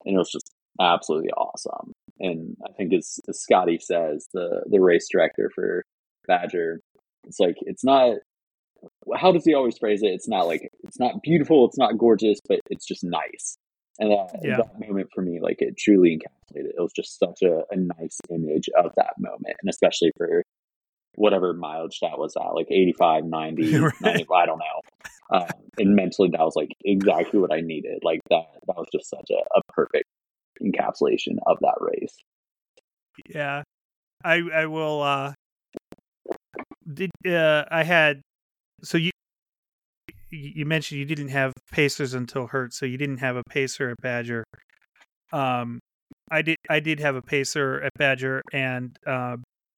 [0.05, 0.51] and it was just
[0.81, 1.93] absolutely awesome.
[2.19, 5.83] And I think as, as Scotty says, the the race director for
[6.27, 6.81] Badger,
[7.25, 8.17] it's like it's not
[9.15, 10.07] how does he always phrase it?
[10.07, 13.57] It's not like it's not beautiful, it's not gorgeous, but it's just nice.
[13.99, 14.57] And that, Yeah.
[14.57, 16.69] that moment for me, like it truly encapsulated.
[16.69, 20.43] It was just such a, a nice image of that moment, and especially for
[21.15, 23.93] whatever mileage that was at, like 85, 90, Right.
[24.01, 25.37] 90 I don't know.
[25.37, 27.99] Um, and mentally, that was like exactly what I needed.
[28.03, 30.05] Like that, that was just such a, a perfect
[30.61, 32.15] encapsulation of that race.
[33.29, 33.63] Yeah.
[34.23, 35.33] I I will uh
[36.91, 38.21] did uh I had
[38.83, 39.11] so you
[40.29, 43.97] you mentioned you didn't have pacers until HURT, so you didn't have a pacer at
[44.01, 44.43] Badger.
[45.31, 45.79] Um
[46.31, 49.37] I did I did have a pacer at Badger and uh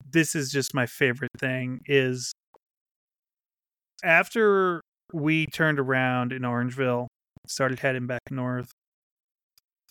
[0.10, 2.34] this is just my favorite thing is
[4.04, 4.82] after
[5.14, 7.08] we turned around in Orangeville,
[7.48, 8.72] started heading back north,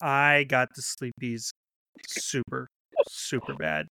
[0.01, 1.51] I got the sleepies
[2.09, 2.67] super
[3.09, 3.87] super bad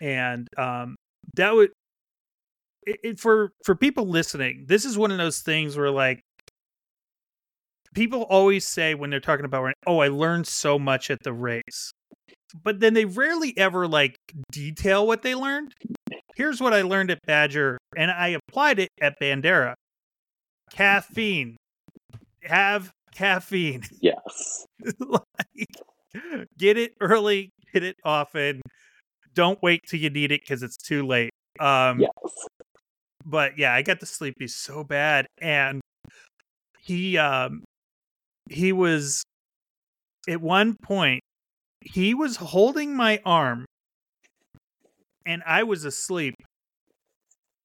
[0.00, 0.94] and um
[1.34, 1.70] that would
[2.86, 6.22] it, it, for for people listening, this is one of those things where like
[7.94, 11.92] people always say when they're talking about oh, I learned so much at the race.
[12.62, 14.16] But then they rarely ever like
[14.50, 15.72] detail what they learned.
[16.34, 19.74] Here's what I learned at Badger and I applied it at Bandera.
[20.70, 21.56] Caffeine.
[22.42, 23.82] Have caffeine.
[24.00, 24.66] Yes.
[25.00, 25.66] like,
[26.56, 28.62] get it early, get it often.
[29.34, 31.30] Don't wait till you need it because it's too late.
[31.60, 32.10] Um, yes.
[33.26, 35.80] But yeah, I got the sleepy so bad, and
[36.78, 37.62] he um
[38.48, 39.22] he was
[40.28, 41.20] at one point
[41.80, 43.64] he was holding my arm
[45.24, 46.34] and I was asleep.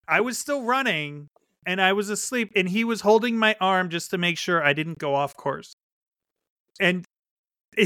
[0.08, 1.28] I was still running
[1.66, 4.74] and I was asleep and he was holding my arm just to make sure I
[4.74, 5.74] didn't go off course.
[6.80, 7.06] And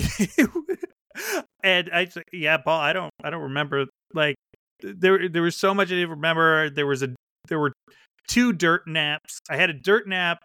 [1.63, 4.35] and I yeah, Paul, I don't I don't remember like
[4.81, 6.69] there there was so much I didn't remember.
[6.69, 7.15] There was a
[7.47, 7.73] there were
[8.27, 9.39] two dirt naps.
[9.49, 10.39] I had a dirt nap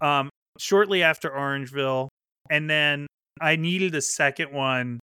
[0.00, 2.08] um shortly after Orangeville
[2.50, 3.06] and then
[3.40, 5.00] I needed a second one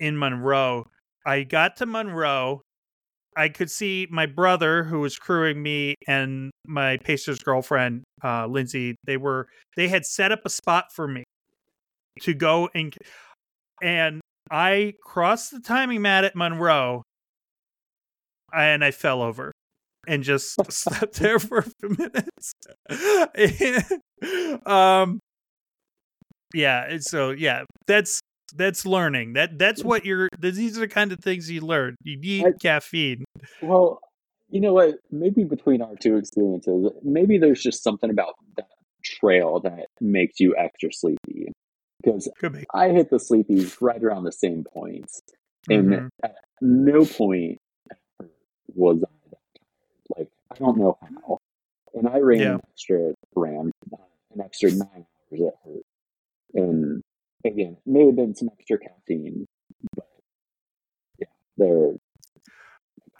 [0.00, 0.86] in Monroe.
[1.24, 2.62] I got to Monroe.
[3.36, 8.96] I could see my brother who was crewing me and my pacer's girlfriend, uh, Lindsay.
[9.04, 11.24] They were they had set up a spot for me
[12.20, 12.94] to go and
[13.80, 14.20] and
[14.50, 17.02] I crossed the timing mat at Monroe
[18.52, 19.52] and I fell over
[20.06, 22.52] and just slept there for a few minutes.
[24.66, 25.20] um
[26.54, 28.20] yeah, so yeah, that's
[28.54, 29.34] that's learning.
[29.34, 30.28] That that's what you're.
[30.38, 31.96] These are the kind of things you learn.
[32.02, 33.24] You need I, caffeine.
[33.60, 34.00] Well,
[34.50, 34.96] you know what?
[35.10, 38.66] Maybe between our two experiences, maybe there's just something about that
[39.02, 41.52] trail that makes you extra sleepy.
[42.02, 42.64] Because be.
[42.74, 45.20] I hit the sleepies right around the same points,
[45.68, 46.06] and mm-hmm.
[46.24, 47.58] at no point
[48.74, 50.18] was I that tired.
[50.18, 51.38] Like I don't know how,
[51.94, 52.54] and I ran yeah.
[52.54, 53.70] an extra ran
[54.34, 55.84] an extra nine hours at HURT,
[56.54, 57.02] and
[57.44, 59.46] again, may have been some extra caffeine,
[59.96, 60.06] but
[61.18, 61.26] yeah,
[61.56, 61.92] they're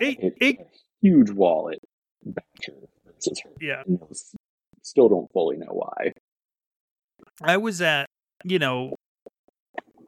[0.01, 0.65] it, it, a
[1.01, 1.79] huge wallet
[2.25, 3.57] versus HURT.
[3.61, 3.83] Yeah,
[4.83, 6.13] still don't fully know why.
[7.43, 8.07] I was at,
[8.45, 8.97] you know,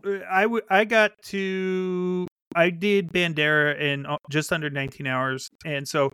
[0.04, 5.48] uh, I w- I got to I did Bandera in uh, just under 19 hours,
[5.64, 6.12] and so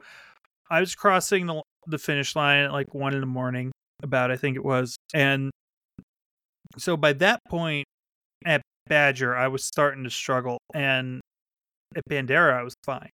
[0.71, 3.73] I was crossing the the finish line at like one in the morning,
[4.03, 5.51] about I think it was, and
[6.79, 7.87] so by that point
[8.45, 11.21] at Badger, I was starting to struggle, and
[11.97, 13.11] at Bandera, I was fine.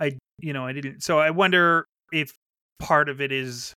[0.00, 1.02] I, you know, I didn't.
[1.02, 2.32] So I wonder if
[2.78, 3.72] part of it is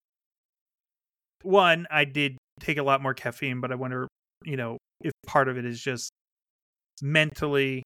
[1.44, 1.88] one.
[1.92, 4.08] I did take a lot more caffeine, but I wonder,
[4.44, 6.12] you know, if part of it is just
[7.02, 7.84] mentally,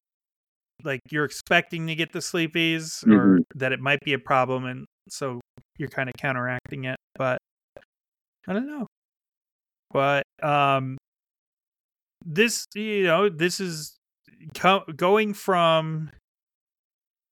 [0.84, 3.12] like you're expecting to get the sleepies, mm-hmm.
[3.12, 5.40] or that it might be a problem, and so
[5.76, 6.96] you're kind of counteracting it.
[7.16, 7.38] But
[8.48, 8.86] I don't know.
[9.92, 10.96] But um,
[12.24, 13.96] this you know this is
[14.54, 16.10] co- going from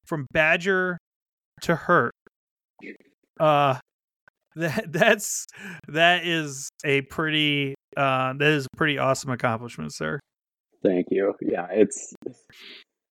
[0.05, 0.99] from Badger
[1.63, 2.13] to HURT
[3.41, 3.79] uh
[4.57, 5.47] that that's
[5.87, 10.19] that is a pretty uh that is a pretty awesome accomplishment sir.
[10.83, 11.35] Thank you.
[11.41, 12.15] Yeah it's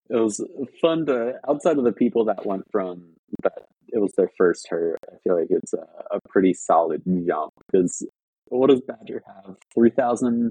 [0.10, 0.44] it was
[0.82, 3.14] fun to outside of the people that went from
[3.44, 7.52] that it was their first HURT i feel like it's a, a pretty solid jump
[7.72, 8.06] because
[8.49, 9.56] what does Badger have?
[9.74, 10.49] 3000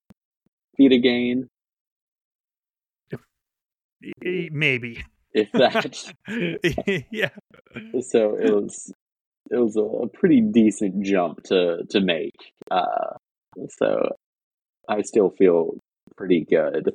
[0.77, 1.48] feet of gain.
[4.20, 5.05] Maybe.
[5.32, 6.15] If that.
[7.11, 7.31] yeah.
[8.01, 8.93] So it was
[9.51, 12.35] it was a pretty decent jump to to make.
[12.70, 13.16] Uh,
[13.78, 14.16] so
[14.89, 15.78] I still feel
[16.16, 16.93] pretty good.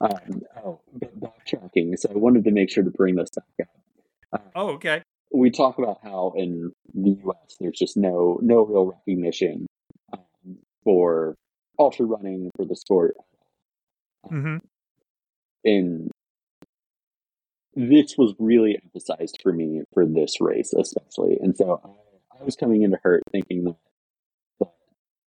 [0.00, 0.80] Um, oh,
[1.18, 1.92] backtracking.
[1.96, 4.40] So I wanted to make sure to bring this back up.
[4.40, 5.02] Uh, oh, okay.
[5.32, 7.56] We talk about how in the U.S.
[7.60, 9.66] there's just no no real recognition
[10.12, 11.36] um, for
[11.80, 13.16] ultra running for the sport.
[14.30, 14.58] Mm-hmm.
[15.64, 16.10] And
[17.74, 21.38] this was really emphasized for me for this race, especially.
[21.40, 23.76] And so I, I was coming into HURT thinking that,
[24.60, 24.68] that,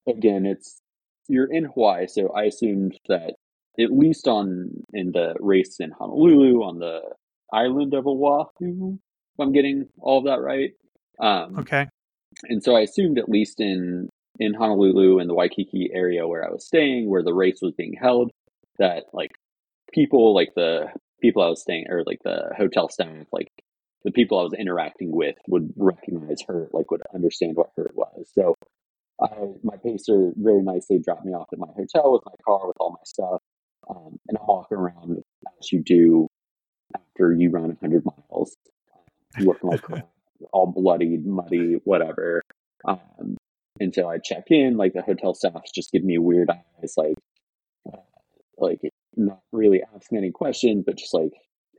[0.07, 0.79] again, it's
[1.27, 3.35] you're in Hawaii, so I assumed that
[3.79, 7.01] at least on in the race in Honolulu on the
[7.53, 10.71] island of Oahu, if I'm getting all of that right.
[11.19, 11.87] Um, okay.
[12.43, 14.09] And so I assumed at least in
[14.39, 17.93] in Honolulu and the Waikiki area where I was staying, where the race was being
[17.99, 18.31] held,
[18.77, 19.31] that like
[19.91, 20.87] people, like the
[21.21, 23.51] people I was staying, or like the hotel staff, like
[24.03, 28.29] the people I was interacting with would recognize HURT, like would understand what HURT was.
[28.33, 28.55] So
[29.21, 29.27] I,
[29.63, 32.91] my pacer very nicely dropped me off at my hotel with my car with all
[32.91, 33.41] my stuff.
[33.89, 35.21] Um, and I'm walking around
[35.59, 36.27] as you do
[36.95, 38.55] after you run 100 miles.
[39.39, 39.83] looking like
[40.53, 42.43] all bloody, muddy, whatever.
[42.85, 43.37] Um,
[43.79, 47.15] and so I check in, like the hotel staff's just give me weird eyes, like,
[47.91, 47.97] uh,
[48.57, 48.81] like
[49.15, 51.31] not really asking any questions, but just like,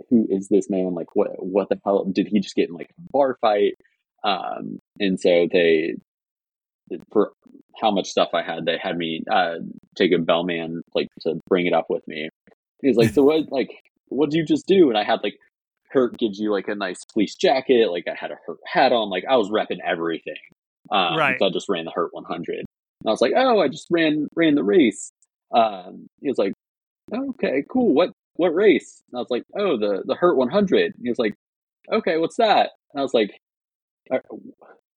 [0.09, 0.95] who is this man?
[0.95, 3.75] Like, what, what the hell did he just get in like a bar fight?
[4.25, 5.97] Um, and so they,
[7.13, 7.33] for
[7.81, 9.57] how much stuff I had, they had me uh,
[9.97, 12.29] take a bellman like to bring it up with me.
[12.83, 13.53] He's like, so what?
[13.53, 13.71] Like,
[14.09, 14.89] what do you just do?
[14.89, 15.37] And I had like,
[15.93, 17.91] HURT gives you like a nice fleece jacket.
[17.91, 19.11] Like I had a HURT hat on.
[19.11, 20.35] Like I was repping everything.
[20.91, 21.37] Um, right.
[21.39, 22.59] So I just ran the HURT 100.
[22.59, 22.67] And
[23.07, 25.13] I was like, oh, I just ran ran the race.
[25.53, 26.53] Um, he was like,
[27.13, 27.95] okay, cool.
[27.95, 29.03] What what race?
[29.11, 30.85] And I was like, oh, the the HURT 100.
[30.85, 31.35] And he was like,
[31.93, 32.71] okay, what's that?
[32.93, 33.31] And I was like,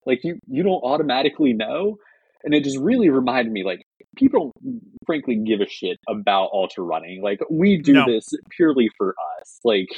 [0.06, 1.98] like you you don't automatically know
[2.44, 6.84] and it just really reminded me like people don't frankly give a shit about ultra
[6.84, 8.06] running like we do no.
[8.06, 9.90] this purely for us like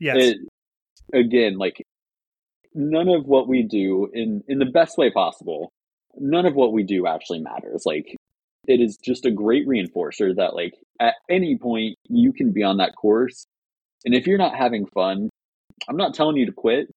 [0.00, 0.16] yes.
[0.18, 0.38] It,
[1.14, 1.84] again like
[2.74, 5.72] none of what we do in in the best way possible
[6.16, 8.16] none of what we do actually matters like
[8.68, 12.76] it is just a great reinforcer that like at any point you can be on
[12.78, 13.46] that course
[14.04, 15.28] and if you're not having fun
[15.88, 16.88] i'm not telling you to quit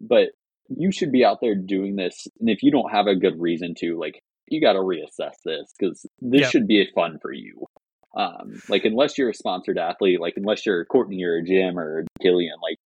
[0.00, 0.30] but
[0.68, 2.26] you should be out there doing this.
[2.40, 5.72] And if you don't have a good reason to, like, you got to reassess this
[5.78, 6.50] because this yep.
[6.50, 7.66] should be fun for you.
[8.16, 12.60] Um, like, unless you're a sponsored athlete, like, unless you're Courtney or Jim or Kilian,
[12.62, 12.78] like,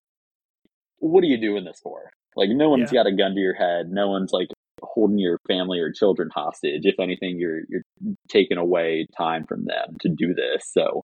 [0.99, 2.11] what are you doing this for?
[2.37, 3.03] Like, no one's yeah.
[3.03, 3.87] got a gun to your head.
[3.91, 4.49] No one's like
[4.83, 6.83] holding your family or children hostage.
[6.85, 7.83] If anything, you're you're
[8.29, 10.65] taking away time from them to do this.
[10.73, 11.03] So,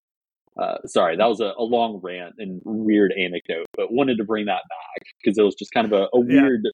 [0.61, 4.47] uh, sorry, that was a, a, long rant and weird anecdote, but wanted to bring
[4.47, 6.71] that back because it was just kind of a, a weird yeah.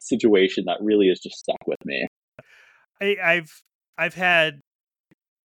[0.00, 2.06] situation that really has just stuck with me.
[3.00, 3.62] I, I've
[3.98, 4.60] I've had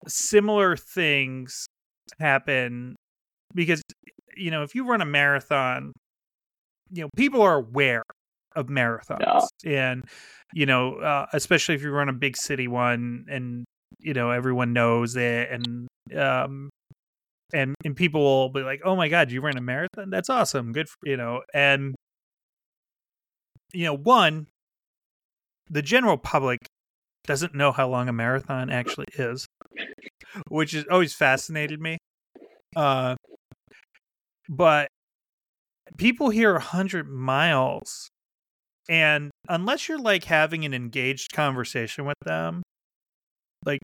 [0.08, 1.68] similar things
[2.20, 2.96] happen
[3.54, 3.82] because
[4.36, 5.94] you know if you run a marathon,
[6.92, 8.04] you know people are aware
[8.56, 9.92] of marathons yeah.
[9.92, 10.04] and
[10.54, 13.66] you know uh, especially if you run a big city one and
[14.00, 15.88] you know everyone knows it and
[16.18, 16.70] um
[17.54, 20.10] and and people will be like, "Oh my god, you ran a marathon?
[20.10, 20.72] That's awesome.
[20.72, 21.96] Good for you know." And
[23.74, 24.48] you know, one,
[25.70, 26.60] the general public
[27.26, 29.48] doesn't know how long a marathon actually is,
[30.50, 31.98] which has always fascinated me.
[32.76, 33.16] Uh,
[34.50, 34.90] but
[35.98, 38.10] people hear 100 miles
[38.90, 42.62] and unless you're like having an engaged conversation with them
[43.66, 43.80] like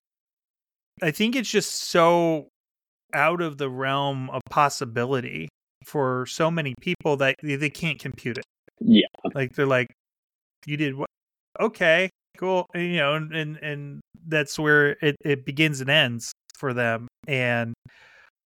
[1.02, 2.48] i think it's just so
[3.14, 5.50] out of the realm of possibility
[5.86, 8.46] for so many people that they can't compute it.
[8.80, 9.08] Yeah.
[9.34, 9.88] Like they're like,
[10.66, 11.10] you did what?
[11.60, 12.68] Okay, cool.
[12.74, 17.08] And, you know, and, and, and that's where it, it begins and ends for them.
[17.28, 17.74] And,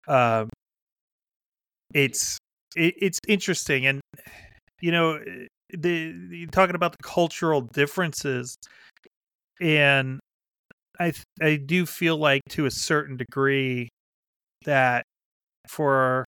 [0.07, 0.49] um,
[1.93, 2.37] it's,
[2.75, 3.85] it, it's interesting.
[3.85, 4.01] And,
[4.81, 5.19] you know,
[5.77, 8.55] the, talking about the cultural differences
[9.61, 10.19] and
[10.99, 13.89] I, I do feel like to a certain degree
[14.65, 15.05] that
[15.67, 16.25] for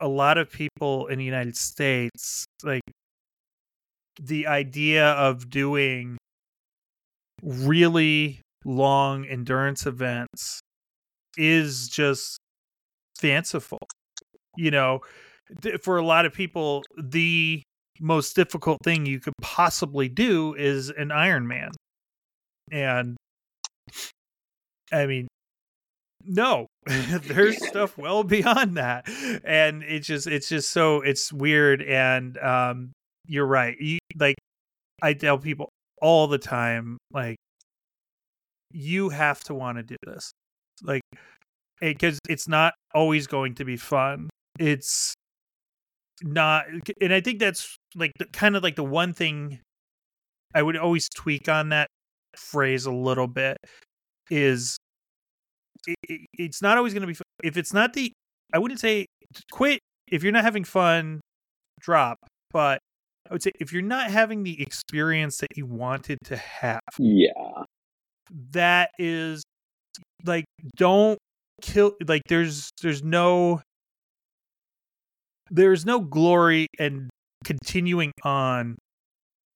[0.00, 2.82] a lot of people in the United States, like
[4.20, 6.18] the idea of doing
[7.42, 10.60] really long endurance events
[11.36, 12.38] is just
[13.18, 13.78] fanciful.
[14.56, 15.00] You know,
[15.82, 17.62] for a lot of people, the
[18.02, 21.70] most difficult thing you could possibly do is an Iron Man.
[22.70, 23.16] And
[24.92, 25.28] I mean,
[26.24, 29.08] no there's stuff well beyond that.
[29.44, 31.82] And it's just it's just so it's weird.
[31.82, 32.92] And um
[33.26, 33.76] you're right.
[33.80, 34.36] You like
[35.00, 35.68] i tell people
[36.00, 37.36] all the time like
[38.72, 40.32] you have to want to do this.
[40.82, 41.02] Like
[41.80, 44.30] because it, it's not always going to be fun.
[44.58, 45.14] It's
[46.24, 49.58] not uh, and i think that's like the, kind of like the one thing
[50.54, 51.88] i would always tweak on that
[52.36, 53.56] phrase a little bit
[54.30, 54.76] is
[55.86, 58.12] it, it's not always going to be if it's not the
[58.54, 59.06] I wouldn't say
[59.50, 61.20] quit if you're not having fun
[61.80, 62.18] drop
[62.50, 62.78] but
[63.30, 67.62] I would say if you're not having the experience that you wanted to have yeah.
[68.50, 69.42] that is
[70.24, 70.44] like
[70.76, 71.18] don't
[71.60, 73.62] kill like there's there's no
[75.52, 77.08] there's no glory in
[77.44, 78.76] continuing on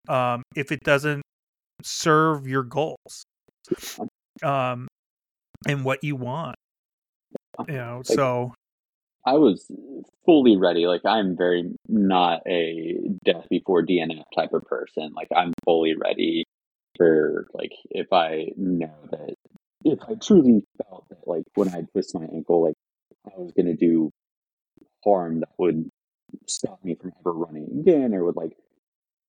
[0.09, 1.23] um if it doesn't
[1.83, 3.25] serve your goals
[4.43, 4.87] um
[5.67, 6.57] and what you want.
[7.67, 8.53] You know, like, so
[9.25, 9.67] I was
[10.27, 10.87] fully ready.
[10.87, 15.13] Like I'm very not a death before DNF type of person.
[15.15, 16.45] Like I'm fully ready
[16.97, 19.35] for like if I know that
[19.85, 22.75] if I truly felt that like when I twist my ankle, like
[23.27, 24.11] I was gonna do
[25.07, 25.89] harm that would
[26.47, 28.53] stop me from ever running again or would like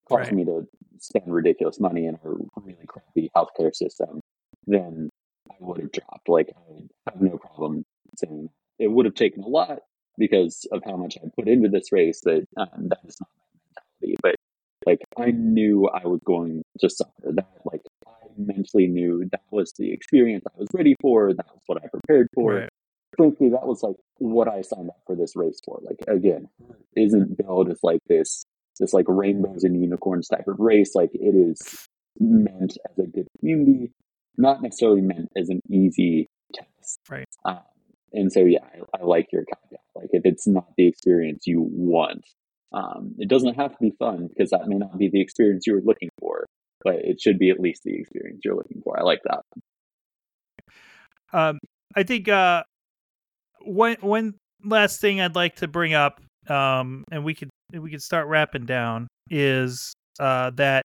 [0.09, 0.45] causing right.
[0.45, 0.67] me to
[0.99, 2.29] spend ridiculous money in a
[2.59, 4.19] really crappy healthcare system,
[4.65, 5.09] then
[5.49, 6.27] I would have dropped.
[6.27, 7.83] Like I have no problem
[8.17, 8.49] saying
[8.79, 9.79] it would have taken a lot
[10.17, 12.21] because of how much I put into this race.
[12.21, 13.45] That um, that is not my
[14.01, 14.35] mentality, but
[14.85, 17.11] like I knew I was going to suffer.
[17.23, 21.33] That like I mentally knew that was the experience I was ready for.
[21.33, 22.55] That was what I prepared for.
[22.55, 22.69] Right.
[23.17, 25.79] Frankly, that was like what I signed up for this race for.
[25.81, 26.49] Like again,
[26.95, 28.45] isn't built as like this
[28.79, 30.93] this like rainbows and unicorns type of race.
[30.95, 31.87] Like it is
[32.19, 33.91] meant as a good community,
[34.37, 36.99] not necessarily meant as an easy test.
[37.09, 37.27] Right.
[37.45, 37.59] Um,
[38.13, 39.81] and so yeah, I, I like your caveat.
[39.95, 42.25] Like if it's not the experience you want,
[42.73, 45.73] um, it doesn't have to be fun because that may not be the experience you
[45.73, 46.45] were looking for,
[46.83, 48.99] but it should be at least the experience you're looking for.
[48.99, 49.41] I like that.
[51.33, 51.59] Um,
[51.95, 52.63] I think uh,
[53.61, 58.01] one one last thing I'd like to bring up, um, and we could we could
[58.01, 60.83] start wrapping down, is uh, that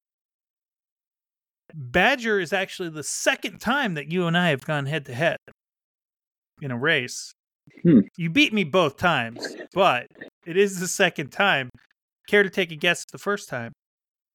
[1.74, 5.38] Badger is actually the second time that you and I have gone head to head
[6.60, 7.32] in a race.
[7.82, 8.00] Hmm.
[8.16, 10.06] You beat me both times, but
[10.46, 11.70] it is the second time.
[12.28, 13.72] Care to take a guess the first time?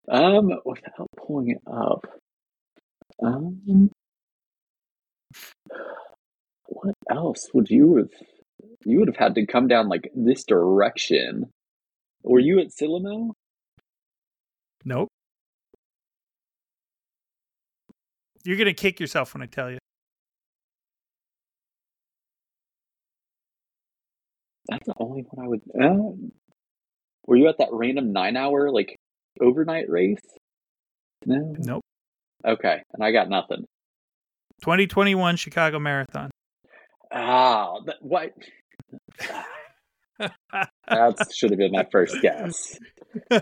[0.10, 2.06] Um, without pulling it up.
[3.24, 3.90] Um,
[6.68, 8.10] what else would you have?
[8.86, 11.52] You would have had to come down like this direction.
[12.24, 13.32] Were you at Sylamore?
[14.86, 15.10] Nope.
[18.44, 19.78] You're gonna kick yourself when I tell you.
[24.70, 25.62] That's the only one I would.
[25.82, 26.28] Uh,
[27.26, 28.96] were you at that random nine hour like
[29.42, 30.22] overnight race?
[31.26, 31.56] No.
[31.58, 31.84] Nope.
[32.46, 33.66] Okay, and I got nothing.
[34.62, 36.32] 2021 Chicago Marathon.
[37.12, 38.34] Ah, what?
[40.20, 42.80] that should have been my first guess.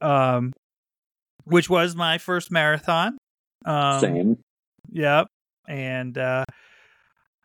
[0.00, 0.52] um,
[1.44, 3.18] which was my first marathon.
[3.64, 4.38] Um, Same.
[4.90, 5.26] Yep.
[5.68, 6.44] And uh,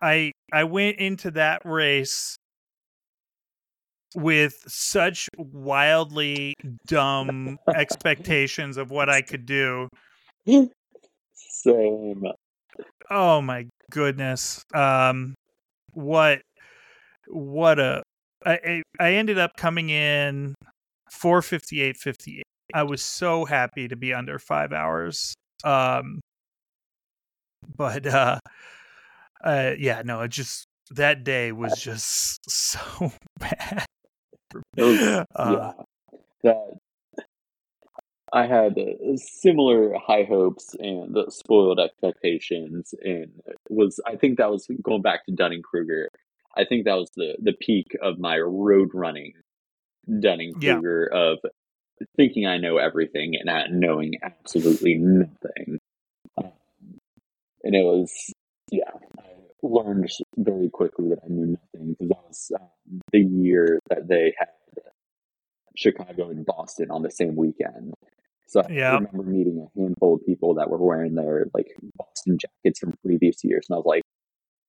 [0.01, 2.37] I I went into that race
[4.15, 6.53] with such wildly
[6.87, 9.89] dumb expectations of what I could do.
[11.35, 12.23] Same.
[13.09, 14.63] Oh my goodness.
[14.73, 15.35] Um
[15.93, 16.41] what
[17.27, 18.03] what a
[18.45, 20.55] I I ended up coming in
[21.11, 22.41] 458.58.
[22.73, 25.33] I was so happy to be under 5 hours.
[25.63, 26.19] Um
[27.75, 28.39] but uh
[29.43, 33.85] uh yeah, no, it just that day was just so bad.
[34.77, 35.71] Was, uh, yeah,
[36.43, 36.77] that
[38.33, 38.75] I had
[39.15, 43.31] similar high hopes and spoiled expectations, and
[43.69, 46.09] was I think that was going back to Dunning Kruger.
[46.55, 49.33] I think that was the the peak of my road running
[50.19, 51.19] Dunning Kruger yeah.
[51.19, 51.39] of
[52.15, 55.79] thinking I know everything and not knowing absolutely nothing.
[56.37, 56.51] Um,
[57.63, 58.33] and it was
[58.71, 59.23] yeah, I
[59.63, 64.33] learned very quickly that I knew nothing because that was um, the year that they
[64.37, 64.49] had
[65.77, 67.93] Chicago and Boston on the same weekend.
[68.47, 71.67] So I remember meeting a handful of people that were wearing their like
[71.97, 74.03] Boston jackets from previous years, and I was like,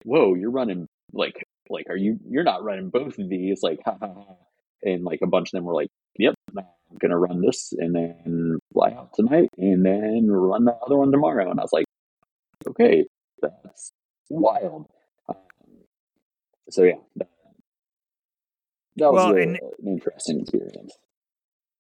[0.05, 3.97] "Whoa, you're running like like are you you're not running both of these like ha
[4.01, 4.35] ha ha."
[4.83, 6.65] And like a bunch of them were like, "Yep, I'm
[7.01, 11.49] gonna run this and then fly out tonight and then run the other one tomorrow."
[11.49, 11.87] And I was like,
[12.69, 13.07] "Okay,
[13.41, 13.93] that's
[14.29, 14.87] wild."
[15.29, 15.37] Um,
[16.69, 17.29] so yeah, that,
[18.97, 20.99] that was well, a, and, an interesting experience.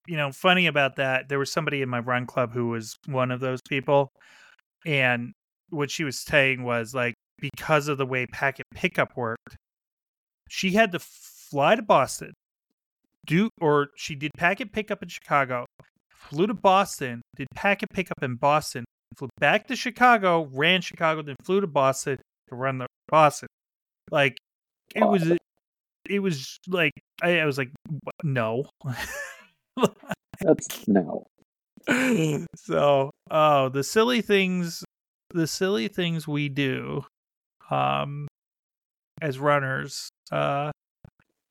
[0.08, 3.30] You know, funny about that, there was somebody in my run club who was one
[3.30, 4.08] of those people.
[4.86, 5.32] And
[5.68, 9.56] what she was saying was like, because of the way packet pickup worked,
[10.48, 12.32] she had to fly to Boston,
[13.26, 15.66] do, or she did packet pickup in Chicago,
[16.10, 18.86] flew to Boston, did packet pickup in Boston,
[19.16, 22.16] flew back to Chicago, ran Chicago, then flew to Boston
[22.48, 23.48] to run the Boston.
[24.10, 24.38] Like,
[24.94, 25.36] it was
[26.08, 27.70] it was like I, I was like,
[28.24, 28.64] no.
[30.40, 31.26] That's no.
[32.56, 34.84] So, oh, the silly things,
[35.32, 37.04] the silly things we do,
[37.70, 38.28] um,
[39.22, 40.10] as runners.
[40.30, 40.70] Uh,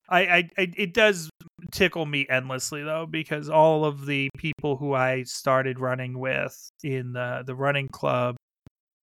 [0.09, 1.29] I, I, I, it does
[1.71, 7.13] tickle me endlessly though because all of the people who I started running with in
[7.13, 8.35] the the running club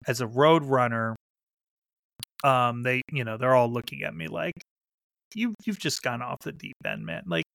[0.08, 1.16] as a road runner,
[2.44, 4.54] um, they, you know, they're all looking at me like,
[5.36, 7.24] you you've just gone off the deep end, man.
[7.28, 7.46] Like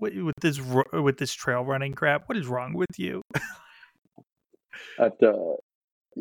[0.00, 0.60] with this
[0.92, 2.28] with this trail running crap.
[2.28, 3.22] What is wrong with you?
[4.98, 5.54] At uh,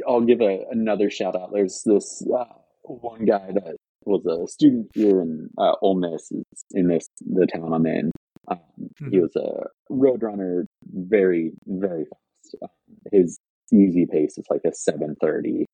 [0.07, 1.51] I'll give a, another shout out.
[1.53, 2.45] There's this uh,
[2.83, 6.31] one guy that was a student here in uh, Ole Miss,
[6.71, 8.11] in this the town I'm in,
[8.47, 9.11] Um, mm-hmm.
[9.11, 12.55] He was a road runner, very very fast.
[12.61, 12.69] Um,
[13.11, 13.39] his
[13.71, 15.65] easy pace is like a seven thirty,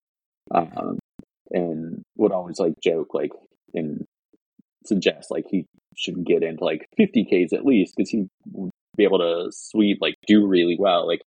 [0.51, 0.99] um,
[1.51, 3.31] and would always like joke like
[3.73, 4.05] and
[4.85, 5.65] suggest like he
[5.95, 9.99] should get into like 50 Ks at least because he would be able to sweep,
[10.01, 11.07] like do really well.
[11.07, 11.21] Like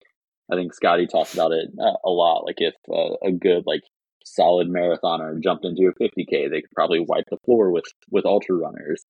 [0.51, 2.45] I think Scotty talks about it uh, a lot.
[2.45, 3.81] Like if uh, a good like
[4.25, 8.55] solid marathoner jumped into a 50k, they could probably wipe the floor with with ultra
[8.55, 9.03] runners.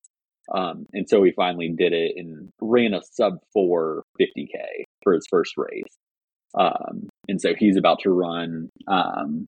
[0.54, 5.26] Um, and so he finally did it and ran a sub four 50k for his
[5.30, 5.98] first race.
[6.56, 9.48] Um, and so he's about to run um,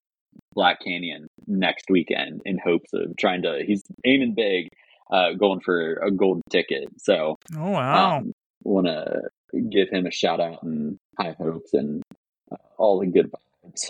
[0.53, 3.64] Black Canyon next weekend in hopes of trying to.
[3.65, 4.69] He's aiming big,
[5.11, 6.90] uh, going for a golden ticket.
[6.98, 8.32] So, oh wow, um,
[8.64, 9.22] want to
[9.69, 12.03] give him a shout out and high hopes and
[12.52, 13.90] uh, all the good vibes.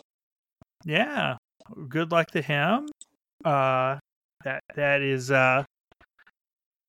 [0.84, 1.38] Yeah,
[1.90, 2.90] good luck to him.
[3.44, 3.98] Uh,
[4.44, 5.64] that that is uh,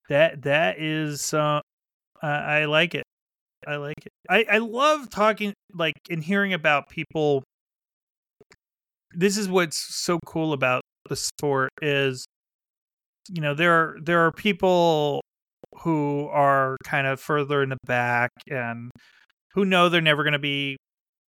[0.09, 1.61] that that is uh,
[2.23, 3.05] I like it.
[3.67, 4.13] I like it.
[4.29, 7.43] I I love talking like and hearing about people.
[9.13, 12.27] This is what's so cool about the sport is,
[13.33, 15.23] you know, there are there are people
[15.83, 18.91] who are kind of further in the back and
[19.55, 20.77] who know they're never going to be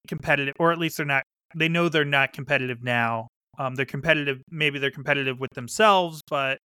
[0.08, 1.24] competitive, or at least they're not.
[1.56, 3.28] They know they're not competitive now.
[3.58, 4.40] Um, they're competitive.
[4.50, 6.58] Maybe they're competitive with themselves, but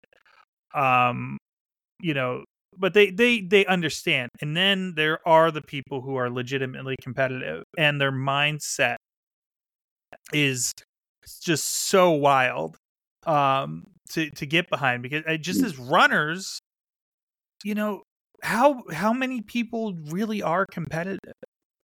[0.75, 1.37] um,
[2.01, 2.43] you know,
[2.77, 4.29] but they they they understand.
[4.41, 8.97] And then there are the people who are legitimately competitive, and their mindset
[10.31, 10.73] is
[11.41, 12.77] just so wild
[13.25, 13.83] um
[14.13, 15.65] to to get behind because uh, just mm.
[15.65, 16.59] as runners
[17.63, 18.01] you know
[18.41, 21.33] how how many people really are competitive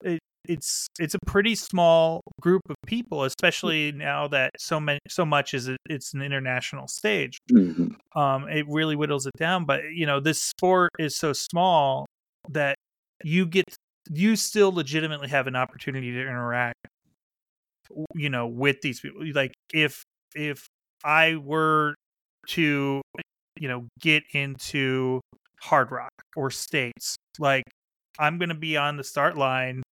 [0.05, 5.25] it, it's it's a pretty small group of people especially now that so many so
[5.25, 7.89] much is it, it's an international stage mm-hmm.
[8.19, 12.07] um it really whittles it down but you know this sport is so small
[12.49, 12.77] that
[13.25, 13.65] you get
[14.11, 16.77] you still legitimately have an opportunity to interact
[18.15, 20.03] you know with these people like if
[20.35, 20.67] if
[21.05, 21.95] i were
[22.49, 23.03] to
[23.59, 25.21] you know get into
[25.63, 27.17] Hardrock or states.
[27.39, 27.65] Like
[28.19, 29.83] I'm going to be on the start line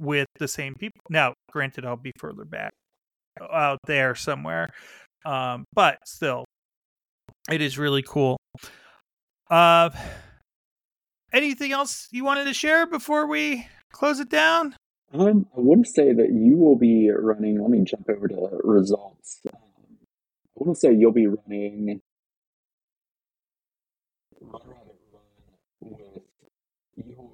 [0.00, 1.00] with the same people.
[1.10, 2.72] Now, granted, I'll be further back
[3.52, 4.68] out there somewhere,
[5.24, 6.44] um, but still,
[7.50, 8.36] it is really cool.
[9.50, 9.90] Uh,
[11.32, 14.74] anything else you wanted to share before we close it down?
[15.14, 17.60] Um, I to say that you will be running.
[17.60, 19.40] Let me jump over to results.
[20.54, 22.00] Want to say you'll be running
[25.80, 26.00] with
[26.98, 27.30] Ihor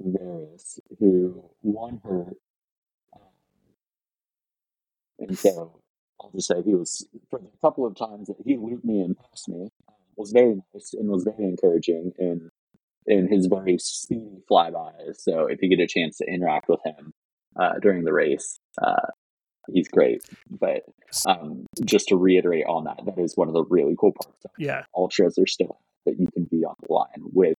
[0.00, 2.34] Verys, who won her.
[3.14, 3.20] Um,
[5.18, 5.80] and so
[6.20, 9.16] I'll just say he was, for the couple of times that he looped me and
[9.18, 12.50] passed me, um, was very nice and was very encouraging in,
[13.06, 15.16] in his very speedy flybys.
[15.16, 17.12] So if you get a chance to interact with him
[17.58, 19.08] uh, during the race, uh,
[19.72, 20.22] he's great.
[20.50, 20.84] But
[21.26, 24.46] um, just to reiterate on that, that is one of the really cool parts.
[24.58, 27.54] Yeah, ultras are still that you can be on the line with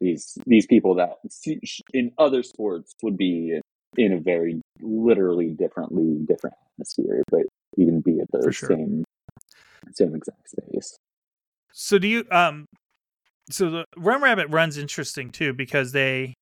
[0.00, 1.18] these these people that
[1.92, 3.60] in other sports would be
[3.96, 7.42] in a very literally differently different atmosphere, but
[7.76, 8.70] you can be at the sure.
[8.70, 9.04] same
[9.92, 10.96] same exact space.
[11.72, 12.66] So do you um
[13.50, 16.34] so the Run Rabbit Run's interesting too because they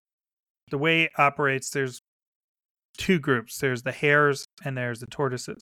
[0.71, 2.00] the way it operates there's
[3.01, 3.59] two groups.
[3.59, 5.61] There's the hares and there's the tortoises.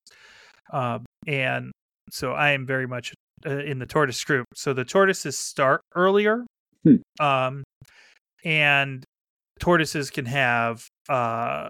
[0.72, 1.72] Um and
[2.10, 3.14] so I am very much
[3.46, 4.46] uh, in the tortoise group.
[4.54, 6.44] So the tortoises start earlier.
[6.84, 6.96] Hmm.
[7.20, 7.64] Um
[8.44, 9.04] and
[9.58, 11.68] tortoises can have uh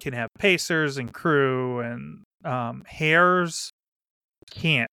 [0.00, 3.70] can have pacers and crew and um hares
[4.50, 4.88] can't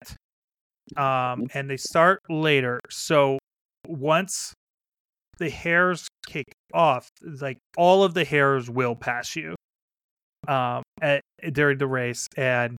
[0.97, 3.37] um and they start later so
[3.87, 4.53] once
[5.37, 7.07] the hares kick off
[7.39, 9.55] like all of the hares will pass you
[10.47, 12.75] um at, during the race and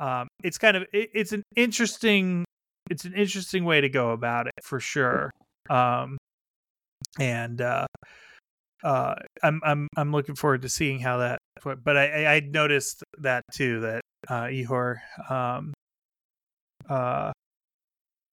[0.00, 2.44] um it's kind of it, it's an interesting
[2.90, 5.30] it's an interesting way to go about it for sure
[5.70, 6.16] um
[7.18, 7.86] and uh,
[8.84, 11.38] uh, I'm I'm I'm looking forward to seeing how that.
[11.62, 14.96] But I I noticed that too that uh, Ihor
[15.30, 15.72] um,
[16.88, 17.32] uh,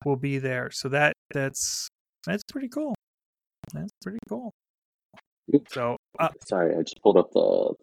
[0.04, 1.88] will be there, so that that's
[2.26, 2.94] that's pretty cool.
[3.72, 4.52] That's pretty cool.
[5.68, 7.74] So uh, sorry, I just pulled up the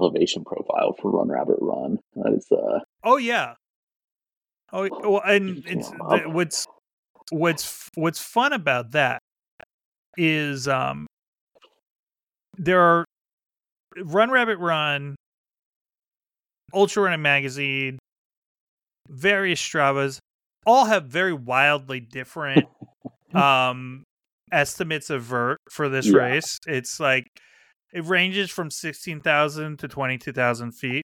[0.00, 1.98] elevation profile for Run Rabbit Run.
[2.16, 2.80] That is uh.
[3.04, 3.54] Oh yeah.
[4.72, 6.66] Oh well, and it's the, what's
[7.30, 9.20] what's what's fun about that
[10.16, 11.06] is um
[12.56, 13.04] there are
[13.96, 15.16] Run Rabbit Run,
[16.72, 17.98] Ultra Running Magazine,
[19.08, 20.18] various Stravas,
[20.66, 22.68] all have very wildly different
[23.34, 24.04] um
[24.52, 26.12] estimates of vert for this Yeah.
[26.18, 26.58] race.
[26.66, 27.26] It's like
[27.92, 31.02] it ranges from sixteen thousand to twenty two thousand feet,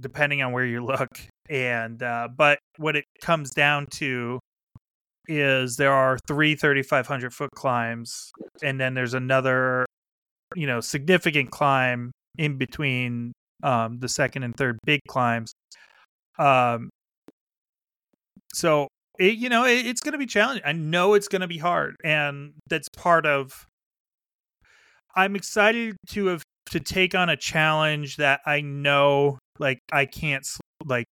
[0.00, 1.10] depending on where you look.
[1.48, 4.38] And uh, but what it comes down to
[5.28, 8.32] is there are three 3,500 foot climbs,
[8.62, 9.86] and then there's another,
[10.54, 13.32] you know, significant climb in between
[13.62, 15.52] um, the second and third big climbs.
[16.38, 16.90] Um,
[18.52, 18.88] so
[19.18, 20.64] it, you know, it, it's going to be challenging.
[20.64, 23.66] I know it's going to be hard, and that's part of.
[25.14, 30.42] I'm excited to have to take on a challenge that I know, like I can't,
[30.42, 31.06] s- like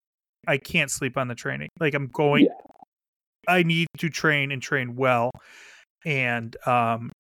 [0.47, 1.69] I can't sleep on the training.
[1.79, 2.53] Like I'm going, Yeah.
[3.49, 5.31] I need to train and train well,
[6.05, 7.11] and um,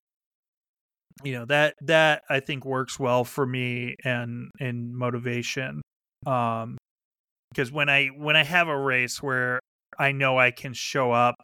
[1.23, 5.82] you know that that I think works well for me and in motivation.
[6.27, 6.77] Um,
[7.51, 9.61] because when I when I have a race where
[9.98, 11.35] I know I can show up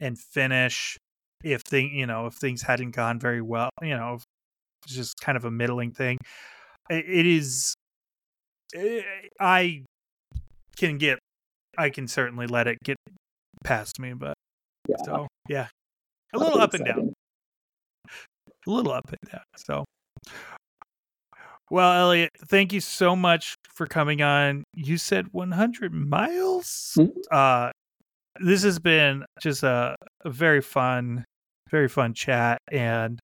[0.00, 0.96] and finish
[1.42, 4.18] if thing you know if things hadn't gone very well, you know,
[4.86, 6.18] just kind of a middling thing.
[6.88, 7.74] It, is.
[8.74, 9.02] eh,
[9.40, 9.84] I
[10.76, 11.18] can get.
[11.78, 12.96] I can certainly let it get
[13.64, 14.34] past me, but
[14.88, 14.96] Yeah.
[15.04, 15.68] so yeah,
[16.32, 17.12] a little up and down,
[18.66, 19.42] a little up and down.
[19.56, 19.84] So,
[21.70, 24.64] well, Elliott, thank you so much for coming on.
[24.74, 26.92] You said 100 miles.
[26.96, 27.10] Mhm.
[27.30, 27.70] Uh,
[28.40, 31.24] this has been just a, a very fun,
[31.70, 33.18] very fun chat, and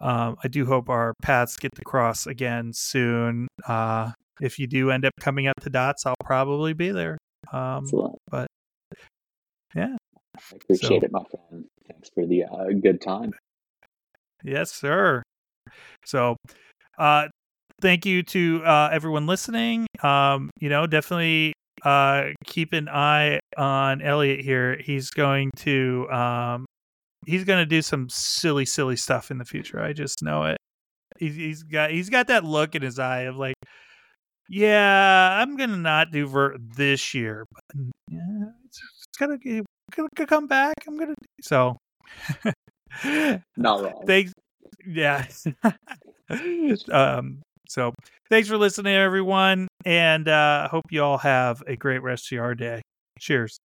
[0.00, 3.48] um, I do hope our paths get to cross again soon.
[3.66, 7.18] Uh, if you do end up coming up to Dots, I'll probably be there.
[7.52, 7.88] Um,
[8.30, 8.46] but
[9.74, 9.96] yeah.
[10.36, 11.64] I appreciate So- it, my friend.
[11.88, 13.32] Thanks for the uh, good time.
[14.42, 15.22] Yes, sir.
[16.04, 16.36] So,
[16.98, 17.28] uh,
[17.80, 19.86] thank you to uh, everyone listening.
[20.02, 21.52] Um, you know, definitely
[21.84, 24.78] uh, keep an eye on Elliott here.
[24.80, 26.64] He's going to um,
[27.26, 29.80] he's going to do some silly, silly stuff in the future.
[29.80, 30.58] I just know it.
[31.18, 33.54] He's, he's got he's got that look in his eye of like,
[34.48, 39.38] yeah, I'm gonna not do vert this year, but yeah, it's, it's gonna,
[39.94, 40.74] gonna come back.
[40.88, 41.78] I'm gonna do so.
[43.56, 44.04] Not wrong.
[44.06, 44.32] thanks
[44.86, 45.26] yeah
[46.92, 47.92] um so
[48.30, 52.54] thanks for listening everyone and uh hope you all have a great rest of your
[52.54, 52.80] day
[53.18, 53.58] cheers